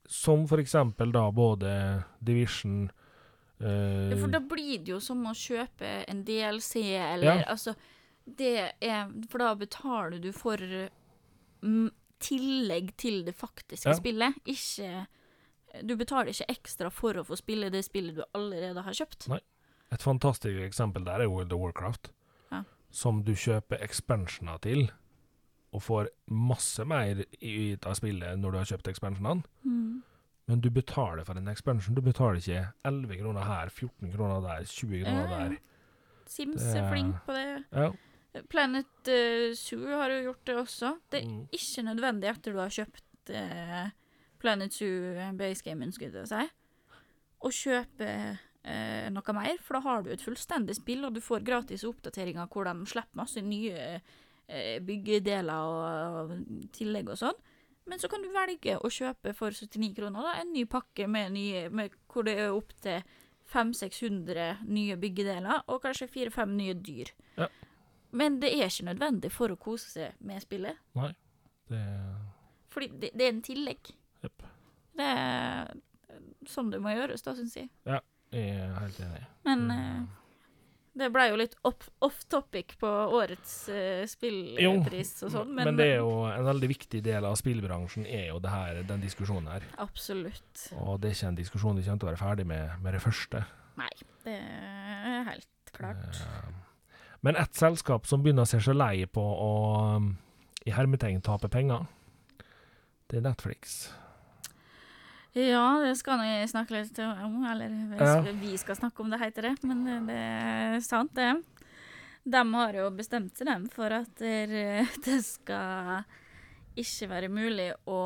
Som 0.06 0.43
for 0.48 0.62
eksempel 0.62 1.12
da 1.12 1.24
både 1.34 1.71
Division 2.21 2.84
eh, 3.60 4.12
Ja, 4.12 4.17
for 4.21 4.30
da 4.30 4.39
blir 4.45 4.84
det 4.86 4.91
jo 4.93 5.00
som 5.02 5.24
å 5.26 5.34
kjøpe 5.34 6.04
en 6.08 6.24
DLC, 6.28 6.76
eller 6.93 7.39
Ja. 7.41 7.43
altså 7.56 7.74
Det 8.28 8.71
er 8.82 9.10
For 9.30 9.38
da 9.41 9.56
betaler 9.56 10.19
du 10.21 10.32
for 10.34 10.58
mm, 10.58 11.89
tillegg 12.19 12.93
til 12.98 13.24
det 13.26 13.34
faktiske 13.36 13.89
Ja. 13.89 13.93
spillet. 13.98 14.34
Ikke 14.45 15.08
Du 15.84 15.95
betaler 15.98 16.30
ikke 16.32 16.48
ekstra 16.54 16.89
for 16.91 17.13
å 17.13 17.26
få 17.26 17.36
spille 17.36 17.69
det 17.71 17.84
spillet 17.86 18.15
du 18.15 18.24
allerede 18.34 18.82
har 18.86 18.93
kjøpt. 18.93 19.28
Nei. 19.30 19.39
Et 19.91 20.02
fantastisk 20.02 20.62
eksempel 20.62 21.04
der 21.04 21.21
er 21.21 21.28
World 21.30 21.52
of 21.54 21.60
Warcraft. 21.60 22.12
Som 22.95 23.23
du 23.27 23.34
kjøper 23.36 23.81
expansioner 23.84 24.62
til, 24.63 24.86
og 25.75 25.81
får 25.84 26.08
masse 26.31 26.86
mer 26.88 27.25
i- 27.43 27.75
av 27.84 27.95
spillet 27.99 28.38
når 28.39 28.51
du 28.51 28.58
har 28.62 28.65
kjøpt 28.69 28.88
expansionene. 28.93 29.43
Mm. 29.65 30.03
Men 30.47 30.62
du 30.62 30.69
betaler 30.69 31.25
for 31.25 31.36
en 31.36 31.47
expansion. 31.51 31.95
Du 31.97 32.01
betaler 32.05 32.38
ikke 32.39 32.62
11 32.86 33.17
kroner 33.19 33.43
her, 33.43 33.69
14 33.73 34.12
kroner 34.13 34.41
der, 34.45 34.63
20 34.69 35.03
kroner 35.03 35.27
Ja, 35.29 35.49
der. 35.49 35.58
Sims 36.27 36.62
Det 36.62 36.77
er 36.79 36.91
flink 36.91 37.15
på 37.25 37.34
det. 37.34 37.65
Ja. 37.73 37.91
Planet 38.49 38.86
uh, 39.08 39.53
Zoo 39.55 39.88
har 39.95 40.10
jo 40.10 40.21
gjort 40.31 40.45
det 40.45 40.55
også. 40.55 40.93
Det 41.12 41.23
er 41.23 41.27
Mm. 41.27 41.47
ikke 41.51 41.84
nødvendig 41.88 42.29
etter 42.29 42.51
du 42.53 42.60
har 42.60 42.69
kjøpt 42.69 43.29
uh, 43.31 43.89
Planet 44.39 44.73
Zoo 44.73 45.36
basegamen, 45.38 45.91
skulle 45.91 46.13
jeg 46.13 46.27
si, 46.27 46.49
å 47.41 47.49
kjøpe 47.51 48.39
eh, 48.65 49.08
noe 49.13 49.36
mer, 49.38 49.58
for 49.63 49.78
da 49.78 49.84
har 49.86 50.06
du 50.06 50.12
et 50.13 50.23
fullstendig 50.23 50.78
spill, 50.78 51.06
og 51.08 51.15
du 51.15 51.21
får 51.23 51.45
gratis 51.47 51.86
oppdateringer 51.88 52.49
hvor 52.51 52.67
de 52.67 52.89
slipper 52.89 53.21
masse 53.21 53.43
nye 53.45 53.75
eh, 53.95 54.78
byggedeler 54.86 55.69
og, 55.69 56.32
og 56.34 56.71
tillegg 56.75 57.13
og 57.13 57.21
sånn. 57.21 57.43
Men 57.86 58.01
så 58.01 58.10
kan 58.10 58.23
du 58.25 58.32
velge 58.34 58.80
å 58.82 58.89
kjøpe 58.89 59.36
for 59.38 59.54
79 59.54 59.93
kroner 59.97 60.25
da, 60.25 60.34
en 60.41 60.56
ny 60.56 60.65
pakke 60.69 61.06
med 61.12 61.36
nye, 61.36 61.67
med, 61.69 61.93
hvor 62.10 62.25
det 62.25 62.39
er 62.41 62.56
opptil 62.56 63.06
500-600 63.54 64.65
nye 64.73 64.97
byggedeler, 64.97 65.62
og 65.69 65.84
kanskje 65.84 66.10
4-5 66.10 66.56
nye 66.58 66.73
dyr. 66.82 67.12
Ja. 67.38 67.49
Men 68.15 68.39
det 68.41 68.56
er 68.56 68.71
ikke 68.71 68.88
nødvendig 68.89 69.30
for 69.36 69.54
å 69.54 69.60
kose 69.60 69.91
seg 69.91 70.25
med 70.25 70.41
spillet. 70.41 70.82
Nei. 70.97 71.12
Det 71.69 71.82
Fordi 72.73 72.89
det, 73.01 73.12
det 73.13 73.25
er 73.25 73.32
en 73.34 73.45
tillegg. 73.45 73.91
Yep. 74.25 74.43
Det 74.97 75.08
er 75.12 75.71
sånn 76.49 76.71
det 76.73 76.82
må 76.82 76.93
gjøres, 76.93 77.23
da, 77.25 77.36
syns 77.38 77.56
jeg. 77.60 77.69
Jeg 78.36 78.60
er 78.60 78.78
helt 78.82 79.02
enig. 79.06 79.24
Men 79.48 79.65
eh, 79.71 80.00
det 80.95 81.10
ble 81.12 81.26
jo 81.28 81.39
litt 81.39 81.56
off, 81.67 82.21
topic 82.32 82.78
på 82.80 82.89
årets 83.17 83.54
uh, 83.67 84.04
spillpris 84.08 85.12
og 85.28 85.34
sånn, 85.34 85.50
men, 85.52 85.67
men, 85.67 85.80
det 85.80 85.88
er 85.93 85.98
jo 86.00 86.21
en 86.30 86.48
veldig 86.48 86.69
viktig 86.71 87.02
del 87.04 87.28
av 87.28 87.36
spillbransjen, 87.39 88.08
er 88.08 88.30
jo 88.30 88.39
det 88.43 88.54
her, 88.54 88.80
den 88.88 89.04
diskusjonen 89.04 89.50
her. 89.52 89.65
Absolutt. 89.84 90.69
Og 90.80 91.02
det 91.04 91.12
er 91.12 91.17
ikke 91.17 91.32
en 91.34 91.39
diskusjon 91.41 91.80
vi 91.80 91.84
kommer 91.84 92.04
til 92.04 92.08
å 92.08 92.12
være 92.13 92.21
ferdig 92.24 92.48
med 92.48 92.78
med 92.86 92.95
det 92.95 93.04
første. 93.04 93.43
Nei, 93.76 93.91
det 94.24 94.38
er 94.39 95.28
helt 95.34 95.76
klart. 95.76 96.21
Uh, 96.24 96.88
Men 97.28 97.36
ett 97.41 97.60
selskap 97.60 98.08
som 98.08 98.24
begynner 98.24 98.48
å 98.48 98.52
se 98.54 98.62
seg 98.63 98.80
lei 98.80 99.04
på 99.12 99.24
å 99.24 99.52
um, 99.98 100.13
i 100.65 100.74
hermetegn 100.74 101.19
tape 101.26 101.52
penger, 101.52 101.86
det 103.12 103.19
er 103.19 103.28
Netflix. 103.28 103.89
Ja, 105.36 105.63
det 105.84 105.98
skal 106.00 106.21
jeg 106.24 106.48
snakke 106.50 106.71
litt 106.78 107.00
om, 107.04 107.41
eller 107.43 107.67
vi 107.69 107.98
Ja. 108.00 108.21
skal, 108.21 108.36
vi 108.39 108.54
snakke 108.80 109.00
om 109.04 109.10
det, 109.12 109.19
heter 109.19 109.50
det. 109.50 109.56
Men 109.67 109.84
det, 110.08 110.15
er 110.15 110.80
sant, 110.86 111.13
det. 111.13 111.43
De 112.26 112.43
har 112.54 112.74
jo 112.74 112.89
bestemt 112.95 113.36
seg 113.38 113.48
dem 113.48 113.67
for 113.69 113.91
at 113.91 114.15
det, 114.15 114.88
det 115.06 115.17
skal 115.26 116.06
ikke 116.76 117.08
være 117.12 117.30
mulig 117.32 117.69
å 117.88 118.00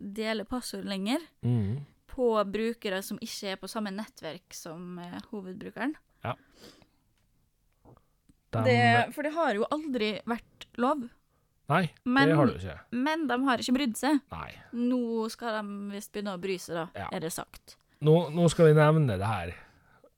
dele 0.00 0.44
passord 0.44 0.84
lenger 0.84 1.22
Mm. 1.42 1.84
på 2.10 2.28
brukere 2.46 3.02
som 3.02 3.18
ikke 3.18 3.52
er 3.52 3.56
på 3.56 3.68
samme 3.70 3.90
nettverk 3.94 4.52
som 4.54 4.98
hovedbrukeren. 5.30 5.94
hovedbrukeren. 6.24 6.34
De, 8.54 8.62
Det, 8.62 9.14
for 9.14 9.22
det 9.26 9.32
har 9.34 9.54
jo 9.54 9.64
aldri 9.70 10.20
vært 10.30 10.66
lov. 10.78 11.08
Nei, 11.68 11.90
Men- 12.04 12.28
det 12.28 12.36
har 12.36 12.46
du 12.46 12.52
ikke. 12.58 12.78
Men 12.92 13.26
de 13.26 13.38
har 13.44 13.58
ikke 13.58 13.74
brydd 13.76 13.96
seg. 13.96 14.20
Nei. 14.32 14.50
Nå 14.74 15.30
skal 15.30 15.62
de 15.62 15.90
visst 15.94 16.12
begynne 16.12 16.34
å 16.36 16.40
bry 16.40 16.56
seg, 16.58 16.74
da, 16.74 16.88
Ja. 16.94 17.08
er 17.12 17.20
det 17.20 17.32
sagt. 17.32 17.76
Nå, 18.02 18.30
nå 18.34 18.48
skal 18.50 18.66
vi 18.66 18.74
nevne 18.74 19.16
det 19.18 19.26
her 19.26 19.54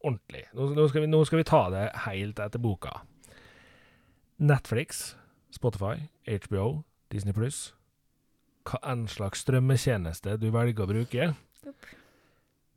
ordentlig. 0.05 0.45
Nå, 0.55 0.75
nå, 0.75 0.89
skal 0.89 1.01
vi, 1.03 1.07
nå 1.07 1.25
skal 1.27 1.39
vi 1.39 1.45
ta 1.45 1.71
det 1.71 1.93
helt 2.07 2.37
etter 2.37 2.59
boka. 2.59 3.01
Netflix, 4.39 5.15
Spotify, 5.51 6.09
HBO, 6.27 6.85
Disney 7.11 7.33
Pluss. 7.33 7.73
Hva 8.67 8.79
enn 8.83 9.07
slags 9.07 9.45
strømmetjeneste 9.45 10.39
du 10.41 10.51
velger 10.51 10.85
å 10.85 10.91
bruke, 10.91 11.37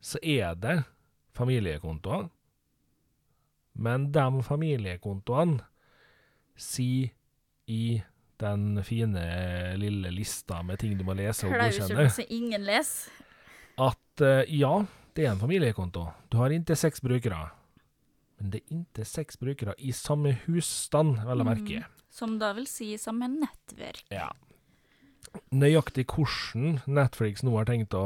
så 0.00 0.18
er 0.22 0.54
det 0.54 0.84
familiekontoer. 1.34 2.30
Men 3.76 4.10
de 4.12 4.42
familiekontoene 4.46 5.60
sier 6.56 7.10
i 7.70 8.02
den 8.40 8.82
fine 8.86 9.22
lille 9.80 10.12
lista 10.14 10.62
med 10.66 10.80
ting 10.80 10.96
du 10.98 11.04
må 11.06 11.14
lese 11.18 11.46
og 11.46 11.54
godkjenne 11.54 11.88
Klausul 11.94 12.16
som 12.16 12.34
ingen 12.36 12.66
leser. 12.66 13.22
at 13.78 14.24
uh, 14.24 14.42
ja, 14.48 14.74
det 15.16 15.26
er 15.26 15.32
en 15.34 15.42
familiekonto. 15.42 16.06
Du 16.30 16.38
har 16.40 16.52
inntil 16.54 16.78
seks 16.78 17.02
brukere. 17.04 17.48
Men 18.40 18.52
det 18.52 18.62
er 18.62 18.76
inntil 18.76 19.08
seks 19.08 19.36
brukere 19.40 19.74
i 19.78 19.92
samme 19.92 20.36
husstand, 20.46 21.18
vel 21.26 21.42
å 21.42 21.46
merke. 21.46 21.82
Mm. 21.82 21.98
Som 22.10 22.38
da 22.40 22.54
vil 22.56 22.66
si 22.70 22.94
samme 22.98 23.28
nettverk. 23.32 24.06
Ja. 24.14 24.30
Nøyaktig 25.54 26.06
hvordan 26.10 26.80
Netflix 26.90 27.44
nå 27.46 27.52
har 27.54 27.68
tenkt 27.68 27.94
å 27.94 28.04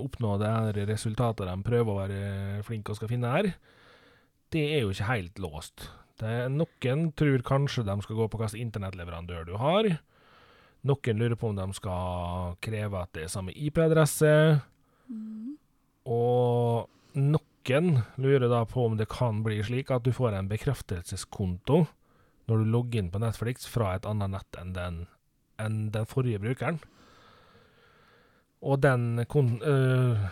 oppnå 0.00 0.34
det 0.40 0.50
her 0.50 0.80
resultatet 0.88 1.46
de 1.46 1.54
prøver 1.66 1.92
å 1.92 2.00
være 2.00 2.64
flinke 2.66 2.94
og 2.94 2.98
skal 2.98 3.12
finne 3.12 3.34
her, 3.34 3.52
det 4.54 4.64
er 4.72 4.82
jo 4.82 4.94
ikke 4.94 5.10
helt 5.12 5.42
låst. 5.42 5.86
Det 6.16 6.28
er, 6.32 6.48
noen 6.48 7.10
tror 7.16 7.44
kanskje 7.44 7.84
de 7.84 7.96
skal 8.04 8.16
gå 8.16 8.28
på 8.32 8.40
hvilken 8.40 8.62
internettleverandør 8.68 9.48
du 9.48 9.56
har. 9.60 9.90
Noen 10.86 11.20
lurer 11.20 11.36
på 11.36 11.50
om 11.50 11.58
de 11.58 11.66
skal 11.76 12.56
kreve 12.64 13.02
at 13.02 13.12
det 13.16 13.26
er 13.26 13.32
samme 13.32 13.52
IP-adresse. 13.52 14.32
Mm. 15.12 15.56
Og 16.08 16.88
noen 17.18 17.90
lurer 18.22 18.48
da 18.48 18.62
på 18.68 18.86
om 18.86 18.96
det 18.96 19.08
kan 19.12 19.42
bli 19.44 19.58
slik 19.66 19.92
at 19.92 20.06
du 20.06 20.12
får 20.14 20.38
en 20.38 20.48
bekreftelseskonto 20.48 21.84
når 22.46 22.62
du 22.62 22.70
logger 22.70 23.02
inn 23.02 23.10
på 23.10 23.20
Netflix 23.20 23.66
fra 23.68 23.96
et 23.96 24.06
annet 24.06 24.36
nett 24.36 24.58
enn 24.60 24.72
den, 24.76 24.98
enn 25.58 25.78
den 25.92 26.06
forrige 26.08 26.40
brukeren. 26.42 26.78
Og 28.62 28.80
den 28.84 29.24
kon 29.28 29.56
øh, 29.66 30.28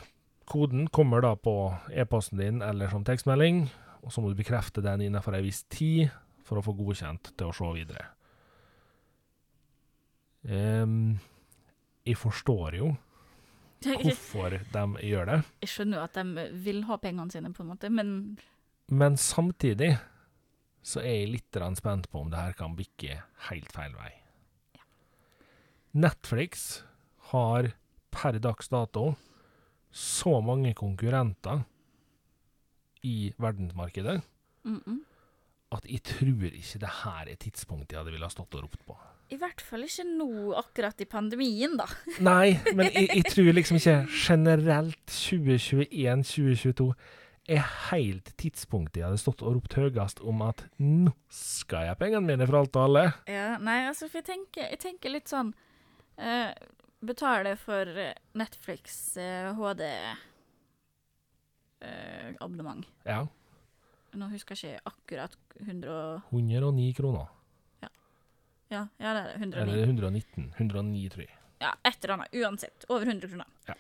koden 0.49 0.87
kommer 0.95 1.25
da 1.25 1.35
på 1.37 1.75
e-posten 1.93 2.39
din 2.41 2.63
eller 2.63 2.93
som 2.93 3.05
tekstmelding, 3.05 3.67
og 4.05 4.13
så 4.13 4.23
må 4.23 4.31
du 4.31 4.39
bekrefte 4.39 4.85
den 4.85 5.07
innenfor 5.07 5.37
ei 5.37 5.45
viss 5.47 5.63
tid 5.73 6.13
for 6.45 6.61
å 6.61 6.65
få 6.65 6.75
godkjent 6.77 7.33
til 7.33 7.51
å 7.51 7.57
se 7.57 7.71
videre. 7.77 8.07
Um, 10.45 11.17
jeg 12.05 12.21
forstår 12.21 12.77
jo 12.77 12.91
hvorfor 13.85 14.59
de 14.73 14.83
gjør 15.09 15.31
det. 15.31 15.39
jeg 15.65 15.71
skjønner 15.73 15.99
jo 15.99 16.05
at 16.05 16.19
de 16.19 16.45
vil 16.67 16.83
ha 16.89 16.99
pengene 17.01 17.33
sine, 17.33 17.53
på 17.53 17.65
en 17.65 17.71
måte, 17.73 17.91
men 17.93 18.37
Men 18.93 19.17
samtidig 19.17 19.97
så 20.85 21.01
er 21.01 21.23
jeg 21.23 21.33
litt 21.33 21.59
spent 21.79 22.11
på 22.13 22.21
om 22.21 22.31
det 22.31 22.41
her 22.41 22.53
kan 22.53 22.77
bikke 22.77 23.23
helt 23.49 23.73
feil 23.73 23.95
vei. 23.97 24.13
Netflix 25.97 26.83
har 27.33 27.73
per 28.11 28.39
dags 28.39 28.69
dato 28.69 29.15
så 29.91 30.41
mange 30.45 30.75
konkurrenter 30.75 31.65
i 33.05 33.33
verdensmarkedet 33.39 34.21
mm 34.65 34.81
-mm. 34.81 35.01
at 35.77 35.85
jeg 35.91 36.03
tror 36.03 36.45
ikke 36.45 36.79
det 36.81 36.93
her 37.05 37.29
er 37.29 37.35
tidspunktet 37.37 37.93
jeg 37.93 37.99
hadde 38.01 38.13
ville 38.13 38.25
ha 38.25 38.31
stått 38.31 38.55
og 38.55 38.63
ropt 38.63 38.87
på. 38.87 38.97
I 39.33 39.37
hvert 39.37 39.61
fall 39.61 39.83
ikke 39.83 40.05
nå, 40.05 40.53
akkurat 40.53 41.01
i 41.01 41.05
pandemien, 41.05 41.77
da. 41.77 41.87
Nei, 42.21 42.59
men 42.75 42.91
jeg, 42.93 43.09
jeg 43.15 43.25
tror 43.25 43.53
liksom 43.53 43.77
ikke 43.77 44.07
generelt 44.27 45.11
2021-2022 45.11 46.93
er 47.49 47.65
helt 47.91 48.31
tidspunktet 48.41 49.01
jeg 49.01 49.07
hadde 49.09 49.21
stått 49.21 49.43
og 49.45 49.59
ropt 49.59 49.75
høyest 49.77 50.21
om 50.25 50.43
at 50.47 50.65
nå 50.81 51.13
skal 51.29 51.91
jeg 51.91 51.99
pengene 52.01 52.27
mine 52.27 52.47
for 52.47 52.61
alt 52.63 52.77
og 52.77 52.85
alle. 52.89 53.13
Ja, 53.29 53.59
nei, 53.59 53.87
altså, 53.89 54.09
for 54.09 54.23
jeg 54.23 54.29
tenker, 54.31 54.69
jeg 54.71 54.81
tenker 54.81 55.13
litt 55.13 55.29
sånn 55.29 55.53
eh, 56.17 56.53
Betale 57.05 57.57
for 57.61 57.85
Netflix 57.85 59.17
eh, 59.21 59.51
Netflix 59.53 60.33
eh, 61.85 62.29
HD-abonnement. 62.33 62.87
Ja. 63.05 63.23
Nå 64.15 64.29
husker 64.31 64.59
jeg 64.59 64.79
ikke 64.79 64.93
akkurat 64.93 65.39
100 65.61 65.95
og 65.95 66.35
109 66.35 66.93
kroner. 66.99 67.33
Ja, 68.73 68.87
ja 68.99 69.15
det 69.15 69.21
er 69.21 69.25
det. 69.25 69.35
109. 69.41 69.63
Eller 69.63 69.83
119. 69.87 70.53
109, 70.59 71.09
tror 71.15 71.27
jeg. 71.27 71.41
Ja, 71.63 71.73
et 71.85 72.05
eller 72.05 72.15
annet. 72.15 72.37
Uansett. 72.43 72.87
Over 72.89 73.07
100 73.07 73.29
kroner. 73.29 73.51
Ja. 73.69 73.75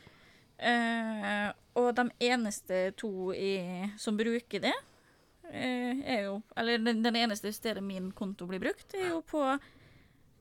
Eh, 0.64 1.52
og 1.74 1.94
de 1.98 2.08
eneste 2.28 2.80
to 2.98 3.32
i, 3.34 3.54
som 3.98 4.16
bruker 4.16 4.62
det, 4.62 4.74
eh, 5.50 5.98
er 6.14 6.20
jo 6.28 6.42
Eller 6.56 6.78
den, 6.78 7.02
den 7.02 7.16
eneste 7.16 7.52
stedet 7.52 7.82
min 7.82 8.12
konto 8.12 8.46
blir 8.46 8.62
brukt, 8.62 8.94
er 8.94 9.10
jo 9.10 9.22
på 9.26 9.42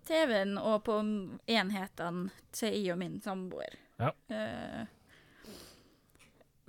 TV-en 0.05 0.57
og 0.57 0.84
på 0.86 0.99
enhetene 1.47 2.30
til 2.51 2.76
jeg 2.76 2.93
og 2.93 2.99
min 3.01 3.20
samboer. 3.22 3.80
Ja. 3.97 4.11
Eh, 4.30 4.86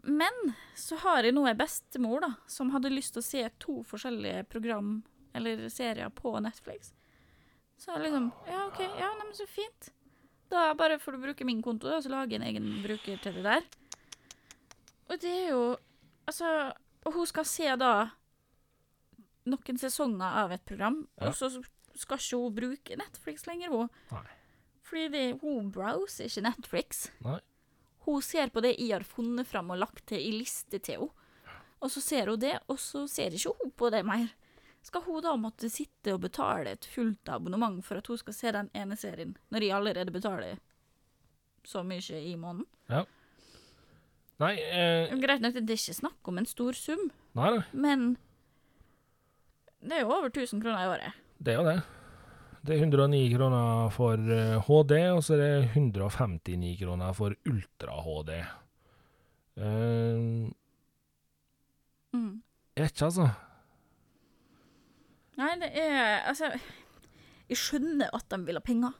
men 0.07 0.53
så 0.77 0.97
har 1.03 1.23
jeg 1.25 1.35
nå 1.37 1.47
ei 1.49 1.55
bestemor 1.59 2.21
da, 2.25 2.33
som 2.51 2.71
hadde 2.75 2.91
lyst 2.93 3.15
til 3.17 3.23
å 3.23 3.27
se 3.27 3.43
to 3.63 3.83
forskjellige 3.89 4.45
program 4.53 5.03
eller 5.35 5.67
serier 5.73 6.11
på 6.15 6.33
Netflix. 6.45 6.93
Så 7.79 7.91
jeg 7.95 8.05
liksom 8.07 8.31
Ja, 8.47 8.67
OK, 8.69 8.81
ja, 8.85 9.11
nei, 9.19 9.25
men 9.27 9.35
så 9.35 9.47
fint. 9.51 9.91
Da 10.53 10.69
bare 10.79 10.99
får 11.03 11.17
du 11.17 11.23
bruke 11.25 11.45
min 11.49 11.63
konto, 11.65 11.89
da, 11.91 11.99
så 12.05 12.13
lager 12.13 12.37
jeg 12.37 12.43
en 12.43 12.49
egen 12.51 12.69
bruker 12.85 13.19
til 13.25 13.35
det 13.41 13.43
der. 13.49 13.65
Og 15.11 15.19
det 15.21 15.33
er 15.45 15.49
jo 15.51 15.65
Altså 16.27 16.73
Og 17.05 17.13
hun 17.19 17.27
skal 17.29 17.45
se 17.45 17.67
da 17.77 17.91
noen 19.45 19.77
sesonger 19.77 20.39
av 20.45 20.53
et 20.55 20.63
program, 20.65 21.03
Ja. 21.21 21.29
og 21.29 21.35
så 21.37 21.51
skal 21.95 22.17
ikke 22.19 22.39
hun 22.41 22.55
bruke 22.57 22.97
Netflix 22.97 23.45
lenger, 23.47 23.69
hun. 23.75 23.91
Nei. 24.11 24.23
Fordi 24.83 25.09
det, 25.13 25.25
hun 25.43 25.71
browser 25.73 26.25
ikke 26.31 26.43
Netflix. 26.47 27.11
Nei. 27.21 27.41
Hun 28.05 28.23
ser 28.23 28.51
på 28.53 28.61
det 28.65 28.75
jeg 28.79 28.93
har 28.93 29.05
funnet 29.09 29.49
fram 29.49 29.71
og 29.73 29.81
lagt 29.81 30.07
til 30.11 30.21
i 30.21 30.33
liste 30.39 30.79
til 30.79 31.07
henne. 31.07 31.13
Og 31.85 31.91
så 31.93 32.01
ser 32.01 32.31
hun 32.33 32.41
det, 32.41 32.55
og 32.73 32.79
så 32.81 33.03
ser 33.11 33.35
ikke 33.37 33.53
hun 33.61 33.73
på 33.77 33.91
det 33.93 34.05
mer. 34.09 34.31
Skal 34.85 35.03
hun 35.05 35.23
da 35.25 35.35
måtte 35.41 35.69
sitte 35.73 36.15
og 36.15 36.23
betale 36.23 36.75
et 36.77 36.87
fullt 36.89 37.29
abonnement 37.33 37.81
for 37.85 38.01
at 38.01 38.09
hun 38.09 38.21
skal 38.21 38.37
se 38.37 38.53
den 38.53 38.71
ene 38.77 38.97
serien, 39.01 39.35
når 39.53 39.65
jeg 39.65 39.77
allerede 39.77 40.13
betaler 40.13 40.59
så 41.65 41.83
mye 41.85 42.21
i 42.21 42.35
måneden? 42.37 42.69
Nei, 44.41 44.55
eh, 44.61 45.13
Greit 45.23 45.41
nok, 45.45 45.55
det 45.57 45.77
er 45.77 45.81
ikke 45.81 45.97
snakk 46.01 46.29
om 46.29 46.41
en 46.41 46.49
stor 46.49 46.77
sum, 46.77 47.05
nei, 47.39 47.51
nei, 47.55 47.65
men 47.73 48.07
det 49.85 50.01
er 50.01 50.03
jo 50.03 50.11
over 50.11 50.33
1000 50.33 50.61
kroner 50.65 50.83
i 50.83 50.91
året. 50.91 51.21
det 51.39 51.55
er 51.55 51.61
jo 51.61 51.67
det. 51.69 51.77
Det 52.65 52.75
er 52.79 52.81
109 52.87 53.19
kroner 53.37 53.91
for 53.93 54.15
eh, 54.17 54.55
HD, 54.65 54.93
og 55.13 55.21
så 55.27 55.35
er 55.37 55.41
det 55.43 55.71
159 55.75 56.79
kroner 56.81 57.13
for 57.17 57.35
ultra-HD. 57.51 58.31
Uh, 59.61 60.51
Mm. 62.15 62.43
jeg 62.77 62.87
ikke, 62.93 63.05
altså. 63.09 63.25
Nei, 65.37 65.49
det 65.59 65.71
er 65.75 66.21
Altså, 66.31 66.53
jeg 67.51 67.59
skjønner 67.59 68.11
at 68.15 68.29
de 68.31 68.39
vil 68.47 68.55
ha 68.55 68.63
penger. 68.63 68.93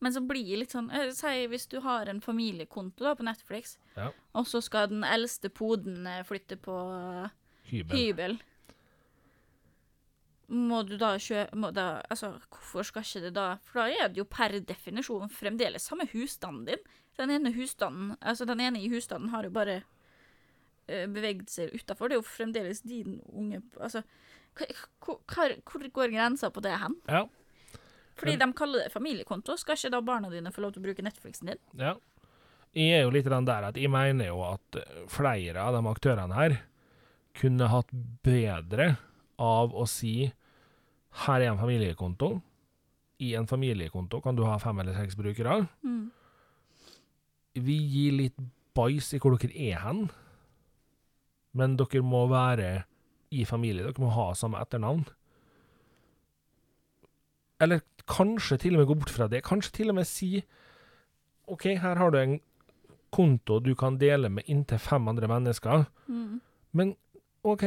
Men 0.00 0.14
så 0.14 0.22
blir 0.24 0.46
det 0.46 0.58
litt 0.62 0.72
sånn 0.72 0.86
eh, 0.94 1.10
Si 1.12 1.32
hvis 1.50 1.66
du 1.68 1.80
har 1.84 2.08
en 2.08 2.22
familiekonto 2.24 3.04
da 3.04 3.14
på 3.18 3.26
Netflix, 3.26 3.74
Ja. 3.98 4.12
og 4.34 4.46
så 4.46 4.62
skal 4.62 4.88
den 4.88 5.02
eldste 5.04 5.50
poden 5.50 6.06
eh, 6.06 6.22
flytte 6.24 6.56
på 6.62 6.76
eh, 7.24 7.28
Hybel. 7.72 7.96
hybel. 7.98 8.38
Må 10.50 10.82
du 10.82 10.96
da 10.98 11.12
kjøpe 11.22 11.58
må 11.62 11.70
da, 11.74 12.00
Altså, 12.10 12.32
hvorfor 12.50 12.86
skal 12.88 13.06
ikke 13.06 13.22
det 13.28 13.34
da 13.36 13.46
For 13.62 13.82
da 13.82 13.86
er 13.90 14.10
det 14.10 14.18
jo 14.18 14.26
per 14.26 14.56
definisjon 14.66 15.30
fremdeles 15.30 15.86
samme 15.86 16.08
husstanden 16.10 16.66
din. 16.66 16.84
Den 17.20 17.30
ene 17.36 17.54
husstanden 17.54 18.16
Altså, 18.18 18.48
den 18.48 18.62
ene 18.64 18.82
i 18.82 18.90
husstanden 18.90 19.30
har 19.34 19.46
jo 19.46 19.54
bare 19.54 19.80
uh, 20.90 21.06
beveget 21.06 21.52
seg 21.52 21.74
utafor. 21.74 22.10
Det 22.10 22.18
er 22.18 22.22
jo 22.22 22.26
fremdeles 22.26 22.82
din 22.82 23.20
unge 23.30 23.62
Altså, 23.78 24.02
hvor, 24.58 25.20
hvor, 25.30 25.54
hvor 25.70 25.90
går 26.00 26.16
grensa 26.16 26.50
på 26.50 26.64
det 26.64 26.74
hen? 26.82 26.98
Ja. 27.06 27.26
Fordi 28.20 28.36
de 28.36 28.52
kaller 28.52 28.84
det 28.84 28.92
familiekonto. 28.92 29.56
Skal 29.56 29.78
ikke 29.78 29.92
da 29.94 30.00
barna 30.04 30.30
dine 30.32 30.52
få 30.52 30.64
lov 30.64 30.74
til 30.74 30.82
å 30.82 30.88
bruke 30.88 31.04
Netflixen 31.04 31.52
din? 31.52 31.62
Ja. 31.78 31.94
Jeg 32.76 32.98
er 32.98 33.06
jo 33.06 33.14
litt 33.14 33.26
den 33.30 33.46
der 33.48 33.66
at 33.70 33.78
jeg 33.80 33.90
mener 33.90 34.28
jo 34.28 34.42
at 34.46 34.76
eh, 34.78 35.06
flere 35.10 35.62
av 35.64 35.74
de 35.74 35.80
aktørene 35.90 36.36
her 36.36 36.58
kunne 37.40 37.70
hatt 37.70 37.90
bedre 38.26 38.92
av 39.40 39.74
å 39.74 39.86
si 39.90 40.30
her 41.26 41.40
er 41.42 41.50
en 41.52 41.58
familiekonto. 41.58 42.40
I 43.20 43.34
en 43.36 43.46
familiekonto 43.46 44.20
kan 44.24 44.36
du 44.36 44.44
ha 44.46 44.56
fem 44.58 44.78
eller 44.80 44.94
seks 44.96 45.16
brukere. 45.18 45.66
Mm. 45.84 46.10
Vi 47.60 47.76
gir 47.92 48.12
litt 48.16 48.36
bæsj 48.74 49.14
i 49.16 49.20
hvor 49.20 49.34
dere 49.36 49.52
er 49.72 49.80
hen, 49.84 50.04
men 51.58 51.76
dere 51.76 52.00
må 52.06 52.26
være 52.30 52.84
i 53.34 53.44
familie. 53.44 53.82
Dere 53.84 54.00
må 54.04 54.08
ha 54.14 54.30
samme 54.38 54.60
etternavn. 54.62 55.04
Eller 57.60 57.82
kanskje 58.08 58.56
til 58.62 58.74
og 58.76 58.80
med 58.82 58.88
gå 58.88 58.96
bort 59.02 59.12
fra 59.12 59.26
det. 59.28 59.42
Kanskje 59.44 59.74
til 59.80 59.90
og 59.92 59.98
med 59.98 60.08
si 60.08 60.40
OK, 61.50 61.66
her 61.82 61.98
har 61.98 62.10
du 62.14 62.18
en 62.20 62.38
konto 63.12 63.58
du 63.60 63.72
kan 63.74 63.98
dele 63.98 64.30
med 64.30 64.46
inntil 64.48 64.78
fem 64.78 65.08
andre 65.10 65.26
mennesker, 65.28 65.84
Mm. 66.06 66.40
men 66.72 66.96
OK, 67.44 67.62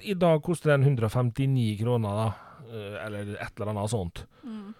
i 0.00 0.14
dag 0.14 0.42
koster 0.42 0.70
den 0.76 0.82
159 0.82 1.78
kroner, 1.82 2.08
da. 2.10 2.49
Eh, 2.70 2.96
Eller 3.04 3.34
et 3.36 3.52
eller 3.56 3.72
annet 3.72 3.90
sånt. 3.92 4.24
Mm. 4.42 4.74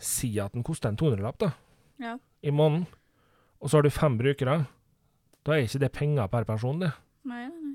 Si 0.00 0.32
at 0.40 0.52
den 0.56 0.64
koster 0.66 0.90
en 0.90 0.98
200-lapp, 1.00 1.38
da. 1.40 1.52
Ja. 2.00 2.14
i 2.40 2.50
måneden, 2.50 2.86
og 3.60 3.68
så 3.68 3.76
har 3.76 3.82
du 3.82 3.90
fem 3.92 4.14
brukere, 4.16 4.64
da 5.44 5.52
er 5.52 5.66
ikke 5.66 5.82
det 5.82 5.92
penger 5.92 6.26
per 6.32 6.46
person, 6.48 6.80
det. 6.80 6.92
Nei, 7.28 7.42
nei, 7.48 7.60
nei. 7.60 7.74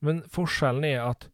Men 0.00 0.22
forskjellen 0.32 0.84
er 0.88 1.02
at 1.04 1.28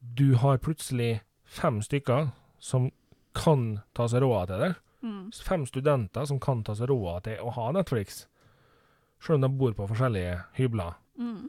du 0.00 0.34
har 0.40 0.60
plutselig 0.64 1.20
fem 1.44 1.82
stykker 1.84 2.30
som 2.58 2.88
kan 3.36 3.80
ta 3.96 4.08
seg 4.08 4.24
råd 4.24 4.50
til 4.50 4.64
det. 4.64 4.70
Mm. 5.04 5.22
Fem 5.44 5.66
studenter 5.68 6.24
som 6.28 6.40
kan 6.40 6.64
ta 6.64 6.74
seg 6.76 6.90
råd 6.90 7.24
til 7.28 7.40
å 7.44 7.52
ha 7.56 7.70
Netflix, 7.76 8.24
selv 9.20 9.40
om 9.40 9.46
de 9.46 9.60
bor 9.60 9.76
på 9.76 9.88
forskjellige 9.92 10.38
hybler. 10.56 10.96
Mm. 11.20 11.48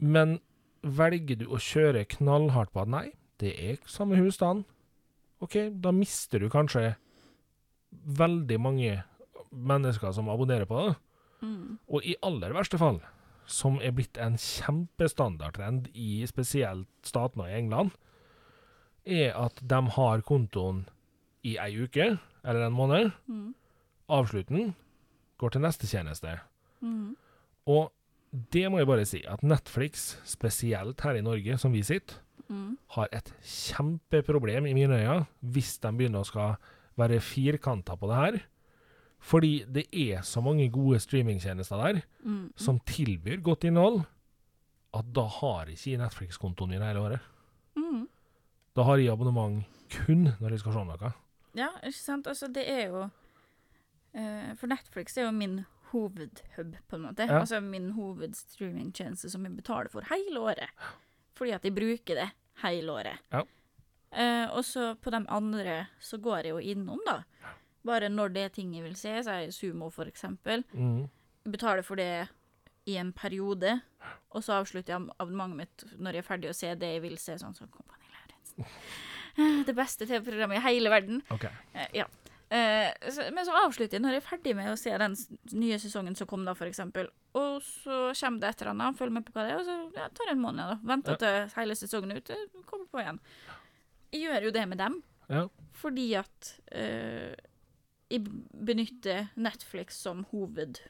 Men 0.00 0.38
velger 0.82 1.42
du 1.42 1.48
å 1.50 1.60
kjøre 1.60 2.06
knallhardt 2.16 2.72
på 2.74 2.84
at 2.84 2.90
nei, 2.90 3.06
det 3.40 3.54
er 3.56 3.78
samme 3.88 4.18
husstand, 4.20 4.66
OK, 5.40 5.56
da 5.80 5.92
mister 5.96 6.42
du 6.42 6.50
kanskje 6.52 6.94
veldig 7.90 8.58
mange 8.60 8.98
mennesker 9.50 10.12
som 10.14 10.28
abonnerer 10.30 10.68
på 10.68 10.82
det. 10.84 10.92
Mm. 11.40 11.78
Og 11.88 12.04
i 12.04 12.16
aller 12.22 12.52
verste 12.54 12.78
fall, 12.80 13.00
som 13.50 13.80
er 13.82 13.94
blitt 13.96 14.20
en 14.20 14.36
kjempestandardtrend 14.38 15.88
i 15.96 16.20
spesielt 16.28 16.90
statene 17.06 17.48
i 17.48 17.56
England, 17.58 17.94
er 19.08 19.32
at 19.32 19.56
de 19.64 19.80
har 19.96 20.22
kontoen 20.28 20.84
i 21.42 21.56
ei 21.56 21.72
uke 21.80 22.12
eller 22.44 22.66
en 22.66 22.76
måned, 22.76 23.12
Mm. 23.28 23.54
Avslutten 24.10 24.74
går 25.38 25.50
til 25.50 25.62
neste 25.62 25.86
tjeneste. 25.86 26.40
Mm. 26.82 27.14
Og 27.66 27.92
det 28.52 28.64
må 28.70 28.80
jeg 28.80 28.86
bare 28.86 29.04
si, 29.06 29.20
at 29.22 29.42
Netflix, 29.42 30.16
spesielt 30.26 31.00
her 31.00 31.14
i 31.14 31.22
Norge, 31.22 31.58
som 31.58 31.72
vi 31.72 31.82
sitter, 31.82 32.16
Mm. 32.50 32.76
har 32.96 33.08
et 33.14 33.28
kjempeproblem 33.46 34.66
i 34.66 34.74
mine 34.74 34.96
øyne 34.98 35.26
hvis 35.54 35.76
de 35.78 35.92
begynner 35.94 36.24
å 36.24 36.26
skal 36.26 36.56
være 36.98 37.20
firkanta 37.22 37.94
på 37.96 38.08
det 38.10 38.16
her. 38.16 38.38
Fordi 39.20 39.64
det 39.70 39.84
er 39.92 40.22
så 40.26 40.40
mange 40.42 40.66
gode 40.72 40.98
streamingtjenester 41.00 41.76
der 41.78 42.02
Mm. 42.24 42.52
som 42.56 42.80
tilbyr 42.80 43.40
godt 43.42 43.64
innhold, 43.64 44.02
at 44.94 45.12
da 45.14 45.26
har 45.26 45.66
jeg 45.66 45.76
ikke 45.78 46.02
Netflix-kontoen 46.02 46.68
min 46.74 46.82
hele 46.82 46.98
året. 47.00 47.20
Mm. 47.76 48.08
Da 48.76 48.82
har 48.82 48.96
jeg 48.98 49.12
abonnement 49.12 49.64
kun 49.90 50.24
når 50.40 50.50
jeg 50.50 50.58
skal 50.60 50.72
se 50.72 50.84
noe. 50.84 51.12
Ja, 51.54 51.68
ikke 51.84 51.98
sant? 51.98 52.26
Altså, 52.26 52.48
det 52.52 52.64
er 52.68 52.86
jo 52.88 53.02
uh, 54.14 54.54
For 54.56 54.66
Netflix 54.66 55.16
er 55.16 55.24
jo 55.28 55.30
min 55.32 55.64
hovedhub, 55.92 56.76
på 56.88 56.96
en 56.96 57.02
måte. 57.02 57.26
Ja. 57.26 57.40
Altså 57.40 57.60
min 57.60 57.92
hovedstreamingtjeneste 57.92 59.30
som 59.30 59.44
jeg 59.44 59.56
betaler 59.56 59.90
for 59.90 60.06
hele 60.10 60.40
året. 60.40 60.70
Fordi 61.34 61.50
at 61.50 61.64
jeg 61.64 61.74
bruker 61.74 62.14
det 62.14 62.28
hele 62.64 62.92
året. 62.92 63.24
Ja. 63.32 63.44
Uh, 64.10 64.46
og 64.58 64.64
så 64.66 64.94
på 64.98 65.12
de 65.14 65.22
andre 65.30 65.84
så 66.02 66.18
går 66.18 66.48
jeg 66.48 66.54
jo 66.56 66.58
innom, 66.72 67.00
da. 67.06 67.20
Bare 67.86 68.10
når 68.10 68.34
det 68.34 68.42
er 68.44 68.54
ting 68.54 68.74
jeg 68.74 68.84
vil 68.84 68.96
se, 68.98 69.12
så 69.24 69.36
er 69.36 69.46
jeg 69.46 69.54
Sumo 69.56 69.90
for 69.94 70.10
eksempel. 70.10 70.64
Mm. 70.72 71.06
Betaler 71.50 71.86
for 71.86 72.00
det 72.00 72.28
i 72.90 72.96
en 73.00 73.12
periode, 73.12 73.78
og 74.30 74.44
så 74.44 74.58
avslutter 74.58 74.96
jeg 74.96 75.14
abonnementet 75.20 75.56
mitt 75.86 76.00
når 76.00 76.18
jeg 76.18 76.24
er 76.24 76.26
ferdig 76.26 76.50
å 76.50 76.56
se 76.56 76.74
det 76.74 76.94
jeg 76.96 77.04
vil 77.04 77.16
se, 77.20 77.38
sånn 77.40 77.56
som 77.56 77.70
Kompani 77.70 78.10
Lauritzen. 78.10 78.68
Det 79.68 79.72
beste 79.78 80.04
TV-programmet 80.10 80.58
i 80.58 80.64
hele 80.64 80.90
verden. 80.92 81.20
OK. 81.30 81.46
Uh, 81.72 81.86
ja. 81.94 82.08
Eh, 82.50 82.90
men 83.30 83.44
så 83.46 83.54
avslutter 83.64 83.94
jeg 83.98 84.02
når 84.02 84.16
jeg 84.16 84.22
er 84.24 84.26
ferdig 84.26 84.54
med 84.58 84.72
å 84.72 84.78
se 84.78 84.90
den 84.98 85.12
nye 85.54 85.76
sesongen 85.78 86.16
som 86.18 86.26
kom, 86.26 86.42
da, 86.44 86.54
eksempel. 86.66 87.06
Og 87.38 87.60
så 87.62 87.98
kommer 88.18 88.40
det 88.42 88.48
et 88.50 88.62
eller 88.64 88.72
annet, 88.74 88.98
følger 88.98 89.14
med 89.14 89.26
på 89.28 89.34
hva 89.36 89.44
det 89.46 89.52
er, 89.54 89.60
og 89.60 89.68
så 89.68 89.76
ja, 90.00 90.08
tar 90.08 90.26
det 90.26 90.34
en 90.34 90.42
måned. 90.42 90.72
da. 90.72 90.78
Venter 90.90 91.12
Ja. 91.14 91.20
til 91.22 91.54
hele 91.60 91.76
sesongen 91.78 92.10
er 92.10 92.18
ute, 92.24 92.36
kommer 92.66 92.86
på 92.90 92.98
igjen. 93.04 93.20
Jeg 94.10 94.24
gjør 94.26 94.42
jo 94.48 94.50
det 94.50 94.68
med 94.68 94.78
dem, 94.78 95.02
Ja. 95.30 95.44
fordi 95.72 96.08
at 96.18 96.50
uh, 96.74 97.34
jeg 98.10 98.24
benytter 98.66 99.28
Netflix 99.36 99.94
som 100.02 100.24
hoved, 100.32 100.80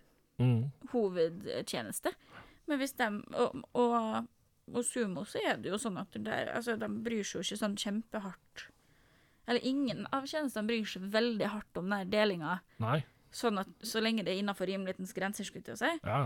Mm. 0.40 0.70
hovedtjeneste. 0.88 2.14
Men 2.66 2.78
hvis 2.80 2.94
de 2.96 3.04
og, 3.36 3.62
og, 3.74 4.26
og 4.72 4.84
Sumo, 4.84 5.26
så 5.28 5.36
er 5.44 5.58
det 5.60 5.68
jo 5.68 5.76
sånn 5.76 5.98
at 6.00 6.16
der, 6.16 6.48
altså, 6.56 6.78
de 6.80 6.88
bryr 6.88 7.22
seg 7.22 7.42
jo 7.42 7.44
ikke 7.44 7.58
sånn 7.60 7.76
kjempehardt 7.76 8.70
Eller 9.50 9.64
ingen 9.66 10.04
av 10.14 10.28
tjenestene 10.30 10.68
bryr 10.70 10.86
seg 10.86 11.08
veldig 11.10 11.48
hardt 11.50 11.80
om 11.80 11.90
den 11.90 12.10
delinga, 12.12 12.60
Nei. 12.78 13.00
sånn 13.34 13.58
at 13.58 13.72
så 13.82 13.98
lenge 14.02 14.22
det 14.22 14.36
er 14.36 14.44
innafor 14.44 14.70
rimelighetens 14.70 15.12
grenser, 15.16 15.44
skulle 15.48 15.64
jeg 15.64 15.72
til 15.72 15.74
å 15.74 15.80
si. 15.82 15.90
Ja. 16.06 16.20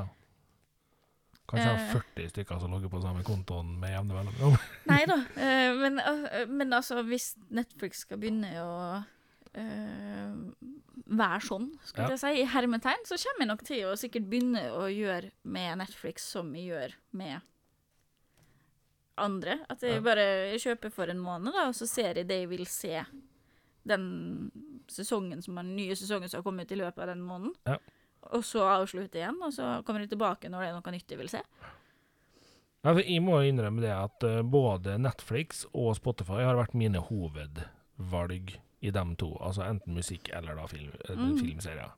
Kanskje 1.49 1.73
Eh. 1.73 1.89
40 1.93 2.29
stykker 2.33 2.61
som 2.61 2.71
logger 2.73 2.89
på 2.93 3.01
samme 3.03 3.23
kontoen 3.25 3.75
med 3.81 3.91
jevne 3.93 4.15
mellomrom. 4.17 4.55
Nei 4.93 5.03
da, 5.09 5.19
eh, 5.47 5.73
men, 5.81 5.99
eh, 6.01 6.45
men 6.49 6.73
altså, 6.73 7.03
hvis 7.05 7.35
Netflix 7.53 8.05
skal 8.07 8.21
begynne 8.23 8.53
å 8.63 8.77
eh, 9.53 10.37
være 11.05 11.41
sånn, 11.45 11.69
skulle 11.85 12.09
Ja. 12.09 12.17
jeg 12.17 12.23
si, 12.25 12.33
i 12.43 12.47
hermetegn, 12.49 13.05
så 13.09 13.17
kommer 13.21 13.45
jeg 13.45 13.51
nok 13.53 13.65
til 13.69 13.85
å 13.91 13.97
sikkert 14.01 14.29
begynne 14.31 14.65
å 14.73 14.87
gjøre 14.93 15.31
med 15.45 15.79
Netflix 15.85 16.25
som 16.33 16.53
jeg 16.57 16.71
gjør 16.73 16.97
med 17.13 17.41
andre. 19.19 19.59
At 19.71 19.83
jeg 19.83 20.03
bare 20.05 20.25
jeg 20.53 20.61
kjøper 20.65 20.91
for 20.93 21.11
en 21.13 21.19
måned, 21.23 21.53
da, 21.55 21.69
og 21.69 21.75
så 21.79 21.87
ser 21.87 22.15
jeg 22.21 22.29
det 22.29 22.41
jeg 22.43 22.49
vil 22.51 22.67
se 22.67 23.05
den 23.87 24.51
sesongen 24.89 25.43
som 25.45 25.59
er 25.59 25.63
den 25.67 25.77
nye 25.77 25.95
sesongen 25.97 26.29
som 26.29 26.39
har 26.41 26.45
kommet 26.47 26.67
ut 26.71 26.73
i 26.73 26.81
løpet 26.81 27.03
av 27.05 27.11
den 27.13 27.21
måneden. 27.23 27.55
Ja. 27.69 27.77
Og 28.33 28.45
så 28.45 28.63
avslutte 28.65 29.19
igjen, 29.21 29.37
og 29.45 29.53
så 29.53 29.83
kommer 29.85 30.01
jeg 30.01 30.15
tilbake 30.15 30.49
når 30.49 30.61
det 30.65 30.69
er 30.71 30.79
noe 30.79 30.95
nytt 30.95 31.11
jeg 31.13 31.19
vil 31.21 31.29
se. 31.29 31.43
Ja, 32.85 32.93
jeg 33.01 33.21
må 33.25 33.39
innrømme 33.45 33.81
det 33.85 33.93
at 33.97 34.25
eh, 34.29 34.43
både 34.43 34.99
Netflix 35.01 35.65
og 35.73 35.95
Spotify 35.97 36.43
har 36.45 36.57
vært 36.59 36.75
mine 36.77 37.01
hovedvalg 37.01 38.55
i 38.85 38.91
dem 38.93 39.15
to. 39.21 39.31
Altså 39.41 39.65
enten 39.69 39.97
musikk 39.97 40.29
eller 40.37 40.57
da 40.59 40.67
film, 40.69 40.91
eh, 41.09 41.15
Mm. 41.17 41.39
filmserier. 41.39 41.93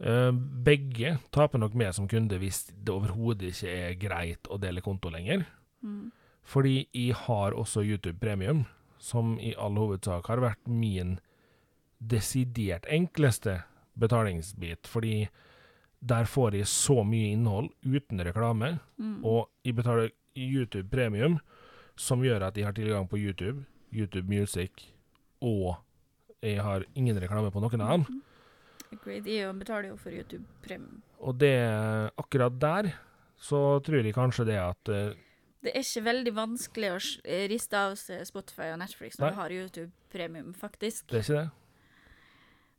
Eh, 0.00 0.30
begge 0.64 1.18
taper 1.32 1.58
nok 1.58 1.74
med 1.74 1.94
som 1.94 2.08
kunde 2.08 2.38
hvis 2.38 2.66
det 2.72 2.92
overhodet 2.92 3.52
ikke 3.52 3.68
er 3.72 3.94
greit 4.00 4.48
å 4.48 4.58
dele 4.60 4.80
konto 4.84 5.08
lenger. 5.12 5.44
Mm. 5.86 6.10
Fordi 6.46 6.74
jeg 6.94 7.14
har 7.26 7.54
også 7.58 7.82
YouTube 7.86 8.18
Premium, 8.22 8.64
som 8.98 9.36
i 9.42 9.54
all 9.58 9.78
hovedsak 9.78 10.26
har 10.30 10.42
vært 10.42 10.66
min 10.66 11.16
desidert 12.00 12.86
enkleste 12.92 13.60
betalingsbit. 13.98 14.86
Fordi 14.86 15.28
der 16.06 16.28
får 16.28 16.54
jeg 16.60 16.68
så 16.70 17.00
mye 17.06 17.32
innhold 17.34 17.70
uten 17.84 18.20
reklame, 18.26 18.78
Mm. 18.98 19.24
og 19.24 19.48
jeg 19.64 19.74
betaler 19.74 20.10
YouTube 20.36 20.88
Premium, 20.90 21.38
som 21.96 22.20
gjør 22.22 22.42
at 22.46 22.56
jeg 22.56 22.64
har 22.66 22.72
tilgang 22.72 23.08
på 23.08 23.16
YouTube, 23.18 23.64
YouTube 23.92 24.28
Music, 24.28 24.70
og 25.40 25.76
jeg 26.42 26.60
har 26.62 26.84
ingen 26.94 27.16
reklame 27.20 27.50
på 27.50 27.60
noen 27.60 27.80
av 27.80 27.88
dem. 28.04 28.22
Agreed. 28.92 29.26
Jeg 29.26 29.54
betaler 29.58 29.88
jo 29.88 29.96
for 29.96 30.10
YouTube 30.10 30.44
Premium. 30.62 31.02
Og 31.18 31.38
det 31.38 31.56
akkurat 32.18 32.58
der, 32.60 32.92
så 33.36 33.80
tror 33.82 34.04
jeg 34.04 34.14
kanskje 34.14 34.44
det 34.46 34.58
at 34.60 34.88
eh, 34.88 35.14
Det 35.66 35.72
er 35.74 35.82
ikke 35.82 36.04
veldig 36.06 36.32
vanskelig 36.36 36.90
å 36.94 36.98
eh, 37.24 37.46
riste 37.50 37.78
av 37.78 37.94
seg 38.00 38.22
Spotify 38.28 38.70
og 38.72 38.80
Netflix 38.82 39.18
når 39.18 39.26
Nei. 39.26 39.30
du 39.34 39.40
har 39.40 39.54
YouTube 39.56 40.10
Premium, 40.12 40.52
faktisk. 40.54 41.08
det 41.10 41.20
er 41.20 41.24
ikke 41.26 41.40
det. 41.40 41.46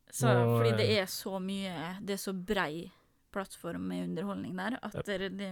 Så, 0.08 0.30
Nå, 0.32 0.44
fordi 0.56 0.70
eh, 0.72 0.78
det 0.80 0.86
er 1.02 1.10
så 1.12 1.40
mye 1.44 1.72
Det 2.00 2.14
er 2.16 2.22
så 2.22 2.32
brei 2.32 2.86
plattform 3.36 3.90
med 3.92 4.06
underholdning 4.06 4.54
der 4.56 4.78
at 4.80 4.96
det, 5.06 5.32
det 5.36 5.50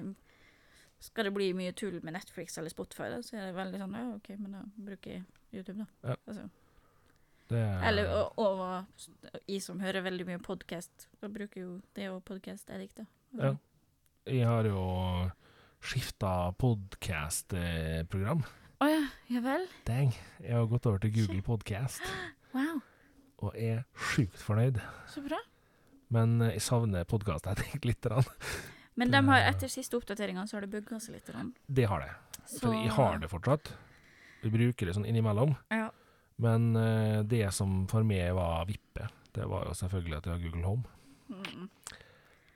Skal 1.03 1.27
det 1.27 1.33
bli 1.35 1.49
mye 1.53 1.73
tull 1.75 1.99
med 2.03 2.15
Netflix 2.15 2.55
eller 2.57 2.71
Spotify, 2.71 3.09
da, 3.11 3.19
så 3.19 3.35
er 3.35 3.49
det 3.49 3.57
veldig 3.57 3.81
sånn 3.83 3.97
Ja, 3.99 4.05
OK, 4.15 4.29
men 4.39 4.55
da 4.55 4.61
bruker 4.87 5.17
jeg 5.17 5.25
YouTube, 5.51 5.83
da. 5.83 5.87
Ja. 6.07 6.15
Altså, 6.27 6.47
det 7.51 7.59
er, 7.61 7.83
eller 7.91 8.07
og, 8.15 8.39
og 8.41 9.43
jeg 9.45 9.61
som 9.61 9.79
hører 9.83 10.01
veldig 10.07 10.25
mye 10.31 10.39
podkast, 10.41 11.09
bruker 11.21 11.61
jo 11.61 11.75
det 11.95 12.09
og 12.09 12.23
da. 12.25 13.05
Altså, 13.05 13.05
Ja. 13.37 13.55
Jeg 14.25 14.47
har 14.49 14.65
jo 14.65 14.81
skifta 15.85 16.51
podkast-program. 16.61 18.43
Å 18.83 18.87
ja, 18.89 19.01
ja 19.31 19.41
vel? 19.45 19.65
Dang. 19.87 20.11
Jeg 20.43 20.53
har 20.57 20.65
gått 20.71 20.87
over 20.89 20.99
til 21.03 21.13
Google 21.15 21.43
Podcast, 21.45 22.01
Wow, 22.55 22.79
og 23.43 23.55
er 23.59 23.83
sjukt 24.13 24.39
fornøyd. 24.41 24.79
så 25.11 25.21
bra. 25.25 25.39
Men 26.13 26.37
eh, 26.41 26.53
jeg 26.55 26.63
savner 26.65 27.05
podkast-addict 27.09 27.85
litt. 27.87 28.01
grann. 28.05 28.23
Men 28.95 29.11
de 29.11 29.19
har, 29.27 29.43
etter 29.49 29.67
siste 29.71 29.97
oppdateringa 29.97 30.45
så 30.47 30.57
har 30.57 30.65
det 30.67 30.71
bugga 30.75 30.99
seg 31.03 31.17
litt. 31.17 31.27
grann. 31.27 31.53
Det 31.67 31.87
har 31.91 31.99
det. 32.05 32.11
Så, 32.45 32.59
For 32.63 32.75
jeg 32.77 32.93
har 32.95 33.19
det 33.19 33.29
fortsatt. 33.31 33.73
Vi 34.45 34.51
bruker 34.53 34.87
det 34.87 34.93
sånn 34.95 35.07
innimellom. 35.09 35.55
Ja. 35.73 35.89
Men 36.39 36.75
eh, 36.79 37.21
det 37.27 37.47
som 37.55 37.85
for 37.91 38.05
meg 38.07 38.31
var 38.37 38.65
vippe, 38.69 39.09
det 39.35 39.47
var 39.51 39.65
jo 39.67 39.75
selvfølgelig 39.75 40.17
at 40.19 40.25
jeg 40.29 40.35
har 40.35 40.43
Google 40.45 40.67
Home. 40.67 40.83
Mm. 41.31 41.69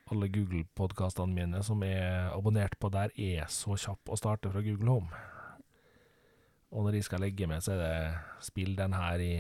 Alle 0.10 0.30
Google-podkastene 0.34 1.34
mine 1.34 1.64
som 1.66 1.84
er 1.86 2.32
abonnert 2.34 2.78
på 2.82 2.89
der, 2.93 3.14
er 3.14 3.49
så 3.53 3.78
kjapp 3.78 4.10
å 4.10 4.18
starte 4.18 4.49
fra 4.49 4.64
Google 4.66 4.89
Home. 4.89 5.26
Og 6.70 6.86
når 6.86 6.97
de 6.97 7.03
skal 7.05 7.22
legge 7.26 7.47
meg, 7.49 7.62
så 7.66 7.76
er 7.76 7.82
det 7.84 8.45
spill 8.45 8.76
den 8.78 8.93
her 8.93 9.22
i 9.22 9.34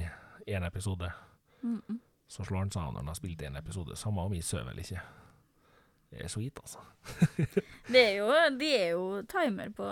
én 0.47 0.65
episode. 0.65 1.11
Mm 1.61 1.81
-mm. 1.81 1.99
Så 2.27 2.43
slår 2.43 2.59
han 2.59 2.71
seg 2.71 2.81
av 2.83 2.93
når 2.93 2.99
han 2.99 3.07
har 3.07 3.15
spilt 3.15 3.41
én 3.41 3.57
episode. 3.57 3.95
Samme 3.95 4.21
om 4.21 4.31
vi 4.31 4.41
sover 4.41 4.69
eller 4.69 4.81
ikke. 4.81 5.01
Det 6.09 6.23
er 6.23 6.27
sweet, 6.27 6.59
altså. 6.59 6.79
Det 7.93 8.01
er 8.01 8.15
jo, 8.17 8.29
de 8.59 8.69
er 8.75 8.89
jo 8.89 9.21
timer 9.29 9.69
på 9.69 9.85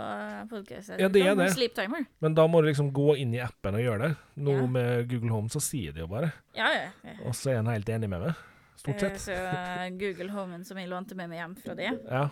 podkast. 0.50 0.90
Ja, 1.00 1.08
det 1.08 1.22
er 1.22 1.36
det. 1.36 1.52
Sleep 1.54 1.76
timer. 1.76 2.06
Men 2.20 2.34
da 2.34 2.48
må 2.48 2.62
du 2.62 2.68
liksom 2.68 2.90
gå 2.94 3.16
inn 3.22 3.34
i 3.34 3.38
appen 3.38 3.76
og 3.76 3.82
gjøre 3.82 4.08
det. 4.08 4.16
Nå 4.36 4.52
Ja. 4.52 4.66
med 4.66 5.10
Google 5.10 5.30
Home 5.30 5.50
så 5.50 5.60
sier 5.60 5.94
det 5.94 6.02
jo 6.02 6.08
bare. 6.08 6.32
Ja, 6.56 6.70
ja. 6.74 6.90
ja. 7.04 7.14
Og 7.26 7.36
så 7.36 7.52
er 7.52 7.56
han 7.56 7.68
helt 7.68 7.90
enig 7.90 8.10
med 8.10 8.20
meg. 8.20 8.34
Stort 8.78 8.96
Eh, 9.02 9.10
sett. 9.10 9.22
Så 9.26 9.34
eh, 9.34 9.88
Google 9.98 10.30
Homen 10.36 10.64
som 10.68 10.78
jeg 10.78 10.90
lånte 10.92 11.16
med 11.18 11.32
meg 11.32 11.40
hjem 11.42 11.56
fra 11.60 11.76
det, 11.78 11.92
Ja, 12.08 12.28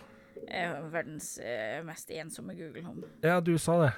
er 0.46 0.84
verdens 0.92 1.32
eh, 1.42 1.80
mest 1.86 2.10
ensomme 2.14 2.54
Google 2.58 2.84
Home. 2.86 3.08
ja 3.24 3.40
du 3.40 3.56
sa 3.58 3.80
det. 3.82 3.92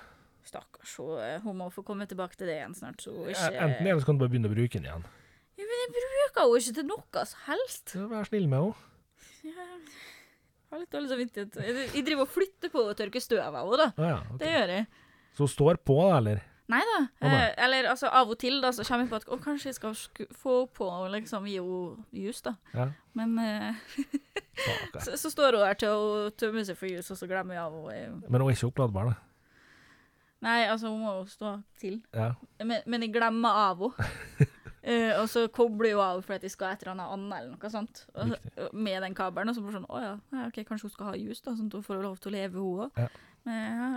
Stakkars. 0.48 0.94
Hun, 0.96 1.18
eh, 1.20 1.44
må 1.52 1.68
få 1.74 1.84
komme 1.84 2.06
tilbake 2.08 2.38
til 2.40 2.48
det 2.48 2.56
igjen 2.62 2.74
snart. 2.78 3.02
Så 3.04 3.12
hun 3.12 3.28
Ja, 3.28 3.50
ikke 3.50 3.64
Enten 3.66 3.86
eller 3.86 4.00
så 4.00 4.06
kan 4.08 4.16
du 4.18 4.24
bare 4.24 4.32
begynne 4.32 4.48
å 4.48 4.54
bruke 4.56 4.78
den 4.80 4.88
igjen. 4.88 5.04
ja, 5.58 5.64
Men 5.68 5.82
jeg 5.84 5.90
bruker 5.98 6.40
henne 6.40 6.60
ikke 6.62 6.74
til 6.80 6.88
noe 6.88 7.24
som 7.26 7.40
helst. 7.50 7.96
Vær 8.14 8.24
snill 8.30 8.48
med 8.48 8.58
henne. 8.62 8.84
Jeg 10.68 10.76
har 10.76 10.80
litt 10.82 10.92
dårlig 10.92 11.08
samvittighet. 11.08 11.54
Jeg 11.94 12.04
driver 12.04 12.26
og 12.26 12.32
flytter 12.32 12.72
på 12.72 12.80
og 12.90 12.96
tørker 12.96 13.22
støv 13.24 13.40
av 13.40 13.54
henne, 13.56 13.76
da. 13.80 13.86
Ah, 13.96 14.08
ja, 14.08 14.16
okay. 14.34 14.38
Det 14.42 14.50
gjør 14.52 14.72
jeg. 14.74 14.86
Så 15.32 15.44
hun 15.46 15.48
står 15.52 15.78
på, 15.88 15.96
da, 16.04 16.16
eller? 16.18 16.42
Nei 16.68 16.80
da. 16.84 16.98
Oh. 17.24 17.32
Eh, 17.32 17.54
eller 17.64 17.86
altså, 17.88 18.10
av 18.12 18.28
og 18.28 18.36
til 18.40 18.58
da, 18.60 18.72
så 18.76 18.84
kommer 18.84 19.06
jeg 19.06 19.12
på 19.12 19.20
at 19.22 19.30
å, 19.32 19.38
kanskje 19.40 19.70
jeg 19.70 19.78
skal 19.78 20.26
få 20.36 20.56
på 20.76 20.88
å 20.88 21.06
liksom 21.14 21.46
jus, 21.48 22.42
da. 22.44 22.58
Ja. 22.74 22.90
Men 23.16 23.38
eh, 23.40 23.78
så, 25.04 25.16
så 25.16 25.32
står 25.32 25.56
hun 25.56 25.64
der 25.64 25.80
til 25.80 25.94
å 25.96 26.28
tømme 26.36 26.66
seg 26.68 26.76
for 26.76 26.90
jus, 26.90 27.08
og 27.14 27.20
så 27.20 27.30
glemmer 27.30 27.56
jeg 27.56 27.64
av 27.64 27.78
henne. 27.88 28.20
Men 28.28 28.44
hun 28.44 28.50
er 28.50 28.58
ikke 28.58 28.68
oppladbar, 28.68 29.14
da. 29.14 29.16
Nei, 30.44 30.58
altså, 30.68 30.92
hun 30.92 31.02
må 31.02 31.16
jo 31.16 31.24
stå 31.32 31.56
til. 31.80 31.98
Ja. 32.14 32.34
Men, 32.60 32.84
men 32.86 33.06
jeg 33.06 33.16
glemmer 33.16 33.64
av 33.68 33.88
henne. 33.88 34.52
Eh, 34.88 35.10
og 35.18 35.26
så 35.28 35.42
kobler 35.52 35.90
hun 35.92 36.00
av 36.00 36.20
fordi 36.24 36.46
de 36.46 36.48
skal 36.48 36.70
et 36.72 36.80
eller 36.80 36.94
annet 36.94 37.10
annet 37.12 37.32
eller 37.42 37.56
noe 37.58 37.70
sånt. 37.72 37.98
Og, 38.14 38.70
med 38.72 39.02
den 39.04 39.16
kabelen. 39.18 39.50
Og 39.50 39.56
så 39.58 39.64
bare 39.64 39.74
sånn 39.74 39.88
Å 39.90 39.98
ja, 40.00 40.12
OK, 40.46 40.60
kanskje 40.64 40.86
hun 40.86 40.92
skal 40.94 41.10
ha 41.10 41.16
jus, 41.18 41.42
da, 41.44 41.52
sånn 41.58 41.68
at 41.68 41.76
hun 41.76 41.84
får 41.84 42.00
lov 42.06 42.14
til 42.22 42.30
å 42.30 42.34
leve, 42.36 42.62
hun 42.62 42.86
òg. 42.86 43.02
Ja. 43.02 43.08
Ja. 43.50 43.90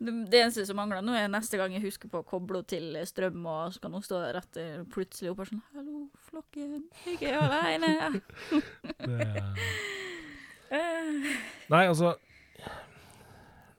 Det, 0.00 0.12
det 0.32 0.38
eneste 0.40 0.64
som 0.64 0.78
mangler 0.80 1.02
nå, 1.04 1.12
er 1.12 1.28
neste 1.28 1.58
gang 1.60 1.74
jeg 1.76 1.82
husker 1.84 2.08
på 2.08 2.22
å 2.22 2.24
koble 2.24 2.62
henne 2.62 2.70
til 2.72 2.96
strøm, 3.04 3.42
og 3.44 3.74
så 3.74 3.82
kan 3.82 3.92
hun 3.92 4.04
stå 4.04 4.20
der 4.22 4.38
etter 4.40 4.78
plutselig 4.88 5.34
og 5.34 5.42
sånn 5.50 5.60
Hallo, 5.74 6.06
flokken, 6.30 6.86
jeg 7.04 7.20
er 7.28 7.36
aleine. 7.42 7.90
Eh, 10.70 11.30
nei, 11.70 11.82
altså 11.90 12.14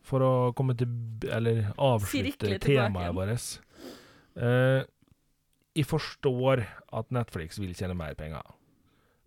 For 0.03 0.23
å 0.25 0.31
komme 0.57 0.75
til 0.75 0.91
Eller 1.31 1.69
avslutte 1.79 2.57
temaet 2.59 3.15
vårt. 3.15 3.45
Eh, 4.35 4.81
jeg 5.71 5.87
forstår 5.87 6.65
at 6.91 7.13
Netflix 7.15 7.55
vil 7.61 7.71
tjene 7.77 7.95
mer 7.95 8.13
penger. 8.19 8.43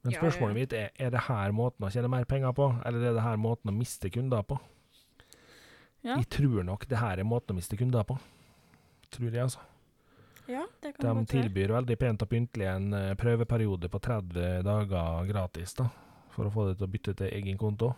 Men 0.05 0.13
Ja, 0.13 0.21
spørsmålet 0.21 0.53
ja. 0.53 0.59
mitt 0.61 0.73
er 0.77 0.91
er 1.01 1.11
det 1.15 1.23
her 1.31 1.55
måten 1.57 1.87
å 1.87 1.91
tjene 1.91 2.11
mer 2.13 2.27
penger 2.29 2.53
på, 2.53 2.69
eller 2.85 3.01
er 3.09 3.17
det 3.17 3.25
her 3.25 3.41
måten 3.41 3.73
å 3.73 3.75
miste 3.75 4.11
kunder 4.13 4.45
på? 4.45 4.59
Ja. 6.05 6.19
Jeg 6.21 6.29
tror 6.29 6.65
nok 6.67 6.85
det 6.91 7.01
her 7.01 7.21
er 7.21 7.27
måten 7.29 7.55
å 7.55 7.59
miste 7.59 7.79
kunder 7.81 8.05
på. 8.05 8.19
Tror 9.15 9.31
jeg, 9.31 9.41
altså. 9.41 9.63
ja, 10.51 10.65
det 10.83 10.95
kan 10.95 11.01
De 11.01 11.09
godt 11.09 11.19
være. 11.21 11.29
tilbyr 11.33 11.73
veldig 11.79 11.97
pent 12.01 12.25
og 12.27 12.29
pyntelig 12.29 12.67
en 12.69 12.89
eh, 12.99 13.15
prøveperiode 13.17 13.89
på 13.89 14.01
30 14.05 14.65
dager 14.67 15.29
gratis, 15.31 15.73
da, 15.79 15.87
for 16.35 16.49
å 16.49 16.53
få 16.53 16.67
det 16.69 16.77
til 16.81 16.89
å 16.89 16.93
bytte 16.93 17.15
til 17.23 17.33
egen 17.33 17.57
konto. 17.61 17.95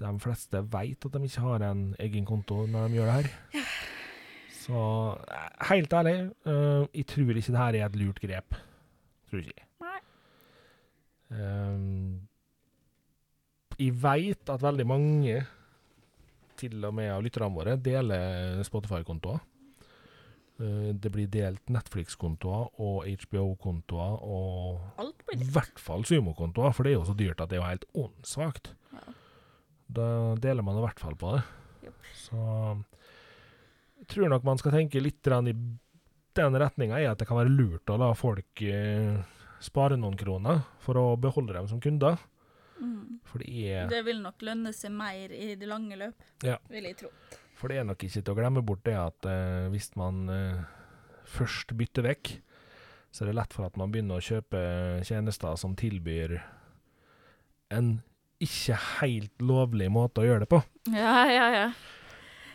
De 0.00 0.10
fleste 0.22 0.62
vet 0.72 1.04
at 1.04 1.12
de 1.12 1.28
ikke 1.28 1.44
har 1.44 1.66
en 1.66 1.82
egen 2.00 2.24
konto 2.24 2.62
når 2.70 2.88
de 2.88 2.96
gjør 2.96 3.10
det 3.10 3.16
her. 3.18 3.28
Så 4.60 4.80
eh, 5.28 5.50
helt 5.70 5.92
ærlig, 5.96 6.16
uh, 6.46 6.86
jeg 6.94 7.06
tror 7.10 7.36
ikke 7.36 7.52
det 7.52 7.60
her 7.60 7.76
er 7.80 7.86
et 7.90 8.00
lurt 8.00 8.20
grep. 8.22 8.56
Tror 9.28 9.42
ikke 9.44 9.56
jeg. 9.58 9.66
Nei. 9.84 10.00
Eh, 11.36 11.76
jeg 13.80 13.94
veit 14.02 14.52
at 14.52 14.62
veldig 14.64 14.86
mange, 14.88 15.40
til 16.60 16.84
og 16.84 16.94
med 16.96 17.10
av 17.14 17.24
lytterne 17.24 17.54
våre, 17.56 17.76
deler 17.80 18.60
Spotify-kontoer. 18.66 19.40
Eh, 20.60 20.90
Det 21.00 21.10
blir 21.14 21.28
delt 21.32 21.70
Netflix-kontoer 21.72 22.68
og 22.84 23.06
HBO-kontoer 23.08 24.18
og 24.20 25.06
i 25.32 25.46
hvert 25.54 25.78
fall 25.80 26.04
Sumo-kontoer, 26.04 26.72
for 26.76 26.84
det 26.84 26.92
er 26.92 26.98
jo 26.98 27.06
så 27.08 27.16
dyrt 27.16 27.40
at 27.40 27.48
det 27.50 27.58
er 27.58 27.62
jo 27.62 27.68
helt 27.70 27.88
åndssvakt. 28.04 28.72
Ja. 28.92 29.04
Da 29.90 30.08
deler 30.42 30.62
man 30.66 30.76
i 30.78 30.84
hvert 30.84 31.00
fall 31.02 31.16
på 31.18 31.36
det. 31.36 31.42
Japp. 31.86 32.08
Så 32.18 32.40
jeg 34.00 34.08
tror 34.12 34.28
nok 34.32 34.44
man 34.44 34.58
skal 34.60 34.72
tenke 34.74 35.00
litt 35.02 35.26
i 35.26 35.54
den 36.40 36.56
retninga, 36.62 36.98
er 37.00 37.10
at 37.12 37.18
det 37.18 37.26
kan 37.28 37.38
være 37.40 37.50
lurt 37.52 37.90
å 37.90 37.96
la 38.00 38.12
folk 38.14 38.62
eh, 38.62 39.16
spare 39.60 39.96
noen 39.98 40.16
kroner 40.16 40.62
for 40.80 40.96
å 40.96 41.16
beholde 41.20 41.52
dem 41.56 41.66
som 41.68 41.80
kunder. 41.82 42.18
Mm. 42.80 43.18
For 43.28 43.38
det 43.44 43.50
er 43.76 43.88
Det 43.92 44.02
vil 44.06 44.22
nok 44.24 44.40
lønne 44.46 44.72
seg 44.74 44.92
mer 44.96 45.32
i 45.36 45.54
det 45.60 45.68
lange 45.68 45.96
løp, 46.00 46.26
Ja. 46.46 46.56
vil 46.70 46.84
jeg 46.88 46.96
tro. 47.02 47.10
For 47.60 47.68
det 47.68 47.76
er 47.78 47.84
nok 47.84 47.98
ikke 48.06 48.22
til 48.24 48.32
å 48.32 48.36
glemme 48.38 48.62
bort 48.64 48.82
det 48.88 48.94
at 48.96 49.26
eh, 49.28 49.68
hvis 49.68 49.90
man 50.00 50.22
eh, 50.32 50.62
først 51.28 51.74
bytter 51.76 52.02
vekk, 52.08 52.30
så 53.12 53.24
er 53.24 53.30
det 53.32 53.36
lett 53.36 53.52
for 53.52 53.66
at 53.66 53.76
man 53.76 53.90
begynner 53.92 54.16
å 54.16 54.24
kjøpe 54.24 54.60
tjenester 55.04 55.56
som 55.60 55.74
tilbyr 55.76 56.38
en 57.70 58.00
ikke 58.40 58.76
helt 59.02 59.42
lovlig 59.44 59.90
måte 59.92 60.22
å 60.22 60.26
gjøre 60.26 60.46
det 60.46 60.48
på. 60.50 60.62
Ja, 60.94 61.26
ja, 61.28 61.48
ja. 61.52 61.66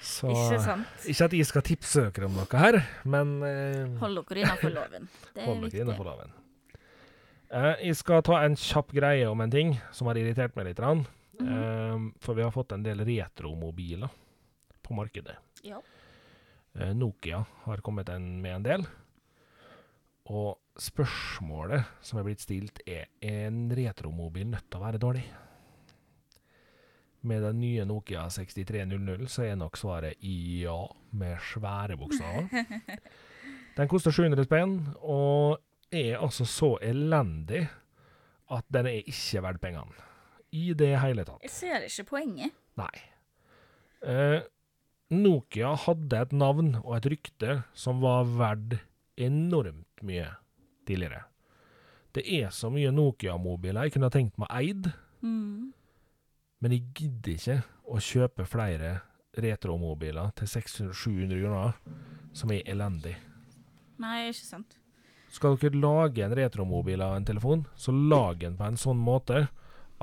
Så 0.06 0.30
Ikke 0.30 0.58
sant. 0.62 0.88
ikke 1.10 1.26
at 1.30 1.34
jeg 1.34 1.46
skal 1.50 1.64
tipse 1.66 2.02
dere 2.14 2.28
om 2.28 2.36
noe 2.38 2.60
her, 2.62 2.76
men 3.10 3.36
eh, 3.46 3.94
Hold 4.02 4.20
dere 4.30 4.44
innafor 4.44 4.74
loven. 4.74 5.08
Det 5.34 5.42
er 5.42 5.46
hold 5.48 5.62
dere 5.62 5.70
viktig. 5.70 5.82
innenfor 5.86 6.10
loven. 6.10 6.34
Eh, 7.50 7.88
jeg 7.88 7.98
skal 8.00 8.24
ta 8.26 8.40
en 8.42 8.58
kjapp 8.58 8.94
greie 8.96 9.28
om 9.30 9.42
en 9.42 9.52
ting 9.52 9.76
som 9.94 10.10
har 10.10 10.18
irritert 10.20 10.56
meg 10.58 10.70
litt. 10.70 10.80
Rann. 10.80 11.06
Mm 11.40 11.48
-hmm. 11.48 11.56
Eh, 11.56 12.14
for 12.20 12.34
vi 12.34 12.44
har 12.44 12.52
fått 12.52 12.72
en 12.72 12.84
del 12.84 13.06
retromobiler 13.06 14.10
på 14.82 14.94
markedet. 14.94 15.36
Ja. 15.64 15.82
Eh, 16.74 16.94
Nokia 16.94 17.46
har 17.64 17.78
kommet 17.78 18.10
en 18.10 18.42
med 18.42 18.56
en 18.56 18.64
del. 18.64 18.86
Og 20.26 20.58
spørsmålet 20.78 21.84
som 22.02 22.20
er 22.20 22.24
blitt 22.24 22.42
stilt, 22.42 22.80
er 22.88 23.06
er 23.22 23.48
en 23.48 23.70
retromobil 23.70 24.48
nødt 24.48 24.70
til 24.70 24.80
å 24.80 24.84
være 24.84 24.98
dårlig. 24.98 25.24
Med 27.22 27.42
den 27.42 27.60
nye 27.60 27.86
Nokia 27.86 28.30
6300 28.30 29.28
så 29.28 29.44
er 29.44 29.56
nok 29.56 29.78
svaret 29.78 30.16
ja, 30.22 30.88
med 31.12 31.38
svære 31.40 31.98
bokstaver. 31.98 32.50
Den 33.78 33.88
koster 33.88 34.12
700 34.12 34.44
spenn, 34.44 34.96
og 35.02 35.60
er 35.96 36.18
altså 36.22 36.46
så 36.50 36.76
elendig 36.84 37.66
at 38.52 38.66
den 38.74 38.86
er 38.90 39.02
ikke 39.10 39.42
verdt 39.46 39.62
pengene. 39.64 40.04
I 40.56 40.74
det 40.78 40.94
hele 41.02 41.26
tatt. 41.28 41.42
Jeg 41.44 41.52
ser 41.52 41.86
ikke 41.88 42.06
poenget. 42.14 42.54
Nei. 42.80 42.92
Eh, 44.06 44.42
Nokia 45.16 45.74
hadde 45.86 46.20
et 46.26 46.34
navn 46.34 46.76
og 46.84 46.96
et 46.98 47.08
rykte 47.14 47.58
som 47.78 48.00
var 48.04 48.26
verdt 48.30 48.78
enormt 49.18 50.04
mye 50.06 50.28
tidligere. 50.88 51.24
Det 52.16 52.24
er 52.40 52.50
så 52.56 52.70
mye 52.72 52.92
Nokia-mobiler 52.96 53.86
jeg 53.88 53.96
kunne 53.96 54.08
ha 54.10 54.14
tenkt 54.16 54.38
meg 54.42 54.52
eid, 54.56 54.92
Mm. 55.26 55.74
men 56.62 56.72
jeg 56.72 56.84
gidder 56.94 57.32
ikke 57.34 57.56
å 57.90 57.98
kjøpe 58.00 58.46
flere 58.48 59.00
retromobiler 59.42 60.32
til 60.38 60.48
600-700 60.48 61.40
kroner 61.42 61.74
som 62.34 62.52
er 62.52 62.62
elendig. 62.70 63.16
Nei, 64.00 64.28
ikke 64.30 64.46
sant. 64.46 64.78
Skal 65.36 65.58
dere 65.60 65.76
lage 65.82 66.24
en 66.24 66.36
retromobil 66.38 67.02
av 67.04 67.18
en 67.18 67.28
telefon, 67.28 67.66
så 67.76 67.92
lag 67.92 68.40
den 68.40 68.56
på 68.60 68.68
en 68.70 68.80
sånn 68.80 69.00
måte 69.02 69.48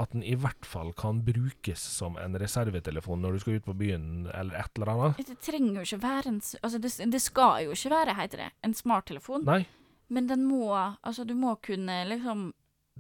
at 0.01 0.13
den 0.15 0.23
i 0.25 0.35
hvert 0.41 0.65
fall 0.65 0.93
kan 0.97 1.21
brukes 1.25 1.81
som 1.81 2.17
en 2.21 2.37
reservetelefon 2.41 3.21
når 3.21 3.37
du 3.37 3.43
skal 3.43 3.59
ut 3.61 3.67
på 3.67 3.75
byen 3.77 4.27
eller 4.33 4.57
et 4.63 4.79
eller 4.79 4.93
annet. 4.95 5.21
Det 5.29 5.37
trenger 5.45 5.81
jo 5.81 5.85
ikke 5.85 6.01
være 6.03 6.33
en 6.33 6.41
Altså, 6.63 6.81
det, 6.81 6.93
det 7.13 7.21
skal 7.21 7.67
jo 7.67 7.77
ikke 7.77 7.93
være, 7.93 8.17
heter 8.17 8.45
det, 8.47 8.49
en 8.65 8.75
smarttelefon. 8.77 9.45
Nei, 9.49 9.63
Men 10.09 10.29
den 10.29 10.45
må 10.49 10.65
Altså, 10.77 11.25
du 11.29 11.35
må 11.35 11.57
kunne 11.65 12.03
liksom 12.09 12.53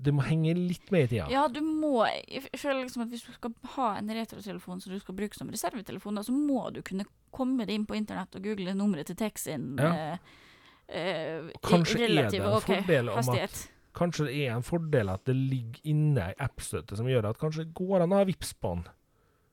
det 0.02 0.08
må 0.16 0.22
henge 0.24 0.54
litt 0.56 0.88
med 0.90 1.04
i 1.04 1.08
tida. 1.10 1.26
Ja, 1.28 1.42
du 1.52 1.60
må 1.60 2.06
Jeg 2.08 2.46
føler 2.56 2.80
liksom 2.80 3.02
at 3.04 3.10
hvis 3.12 3.26
du 3.26 3.34
skal 3.34 3.52
ha 3.74 3.90
en 3.98 4.08
retrotelefon 4.16 4.80
som 4.80 4.94
du 4.94 5.00
skal 5.02 5.14
bruke 5.18 5.36
som 5.36 5.50
reservetelefon, 5.52 6.16
da, 6.16 6.24
så 6.24 6.32
må 6.32 6.70
du 6.72 6.80
kunne 6.86 7.04
komme 7.30 7.66
deg 7.68 7.76
inn 7.76 7.84
på 7.88 7.98
internett 7.98 8.32
og 8.38 8.44
google 8.46 8.72
nummeret 8.76 9.10
til 9.10 9.18
taxien. 9.20 9.74
Ja. 9.76 9.92
eh, 9.92 10.40
eh, 10.88 11.50
kanskje 11.62 11.68
Kanskje 11.68 12.04
er 12.04 12.30
det 12.30 12.40
en 12.40 12.46
okay, 12.56 12.80
fordel 12.82 13.08
om 13.08 13.18
at- 13.18 13.68
Kanskje 13.94 14.24
det 14.26 14.36
er 14.48 14.54
en 14.56 14.62
fordel 14.64 15.08
at 15.12 15.24
det 15.28 15.34
ligger 15.36 15.80
inne 15.84 16.30
ei 16.30 16.34
appstøtte 16.40 16.96
som 16.96 17.06
gjør 17.06 17.26
at 17.28 17.38
kanskje 17.38 17.66
det 17.66 17.74
går 17.76 18.00
an 18.00 18.12
å 18.14 18.22
ha 18.22 18.24
vips 18.24 18.54
på 18.54 18.70
den. 18.74 18.86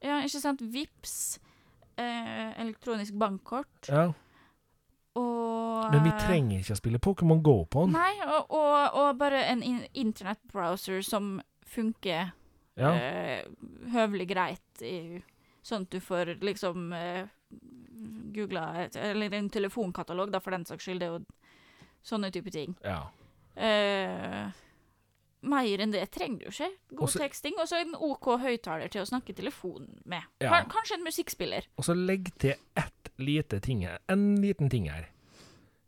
Ja, 0.01 0.21
ikke 0.23 0.39
sant. 0.39 0.61
Vips, 0.61 1.39
eh, 1.97 2.53
elektronisk 2.63 3.17
bankkort 3.19 3.89
Ja. 3.89 4.13
og 5.19 5.91
Men 5.91 6.03
vi 6.05 6.11
trenger 6.21 6.59
ikke 6.61 6.75
å 6.75 6.80
spille 6.80 6.99
Pokémon 7.03 7.41
Go 7.43 7.65
på 7.65 7.84
den. 7.86 7.91
Nei, 7.97 8.13
og, 8.23 8.45
og, 8.49 8.93
og 9.01 9.17
bare 9.19 9.41
en 9.51 9.61
in 9.63 9.82
internettbrowser 9.93 11.01
som 11.03 11.41
funker 11.65 12.32
Ja. 12.80 12.93
eh, 12.95 13.43
høvelig 13.91 14.30
greit, 14.30 14.82
i, 14.82 15.21
sånn 15.63 15.82
at 15.84 15.89
du 15.89 15.99
får 15.99 16.38
liksom 16.39 16.93
eh, 16.95 17.25
googla 18.39 18.87
Eller 18.95 19.33
en 19.37 19.49
telefonkatalog, 19.53 20.31
da, 20.33 20.39
for 20.43 20.55
den 20.55 20.65
saks 20.65 20.87
skyld. 20.87 20.99
Det 21.03 21.07
er 21.09 21.17
jo 21.17 21.25
sånne 22.09 22.31
type 22.35 22.51
ting. 22.55 22.75
ja. 22.85 23.03
Uh, 23.59 24.51
mer 25.41 25.81
enn 25.83 25.91
det 25.91 26.03
trenger 26.11 26.45
du 26.45 26.49
ikke. 26.51 26.69
God 26.93 27.05
Også- 27.07 27.19
teksting, 27.19 27.53
og 27.59 27.67
så 27.67 27.79
en 27.81 27.95
OK 27.95 28.25
høyttaler 28.39 28.91
til 28.91 29.01
å 29.01 29.07
snakke 29.07 29.35
telefon 29.35 29.87
med. 30.05 30.23
Ja. 30.39 30.63
Kanskje 30.67 30.97
en 30.97 31.03
musikkspiller. 31.03 31.67
Og 31.77 31.85
så 31.87 31.95
legg 31.95 32.31
til 32.39 32.55
ett 32.75 33.11
lite 33.17 33.59
ting 33.63 33.85
her. 33.87 33.99
En 34.07 34.35
liten 34.41 34.69
ting 34.69 34.89
her. 34.89 35.09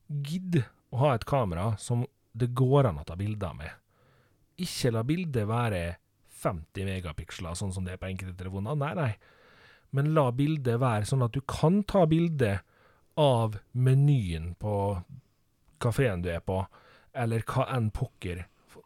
Gidd 0.07 0.63
å 0.91 0.97
ha 1.03 1.13
et 1.15 1.25
kamera 1.25 1.77
som 1.77 2.05
det 2.33 2.53
går 2.55 2.87
an 2.87 2.99
å 2.99 3.05
ta 3.07 3.15
bilder 3.15 3.53
med. 3.53 3.71
Ikke 4.57 4.91
la 4.91 5.03
bildet 5.03 5.47
være 5.47 5.97
50 6.41 6.85
megapiksler, 6.87 7.55
sånn 7.55 7.73
som 7.73 7.83
det 7.83 7.93
er 7.93 8.01
på 8.01 8.09
enkelte 8.09 8.37
telefoner. 8.37 8.75
Nei, 8.75 8.93
nei. 8.97 9.11
Men 9.91 10.13
la 10.15 10.29
bildet 10.31 10.79
være 10.79 11.07
sånn 11.07 11.25
at 11.25 11.35
du 11.35 11.41
kan 11.43 11.81
ta 11.83 12.05
bilde 12.07 12.59
av 13.19 13.57
menyen 13.75 14.53
på 14.59 14.75
kafeen 15.81 16.23
du 16.23 16.29
er 16.31 16.41
på, 16.45 16.61
eller 17.17 17.43
hva 17.47 17.67
enn 17.75 17.89
pokker. 17.91 18.45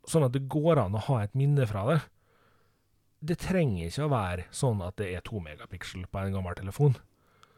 Sånn 0.09 0.25
at 0.25 0.33
det 0.33 0.47
går 0.49 0.81
an 0.81 0.97
å 0.97 1.03
ha 1.09 1.21
et 1.23 1.35
minne 1.37 1.67
fra 1.69 1.85
det. 1.91 1.99
Det 3.25 3.37
trenger 3.41 3.89
ikke 3.89 4.05
å 4.05 4.13
være 4.13 4.47
sånn 4.53 4.81
at 4.85 4.97
det 5.01 5.11
er 5.13 5.23
to 5.25 5.41
megapiksel 5.43 6.05
på 6.09 6.21
en 6.21 6.35
gammel 6.35 6.57
telefon. 6.57 6.97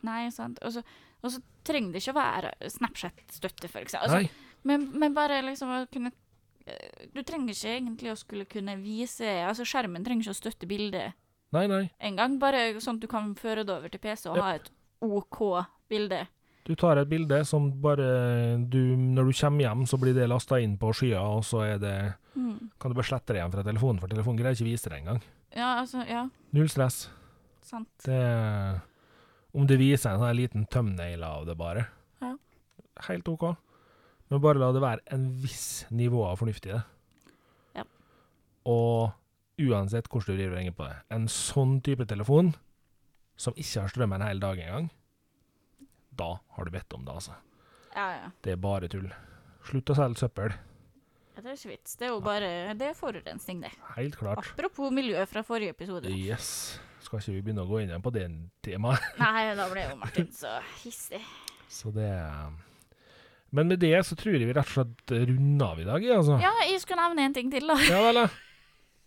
Nei, 0.07 0.27
sant. 0.31 0.59
Og 0.63 0.75
så, 0.75 0.83
og 1.23 1.33
så 1.33 1.41
trenger 1.67 1.95
det 1.95 2.03
ikke 2.03 2.13
å 2.15 2.19
være 2.19 2.53
Snapchat-støtte, 2.71 3.71
for 3.71 3.83
eksempel. 3.83 4.27
Altså, 4.27 4.43
Men, 4.67 4.89
men 4.99 5.15
bare 5.15 5.41
liksom 5.45 5.69
å 5.71 5.79
kunne 5.91 6.11
eh, 6.65 7.07
Du 7.13 7.21
trenger 7.23 7.53
ikke 7.53 7.73
egentlig 7.75 8.11
å 8.11 8.17
skulle 8.19 8.47
kunne 8.49 8.73
vise 8.81 9.29
Altså 9.45 9.63
Skjermen 9.69 10.03
trenger 10.03 10.25
ikke 10.25 10.33
å 10.33 10.39
støtte 10.39 10.67
bildet 10.67 11.13
nei, 11.53 11.67
nei. 11.67 11.89
En 11.99 12.15
gang, 12.15 12.39
Bare 12.39 12.73
sånn 12.83 12.95
at 12.97 13.01
du 13.01 13.07
kan 13.07 13.33
føre 13.35 13.63
det 13.65 13.69
over 13.73 13.89
til 13.89 13.99
PC 13.99 14.27
og 14.29 14.35
Yep. 14.37 14.43
ha 14.43 14.55
et 14.55 14.69
OK 15.01 15.65
bilde. 15.89 16.27
Du 16.65 16.75
tar 16.75 16.97
et 16.99 17.07
bilde 17.07 17.45
som 17.47 17.69
bare 17.81 18.57
du 18.69 18.95
Når 18.97 19.29
du 19.29 19.33
kommer 19.39 19.63
hjem, 19.63 19.85
så 19.87 19.97
blir 19.99 20.13
det 20.13 20.27
lasta 20.27 20.59
inn 20.59 20.77
på 20.77 20.91
skya, 20.93 21.21
og 21.21 21.43
så 21.43 21.61
er 21.75 21.77
det 21.79 22.13
Mm. 22.37 22.69
kan 22.79 22.91
du 22.91 22.95
bare 22.95 23.05
slette 23.07 23.27
det 23.33 23.37
igjen 23.37 23.51
fra 23.51 23.63
telefonen, 23.63 23.99
for 23.99 24.07
telefonen 24.07 24.37
greier 24.37 24.53
ikke 24.53 24.67
å 24.67 24.71
vise 24.71 24.89
det 24.89 24.99
engang. 24.99 25.21
Ja, 25.55 25.79
altså, 25.81 26.05
ja, 26.07 26.29
Null 26.53 26.67
stress. 26.69 27.07
sant. 27.61 27.87
Det 28.03 28.81
Om 29.55 29.65
det 29.65 29.79
viser 29.79 30.11
en 30.11 30.19
sånn 30.19 30.35
liten 30.35 30.67
thumbnail 30.69 31.23
av 31.23 31.45
det, 31.47 31.57
bare. 31.57 31.87
Ja. 32.21 32.35
Helt 33.07 33.27
OK. 33.27 33.55
Men 34.29 34.39
bare 34.41 34.59
la 34.59 34.71
det 34.71 34.81
være 34.81 34.99
en 35.07 35.29
viss 35.41 35.85
nivå 35.89 36.25
av 36.29 36.37
fornuft 36.37 36.65
i 36.67 36.73
det. 36.73 36.83
Ja. 37.75 37.83
Og 38.65 39.13
uansett 39.57 40.07
hvordan 40.11 40.35
du 40.35 40.41
driver 40.41 40.57
ringer 40.59 40.75
på 40.77 40.85
det, 40.87 40.95
en 41.13 41.27
sånn 41.31 41.79
type 41.85 42.05
telefon, 42.09 42.53
som 43.37 43.53
ikke 43.57 43.83
har 43.83 43.91
strøm 43.93 44.15
en 44.17 44.25
hel 44.25 44.39
dag 44.41 44.59
engang, 44.61 44.89
da 46.17 46.31
har 46.57 46.65
du 46.65 46.73
bedt 46.73 46.93
om 46.97 47.05
det, 47.05 47.13
altså. 47.13 47.35
Ja, 47.97 48.07
ja. 48.13 48.31
Det 48.45 48.53
er 48.53 48.61
bare 48.61 48.89
tull. 48.91 49.09
Slutt 49.67 49.89
å 49.93 49.97
selge 49.97 50.21
søppel. 50.21 50.53
Ja, 51.35 51.41
Det 51.43 51.51
er 51.51 51.57
ikke 51.57 51.69
vits. 51.73 51.95
Det 51.97 52.07
er 52.07 52.11
jo 52.13 52.19
bare 52.25 52.49
Det 52.77 52.87
er 52.89 52.95
forurensning, 52.97 53.61
det. 53.61 53.71
Helt 53.95 54.17
klart. 54.17 54.41
Apropos 54.41 54.93
miljø 54.93 55.21
fra 55.29 55.43
forrige 55.45 55.75
episode. 55.75 56.09
Yes. 56.09 56.79
Skal 57.01 57.21
ikke 57.21 57.35
vi 57.35 57.41
begynne 57.45 57.65
å 57.65 57.69
gå 57.69 57.81
inn 57.83 57.91
igjen 57.91 58.01
på 58.05 58.13
det 58.13 58.25
temaet? 58.65 59.03
Nei, 59.21 59.53
da 59.57 59.67
ble 59.69 59.85
jo 59.85 59.99
Martin 60.01 60.31
så 60.33 60.57
hissig. 60.81 61.21
Så 61.69 61.91
det 61.93 62.09
Men 63.51 63.69
med 63.69 63.79
det 63.79 63.93
så 64.07 64.15
tror 64.17 64.35
jeg 64.35 64.47
vi 64.49 64.55
rett 64.55 64.65
og 64.65 64.73
slett 64.73 65.13
runder 65.29 65.69
av 65.69 65.79
i 65.79 65.87
dag, 65.87 66.09
altså. 66.17 66.39
Ja, 66.41 66.51
jeg 66.67 66.81
skulle 66.83 67.05
nevne 67.05 67.29
en 67.29 67.37
ting 67.37 67.51
til, 67.53 67.69
da. 67.69 67.77
Ja 67.87 68.01
vel, 68.07 68.23
ja. 68.25 68.27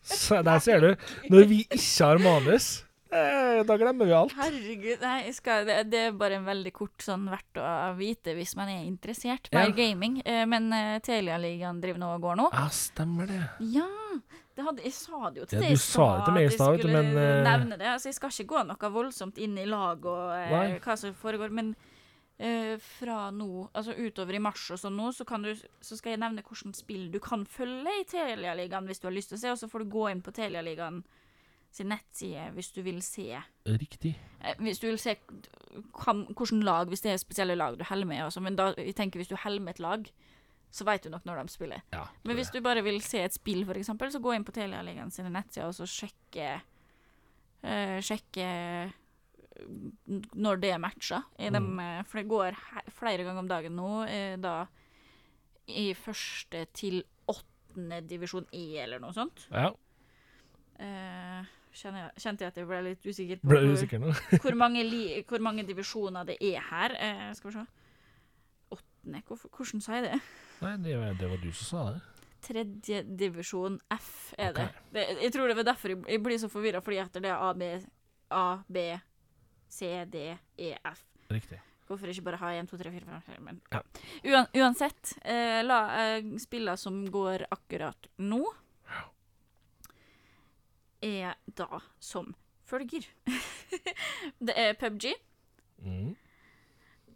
Så 0.03 0.43
Der 0.43 0.59
ser 0.59 0.81
du. 0.81 0.95
Når 1.31 1.47
vi 1.51 1.61
ikke 1.67 2.07
har 2.07 2.19
manus, 2.23 2.69
eh, 3.13 3.61
da 3.67 3.77
glemmer 3.77 4.09
vi 4.09 4.15
alt. 4.17 4.35
Herregud, 4.39 5.03
nei, 5.03 5.33
skal, 5.37 5.67
det, 5.69 5.79
det 5.93 6.03
er 6.09 6.17
bare 6.17 6.39
en 6.41 6.47
veldig 6.49 6.73
kort 6.75 7.05
sånn 7.05 7.29
verdt 7.31 7.61
å 7.61 7.93
vite 7.99 8.35
hvis 8.39 8.57
man 8.59 8.73
er 8.73 8.85
interessert. 8.87 9.51
Ja. 9.53 9.67
Gaming. 9.77 10.21
Eh, 10.25 10.45
men 10.49 10.71
uh, 10.73 10.99
Telialigaen 11.05 11.83
driver 11.83 12.03
nå 12.03 12.13
og 12.17 12.29
går 12.29 12.41
nå. 12.41 12.49
Ja, 12.57 12.69
stemmer 12.75 13.31
det. 13.31 13.43
Ja! 13.75 13.89
Det 14.57 14.67
hadde, 14.67 14.83
jeg 14.85 14.93
sa 14.93 15.31
det 15.31 15.41
jo 15.41 15.47
til 15.49 15.61
Ja, 15.61 15.69
deg. 15.69 15.77
det 15.79 16.25
til 16.27 16.35
meg 16.35 16.43
i 16.43 16.49
at 16.49 16.51
jeg 16.51 16.59
stad, 16.59 16.81
skulle 16.81 16.99
men, 16.99 17.15
uh... 17.17 17.45
nevne 17.47 17.79
det. 17.81 17.87
Altså, 17.89 18.11
jeg 18.11 18.17
skal 18.19 18.35
ikke 18.35 18.51
gå 18.51 18.65
noe 18.69 18.91
voldsomt 18.93 19.39
inn 19.41 19.55
i 19.57 19.65
lag 19.69 20.05
og 20.05 20.35
uh, 20.35 20.75
hva 20.85 20.97
som 21.01 21.15
foregår, 21.17 21.55
men 21.55 21.71
eh, 22.41 22.75
fra 22.81 23.29
nå, 23.35 23.69
altså 23.77 23.95
utover 23.99 24.39
i 24.39 24.43
mars 24.43 24.67
og 24.75 24.81
sånn 24.81 24.97
nå, 24.97 25.11
så, 25.17 25.27
kan 25.29 25.45
du, 25.45 25.53
så 25.55 25.99
skal 25.99 26.15
jeg 26.15 26.23
nevne 26.23 26.45
hvilke 26.47 26.75
spill 26.77 27.09
du 27.13 27.21
kan 27.23 27.45
følge 27.49 27.93
i 28.01 28.07
Telialigaen 28.09 28.89
hvis 28.89 29.03
du 29.03 29.09
har 29.11 29.17
lyst 29.17 29.35
til 29.35 29.39
å 29.41 29.43
se, 29.45 29.53
og 29.55 29.61
så 29.61 29.69
får 29.71 29.85
du 29.85 29.93
gå 29.93 30.07
inn 30.11 30.25
på 30.25 30.35
Telialigaen 30.37 31.03
sin 31.71 31.87
nettside 31.93 32.49
hvis 32.57 32.73
du 32.75 32.81
vil 32.83 32.99
se 33.07 33.29
Riktig. 33.69 34.17
Eh, 34.43 34.57
Hvis 34.59 34.81
du 34.83 34.89
vil 34.89 34.99
se 34.99 35.15
hvilke 35.21 36.65
lag, 36.65 36.89
hvis 36.91 37.05
det 37.05 37.13
er 37.13 37.21
spesielle 37.23 37.55
lag 37.55 37.77
du 37.79 37.85
holder 37.87 38.09
med, 38.11 38.25
også, 38.25 38.43
men 38.43 38.57
da, 38.59 38.73
jeg 38.75 38.97
tenker 38.99 39.21
hvis 39.23 39.31
du 39.31 39.37
holder 39.39 39.63
med 39.63 39.77
et 39.77 39.85
lag, 39.85 40.09
så 40.71 40.87
vet 40.87 41.05
du 41.05 41.11
nok 41.11 41.25
når 41.27 41.43
de 41.45 41.53
spiller. 41.53 41.83
Ja. 41.93 42.05
Men 42.25 42.39
hvis 42.39 42.51
du 42.55 42.61
bare 42.63 42.83
vil 42.83 43.01
se 43.03 43.23
et 43.23 43.35
spill, 43.35 43.65
for 43.67 43.79
eksempel, 43.79 44.11
så 44.11 44.23
gå 44.23 44.35
inn 44.35 44.47
på 44.47 44.55
Telialigaen 44.55 45.11
sine 45.15 45.31
nettsider 45.35 45.69
og 45.71 45.75
så 45.79 45.87
sjekke 45.87 46.49
eh, 47.63 47.99
Sjekke 48.03 48.49
når 50.35 50.61
det 50.61 50.71
er 50.75 50.79
matcher. 50.83 51.23
I 51.39 51.51
Mm. 51.51 51.81
eh, 51.81 52.03
for 52.05 52.19
det 52.19 52.29
går 52.29 52.57
flere 52.91 53.25
ganger 53.25 53.39
om 53.39 53.49
dagen 53.49 53.77
nå, 53.77 54.07
eh, 54.09 54.37
da 54.37 54.67
i 55.69 55.93
første 55.95 56.67
til 56.75 57.03
åttende 57.29 58.01
divisjon 58.07 58.47
E, 58.53 58.79
eller 58.83 58.99
noe 58.99 59.13
sånt. 59.13 59.47
Ja, 59.53 59.71
Eh, 60.81 61.45
jeg, 61.75 61.93
kjente 62.17 62.41
jeg 62.41 62.49
at 62.49 62.57
jeg 62.57 62.67
ble 62.67 62.79
litt 62.83 63.05
usikker 63.05 63.37
på 63.43 63.49
ble 63.51 63.59
hvor- 63.61 63.75
usikker 63.77 64.01
nå. 64.01 64.13
hvor 64.43 64.55
mange, 64.57 64.83
li 64.83 65.23
hvor 65.29 65.39
mange 65.45 65.63
divisjoner 65.69 66.25
det 66.25 66.39
er 66.41 66.59
her. 66.71 66.95
Eh, 66.97 67.35
skal 67.35 67.51
vi 67.51 67.59
se. 67.59 67.67
Åttende, 68.73 69.23
hvorfor, 69.29 69.51
hvordan 69.51 69.83
sa 69.85 69.93
jeg 69.99 70.05
det? 70.09 70.21
Nei, 70.63 70.77
det 70.79 71.19
det 71.21 71.29
var 71.29 71.37
du 71.43 71.51
som 71.53 71.67
sa 71.69 71.93
det. 71.93 72.01
Tredje 72.41 73.03
divisjon 73.21 73.79
F 73.93 74.33
er 74.39 74.55
det. 74.57 74.69
Det. 74.95 75.05
Jeg 75.27 75.33
tror 75.35 75.49
det 75.53 75.57
var 75.61 75.69
derfor 75.75 75.89
jeg, 75.93 76.01
jeg 76.09 76.23
blir 76.25 76.39
så 76.41 76.49
forvirra, 76.49 76.81
fordi 76.81 76.97
at 77.03 77.13
det 77.13 77.27
er 77.29 77.37
A, 77.37 77.53
B, 77.53 77.63
A, 78.31 78.63
B, 78.67 78.79
C, 79.71 79.89
D, 80.11 80.37
E, 80.59 80.73
F. 80.85 81.05
Riktig. 81.31 81.61
Hvorfor 81.87 82.11
ikke 82.13 82.23
bare 82.27 82.39
ha 82.43 82.51
1, 82.61 82.69
2, 82.71 82.77
3, 82.85 82.91
4, 82.95 83.07
5, 83.07 83.23
6, 83.27 83.41
men 83.47 83.61
Ja. 83.73 83.81
Uan, 84.31 84.47
Uansett, 84.55 85.13
eh, 85.25 85.61
la 85.67 85.79
eh, 86.05 86.23
spillene 86.43 86.77
som 86.79 87.01
går 87.11 87.47
akkurat 87.51 88.07
nå, 88.19 88.43
er 91.03 91.35
da 91.57 91.81
som 91.99 92.35
følger. 92.69 93.07
det 94.47 94.55
er 94.57 94.75
PubG, 94.79 95.13
Mm. 95.81 96.13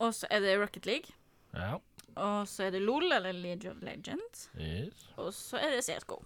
og 0.00 0.14
så 0.16 0.26
er 0.32 0.40
det 0.40 0.54
Rocket 0.58 0.86
League, 0.88 1.10
Ja. 1.52 1.74
og 2.16 2.46
så 2.48 2.64
er 2.64 2.70
det 2.72 2.80
LOL, 2.82 3.12
eller 3.12 3.32
League 3.36 3.68
of 3.70 3.82
Legends, 3.84 4.48
Yes. 4.58 5.04
og 5.18 5.28
så 5.36 5.58
er 5.60 5.70
det 5.76 5.84
CSGO. 5.84 6.22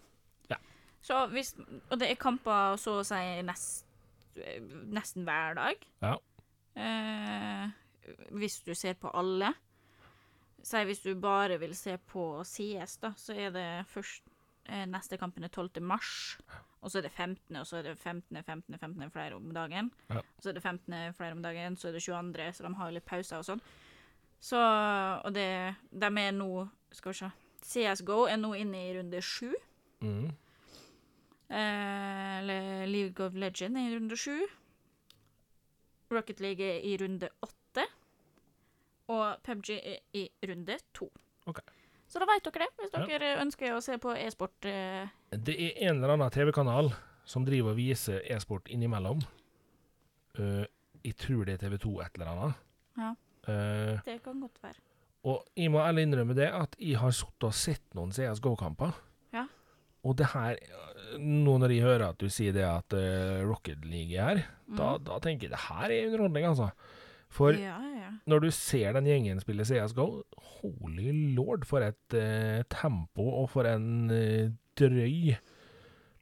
Ja. 0.51 0.57
Så 1.03 1.27
hvis, 1.33 1.55
og 1.91 1.99
det 1.99 2.11
er 2.13 2.15
kamper 2.15 2.77
så 2.79 3.01
å 3.01 3.05
si 3.05 3.43
nest, 3.43 3.85
nesten 4.93 5.25
hver 5.27 5.55
dag. 5.59 5.87
Ja. 6.03 6.15
Eh, 6.79 7.71
hvis 8.39 8.61
du 8.67 8.75
ser 8.75 8.95
på 8.95 9.11
alle. 9.15 9.53
Si 10.63 10.81
hvis 10.85 11.03
du 11.05 11.15
bare 11.21 11.59
vil 11.61 11.75
se 11.77 11.97
på 11.99 12.43
CS, 12.45 12.99
da, 13.03 13.13
så 13.17 13.35
er 13.35 13.51
det 13.55 13.69
først 13.89 14.25
eh, 14.69 14.85
Neste 14.91 15.17
kampen 15.17 15.45
er 15.45 15.49
12. 15.49 15.83
mars. 15.83 16.39
Og 16.81 16.91
så 16.91 16.99
er 16.99 17.09
det 17.09 17.13
15., 17.13 17.57
og 17.57 17.67
så 17.67 17.79
er 17.79 17.83
det 17.89 17.99
15., 17.99 18.43
15., 18.45 18.79
15. 18.79 19.11
flere 19.11 19.35
om 19.35 19.51
dagen. 19.55 19.91
Ja. 20.11 20.21
Så 20.41 20.51
er 20.51 20.53
det 20.59 20.63
15. 20.63 21.15
flere 21.17 21.33
om 21.33 21.43
dagen, 21.43 21.77
så 21.77 21.89
er 21.89 21.93
det 21.93 22.03
22., 22.03 22.53
så 22.55 22.67
de 22.67 22.75
har 22.75 22.93
litt 22.95 23.07
pauser 23.07 23.39
og 23.39 23.45
sånn. 23.49 23.63
Så 24.41 24.59
Og 25.25 25.35
det 25.35 25.75
De 25.91 26.07
er 26.07 26.31
nå 26.31 26.69
Skal 26.93 27.11
vi 27.13 27.19
se. 27.19 27.31
CSGO 27.67 28.29
er 28.31 28.37
nå 28.39 28.53
inne 28.55 28.85
i 28.87 28.93
runde 28.97 29.21
sju. 29.23 29.51
Mm. 30.01 30.31
Eh, 31.51 32.87
League 32.87 33.25
of 33.27 33.35
Legend 33.35 33.79
i 33.79 33.87
runde 33.95 34.17
sju. 34.17 34.37
Rocket 36.11 36.41
League 36.41 36.81
i 36.85 36.97
runde 37.01 37.29
åtte. 37.41 37.85
Og 39.09 39.43
PubG 39.45 39.71
i 40.13 40.29
runde 40.49 40.77
to. 40.93 41.09
Ok. 41.49 41.61
Så 42.09 42.21
da 42.21 42.27
veit 42.29 42.45
dere 42.45 42.65
det, 42.65 42.69
hvis 42.81 42.93
Ja. 42.97 43.07
dere 43.07 43.41
ønsker 43.43 43.73
å 43.77 43.81
se 43.83 43.97
på 43.99 44.15
e-sport. 44.17 44.65
Eh, 44.65 45.09
Det 45.31 45.55
er 45.61 45.89
en 45.89 45.97
eller 45.97 46.15
annen 46.15 46.31
TV-kanal 46.31 46.93
som 47.25 47.45
driver 47.45 47.71
og 47.71 47.77
viser 47.77 48.21
e-sport 48.31 48.69
innimellom. 48.69 49.21
Uh, 50.39 50.65
jeg 51.05 51.17
tror 51.17 51.45
det 51.45 51.55
er 51.63 51.69
TV2 51.69 52.01
et 52.05 52.15
eller 52.15 52.27
annet. 52.27 52.55
Ja. 52.97 53.11
Uh, 53.49 54.01
det 54.05 54.23
kan 54.23 54.41
godt 54.41 54.63
være. 54.63 54.75
og 55.25 55.45
jeg 55.57 55.71
må 55.71 55.79
ærlig 55.81 56.03
innrømme 56.07 56.35
det 56.35 56.49
at 56.53 56.77
jeg 56.79 56.97
har 56.97 57.11
sittet 57.11 57.45
og 57.45 57.53
sett 57.55 57.95
noen 57.95 58.13
CSGO-kamper. 58.13 58.95
Ja. 59.33 59.47
Og 60.05 60.17
det 60.17 60.27
her 60.27 60.57
Nå 61.19 61.55
når 61.63 61.73
jeg 61.75 61.83
hører 61.87 62.09
at 62.11 62.19
du 62.21 62.29
sier 62.33 62.53
det 62.53 62.65
at 62.69 62.93
uh, 62.93 63.41
Rocket 63.49 63.85
League 63.89 64.13
er 64.15 64.37
her, 64.37 64.45
da, 64.69 64.97
Mm. 64.99 65.05
da 65.09 65.19
tenker 65.25 65.49
jeg 65.49 65.55
det 65.55 65.63
her 65.69 65.91
er 65.95 66.07
underholdning, 66.11 66.45
altså. 66.51 66.71
For 67.33 67.53
ja, 67.57 67.77
ja. 67.97 68.11
når 68.29 68.41
du 68.45 68.51
ser 68.53 68.93
den 68.97 69.05
gjengen 69.09 69.41
spille 69.41 69.65
CSGO, 69.65 70.23
holy 70.61 71.11
lord, 71.37 71.65
for 71.69 71.81
et 71.85 72.17
uh, 72.17 72.63
tempo 72.73 73.27
og 73.43 73.49
for 73.53 73.69
en 73.69 74.11
uh, 74.13 74.49
drøy 74.81 75.35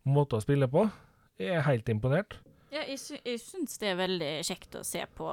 måte 0.07 0.39
å 0.39 0.43
spille 0.43 0.69
på. 0.71 0.87
Jeg 1.39 1.55
er 1.59 1.67
helt 1.67 1.89
imponert. 1.93 2.39
ja 2.73 2.83
jeg, 2.89 2.99
sy 2.99 3.19
jeg 3.25 3.39
syns 3.43 3.79
det 3.79 3.89
er 3.93 3.99
veldig 4.01 4.31
kjekt 4.47 4.75
å 4.79 4.85
se 4.87 5.03
på. 5.15 5.27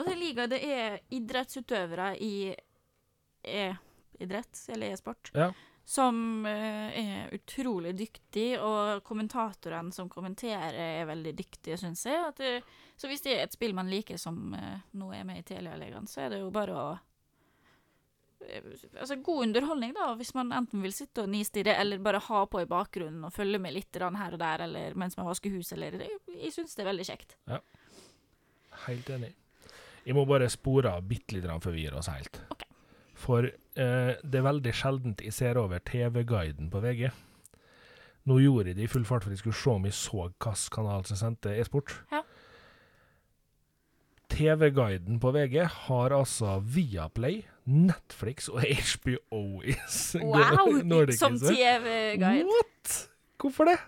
Og 0.00 0.06
det 0.06 0.16
liga, 0.20 0.46
det 0.48 0.60
er 0.64 0.98
idrettsutøvere 1.12 2.14
i 2.20 2.34
e-idrett, 3.44 4.66
eller 4.68 4.92
e-sport, 4.92 5.30
Ja. 5.34 5.50
Som 5.84 6.46
eh, 6.46 6.98
er 7.00 7.34
utrolig 7.34 7.94
dyktig, 7.98 8.54
og 8.62 9.02
kommentatorene 9.06 9.92
som 9.92 10.08
kommenterer, 10.12 10.76
er 11.00 11.08
veldig 11.08 11.34
dyktige, 11.38 11.78
syns 11.80 12.04
jeg. 12.06 12.32
Det, 12.38 12.52
så 12.96 13.10
hvis 13.10 13.24
det 13.24 13.34
er 13.34 13.46
et 13.46 13.56
spill 13.56 13.74
man 13.74 13.90
liker 13.90 14.20
som 14.20 14.54
eh, 14.54 14.82
nå 15.00 15.12
er 15.16 15.26
med 15.26 15.42
i 15.42 15.46
Telialigaen, 15.48 16.06
så 16.10 16.26
er 16.26 16.34
det 16.34 16.42
jo 16.44 16.52
bare 16.54 16.76
å 16.76 16.88
eh, 16.94 18.70
Altså 19.00 19.18
god 19.20 19.48
underholdning, 19.48 19.96
da, 19.96 20.12
hvis 20.20 20.32
man 20.38 20.54
enten 20.56 20.84
vil 20.84 20.94
sitte 20.94 21.24
og 21.24 21.32
nistirre, 21.32 21.74
eller 21.80 22.00
bare 22.02 22.22
ha 22.28 22.44
på 22.46 22.62
i 22.62 22.70
bakgrunnen 22.70 23.26
og 23.26 23.34
følge 23.34 23.60
med 23.60 23.74
litt 23.74 23.98
her 24.00 24.36
og 24.36 24.40
der, 24.40 24.66
eller 24.68 24.96
mens 24.98 25.18
man 25.18 25.28
vasker 25.28 25.52
hus, 25.56 25.72
eller 25.76 25.98
Jeg, 26.00 26.54
syns 26.54 26.76
det 26.76 26.86
er 26.86 26.92
veldig 26.92 27.08
kjekt. 27.08 27.36
Ja. 27.50 27.60
Helt 28.86 29.10
enig. 29.10 29.34
Jeg 30.06 30.16
må 30.16 30.24
bare 30.24 30.48
spore 30.50 30.94
av 30.96 31.04
bitte 31.06 31.36
litt 31.36 31.46
før 31.46 31.74
vi 31.74 31.84
gir 31.84 31.98
oss 31.98 32.08
helt. 32.08 32.40
Okay. 32.54 32.70
For 33.20 33.46
eh, 33.46 33.69
det 33.80 34.38
er 34.40 34.44
veldig 34.44 34.72
sjeldent 34.76 35.22
jeg 35.24 35.32
ser 35.32 35.58
over 35.60 35.80
TV-guiden 35.86 36.70
på 36.72 36.82
VG. 36.84 37.06
Nå 38.28 38.36
gjorde 38.42 38.70
jeg 38.72 38.76
det 38.76 38.84
i 38.84 38.90
full 38.92 39.06
fart 39.08 39.24
for 39.24 39.32
jeg 39.32 39.40
skulle 39.40 39.56
se 39.56 39.72
om 39.72 39.86
jeg 39.88 39.96
så 39.96 40.26
hvilken 40.26 40.64
kanal 40.74 41.06
som 41.08 41.18
sendte 41.20 41.54
e-sport. 41.56 41.94
Ja. 42.12 42.20
TV-guiden 44.30 45.18
på 45.20 45.32
VG 45.34 45.56
har 45.86 46.14
altså 46.14 46.58
Viaplay, 46.62 47.40
Netflix 47.66 48.48
og 48.52 48.62
HBO 48.62 49.62
i 49.66 49.74
Wow! 50.22 50.76
Nordic, 50.92 51.18
Som? 51.18 51.38
TV-guide. 51.40 52.46
What?! 52.46 52.94
Hvorfor 53.40 53.70
det? 53.72 53.78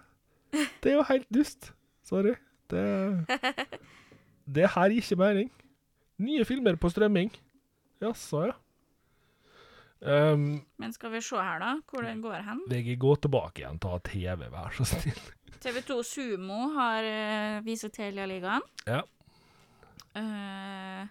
Det 0.82 0.92
er 0.92 0.98
jo 0.98 1.04
helt 1.08 1.28
dust. 1.32 1.72
Sorry. 2.04 2.34
Det 2.70 2.82
Det 4.54 4.68
her 4.74 4.90
gir 4.90 5.04
ikke 5.04 5.16
mening. 5.16 5.52
Nye 6.18 6.44
filmer 6.44 6.76
på 6.76 6.90
strømming. 6.90 7.30
Jaså, 8.02 8.46
ja. 8.50 8.56
Um, 10.02 10.64
Men 10.76 10.92
skal 10.92 11.10
vi 11.10 11.20
se 11.22 11.38
her, 11.38 11.60
da, 11.62 11.76
hvor 11.86 12.02
den 12.02 12.22
går 12.22 12.40
hen. 12.42 12.64
VG, 12.70 12.96
gå 12.98 13.14
tilbake 13.22 13.62
igjen, 13.62 13.78
ta 13.78 13.98
TV, 14.02 14.48
vær 14.50 14.74
så 14.74 14.86
snill. 14.88 15.20
TV2 15.62 16.02
Sumo 16.02 16.56
har 16.74 17.06
uh, 17.06 17.58
viser 17.62 17.92
Telia-ligaen. 17.94 18.64
Ja. 18.88 19.02
Uh, 20.16 21.04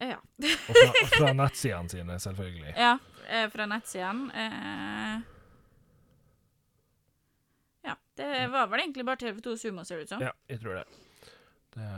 ja. 0.00 0.16
Og 0.16 0.78
fra, 0.78 1.02
fra 1.12 1.32
nettsidene 1.42 1.92
sine, 1.92 2.16
selvfølgelig. 2.24 2.72
ja. 2.78 2.94
eh, 3.28 3.50
fra 3.52 3.66
nettsidene. 3.68 4.30
Uh, 4.32 5.26
ja. 7.90 7.98
Det 8.16 8.46
var 8.54 8.70
vel 8.72 8.86
egentlig 8.86 9.04
bare 9.10 9.20
TV2 9.26 9.58
Sumo, 9.60 9.84
ser 9.84 10.00
det 10.00 10.08
ut 10.08 10.14
som. 10.16 10.24
Ja, 10.24 10.32
jeg 10.48 10.62
tror 10.64 10.80
det. 10.80 10.86
det 11.76 11.90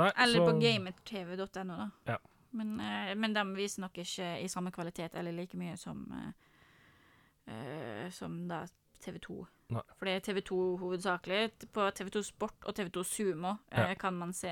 nei, 0.00 0.08
Eller 0.24 0.40
så 0.40 0.48
på 0.48 0.56
gametv.no, 0.64 1.76
da. 1.76 1.90
Ja. 2.14 2.18
Men, 2.56 2.74
uh, 2.80 3.12
men 3.18 3.36
de 3.36 3.44
viser 3.56 3.84
nok 3.84 3.98
ikke 4.02 4.30
i 4.42 4.48
samme 4.52 4.72
kvalitet 4.74 5.14
eller 5.20 5.36
like 5.36 5.58
mye 5.60 5.76
som 5.80 6.02
uh, 6.12 8.08
Som 8.10 8.46
da 8.50 8.64
TV2. 9.04 9.46
Nei. 9.74 9.82
For 9.98 10.08
det 10.08 10.14
er 10.16 10.24
TV2 10.26 10.58
hovedsakelig. 10.80 11.40
På 11.74 11.88
TV2 11.94 12.22
Sport 12.26 12.66
og 12.66 12.74
TV2 12.74 13.04
Sumo 13.06 13.56
eh, 13.70 13.90
Ja. 13.90 13.94
kan 13.98 14.14
man 14.18 14.32
se 14.34 14.50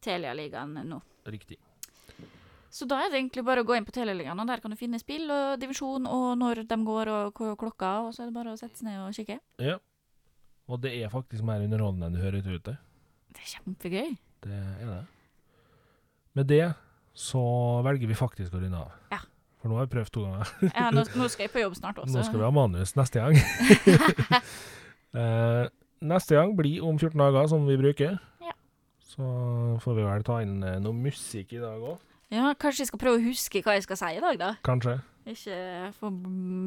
Telia-ligaen 0.00 0.78
nå. 0.86 1.00
Riktig. 1.26 1.58
Så 2.70 2.86
da 2.86 3.00
er 3.02 3.10
det 3.10 3.18
egentlig 3.18 3.44
bare 3.46 3.62
å 3.64 3.66
gå 3.66 3.74
inn 3.78 3.86
på 3.88 3.94
Telia-ligaen, 3.96 4.38
og 4.38 4.46
der 4.46 4.60
kan 4.60 4.70
du 4.70 4.76
finne 4.78 5.00
spill 5.00 5.30
og 5.32 5.58
divisjon 5.60 6.06
og 6.06 6.26
når 6.38 6.62
de 6.68 6.78
går 6.84 7.10
og 7.14 7.40
klokka, 7.58 7.92
og 8.06 8.12
så 8.14 8.22
er 8.22 8.30
det 8.30 8.36
bare 8.36 8.52
å 8.52 8.58
sette 8.60 8.78
seg 8.78 8.90
ned 8.90 9.00
og 9.06 9.16
kikke. 9.16 9.38
Ja. 9.64 9.78
Og 10.68 10.82
det 10.84 10.92
er 11.00 11.08
faktisk 11.12 11.46
mer 11.48 11.64
underholdende 11.64 12.10
enn 12.10 12.18
det 12.18 12.24
høres 12.26 12.46
ut 12.46 12.66
til. 12.68 12.76
Det 13.32 13.40
er 13.44 13.52
kjempegøy. 13.54 14.10
Det 14.44 14.58
er 14.58 14.90
det. 14.92 15.00
Med 16.38 16.46
det 16.46 16.68
så 17.18 17.40
velger 17.82 18.06
vi 18.06 18.14
faktisk 18.14 18.52
å 18.54 18.60
runde 18.62 18.78
av. 18.78 18.92
Ja. 19.10 19.18
For 19.58 19.66
nå 19.72 19.74
har 19.80 19.88
vi 19.88 19.94
prøvd 19.96 20.10
to 20.14 20.22
ganger. 20.22 20.50
Ja, 20.78 20.90
nå, 20.94 21.02
nå 21.18 21.26
skal 21.32 21.48
jeg 21.48 21.50
på 21.50 21.62
jobb 21.64 21.74
snart 21.74 21.98
også. 21.98 22.14
Nå 22.14 22.22
skal 22.28 22.38
vi 22.38 22.46
ha 22.46 22.50
manus 22.54 22.94
neste 22.98 23.24
gang. 23.24 23.38
Eh, 25.18 25.64
neste 26.04 26.36
gang 26.36 26.50
blir 26.52 26.82
om 26.84 26.98
14 27.00 27.16
dager, 27.16 27.46
som 27.48 27.62
vi 27.64 27.78
bruker. 27.80 28.18
Ja. 28.44 28.52
Så 29.00 29.24
får 29.80 29.94
vi 29.96 30.04
vel 30.04 30.26
ta 30.28 30.36
inn 30.44 30.58
eh, 30.60 30.76
noe 30.84 30.92
musikk 30.92 31.54
i 31.56 31.62
dag 31.62 31.80
òg. 31.80 32.02
Ja, 32.28 32.50
kanskje 32.60 32.84
jeg 32.84 32.90
skal 32.90 33.00
prøve 33.00 33.16
å 33.16 33.24
huske 33.24 33.62
hva 33.64 33.78
jeg 33.78 33.86
skal 33.86 33.98
si 34.02 34.10
i 34.18 34.20
dag, 34.20 34.36
da. 34.38 34.50
Kanskje. 34.68 34.98
Ikke 35.32 35.56
få 35.96 36.12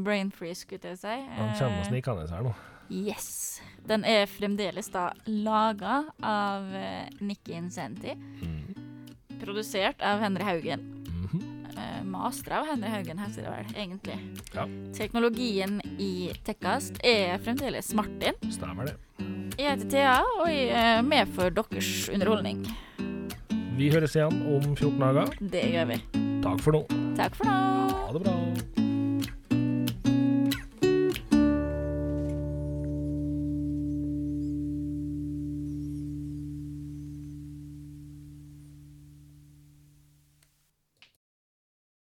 brain 0.04 0.34
freeze, 0.34 0.66
skulle 0.66 0.96
jeg 0.96 1.04
si. 1.04 1.14
Han 1.38 1.54
kommer 1.54 1.84
Eh, 1.84 1.88
snikende 1.92 2.26
her 2.34 2.48
nå. 2.50 2.56
Yes. 2.90 3.62
Den 3.88 4.04
er 4.10 4.26
fremdeles 4.28 4.90
da 4.92 5.12
laga 5.30 6.02
av 6.18 6.66
Nikki 7.22 7.54
Incenti. 7.62 8.18
Mm. 8.18 8.91
Produsert 9.42 10.02
av 10.06 10.20
Henry 10.22 10.44
Haugen. 10.44 10.84
Mhm. 11.24 11.66
Eh, 11.78 12.04
master 12.06 12.52
av 12.60 12.66
Henry 12.70 12.90
Haugen, 12.90 13.18
heter 13.18 13.42
det 13.42 13.50
vel, 13.50 13.66
egentlig. 13.76 14.18
Ja. 14.54 14.68
Teknologien 14.94 15.82
i 15.98 16.32
Tekkast 16.46 17.00
er 17.04 17.38
fremdeles 17.40 17.94
Martin. 17.94 18.38
Stemmer 18.52 18.86
det. 18.92 18.96
Jeg 19.58 19.78
heter 19.78 19.90
Thea, 19.90 20.20
og 20.40 20.48
jeg 20.48 20.70
er 20.70 21.02
med 21.02 21.28
for 21.36 21.50
deres 21.50 22.10
underholdning. 22.14 22.66
Vi 23.78 23.90
høres 23.90 24.16
igjen 24.16 24.42
om 24.46 24.76
14 24.76 25.00
dager. 25.00 25.34
Det 25.42 25.64
gjør 25.74 25.88
vi. 25.94 26.00
Takk 26.44 26.62
for 26.62 26.72
nå. 26.78 26.86
Takk 27.18 27.36
for 27.36 27.46
nå. 27.50 27.58
Ha 27.98 28.12
det 28.14 28.24
bra. 28.26 28.36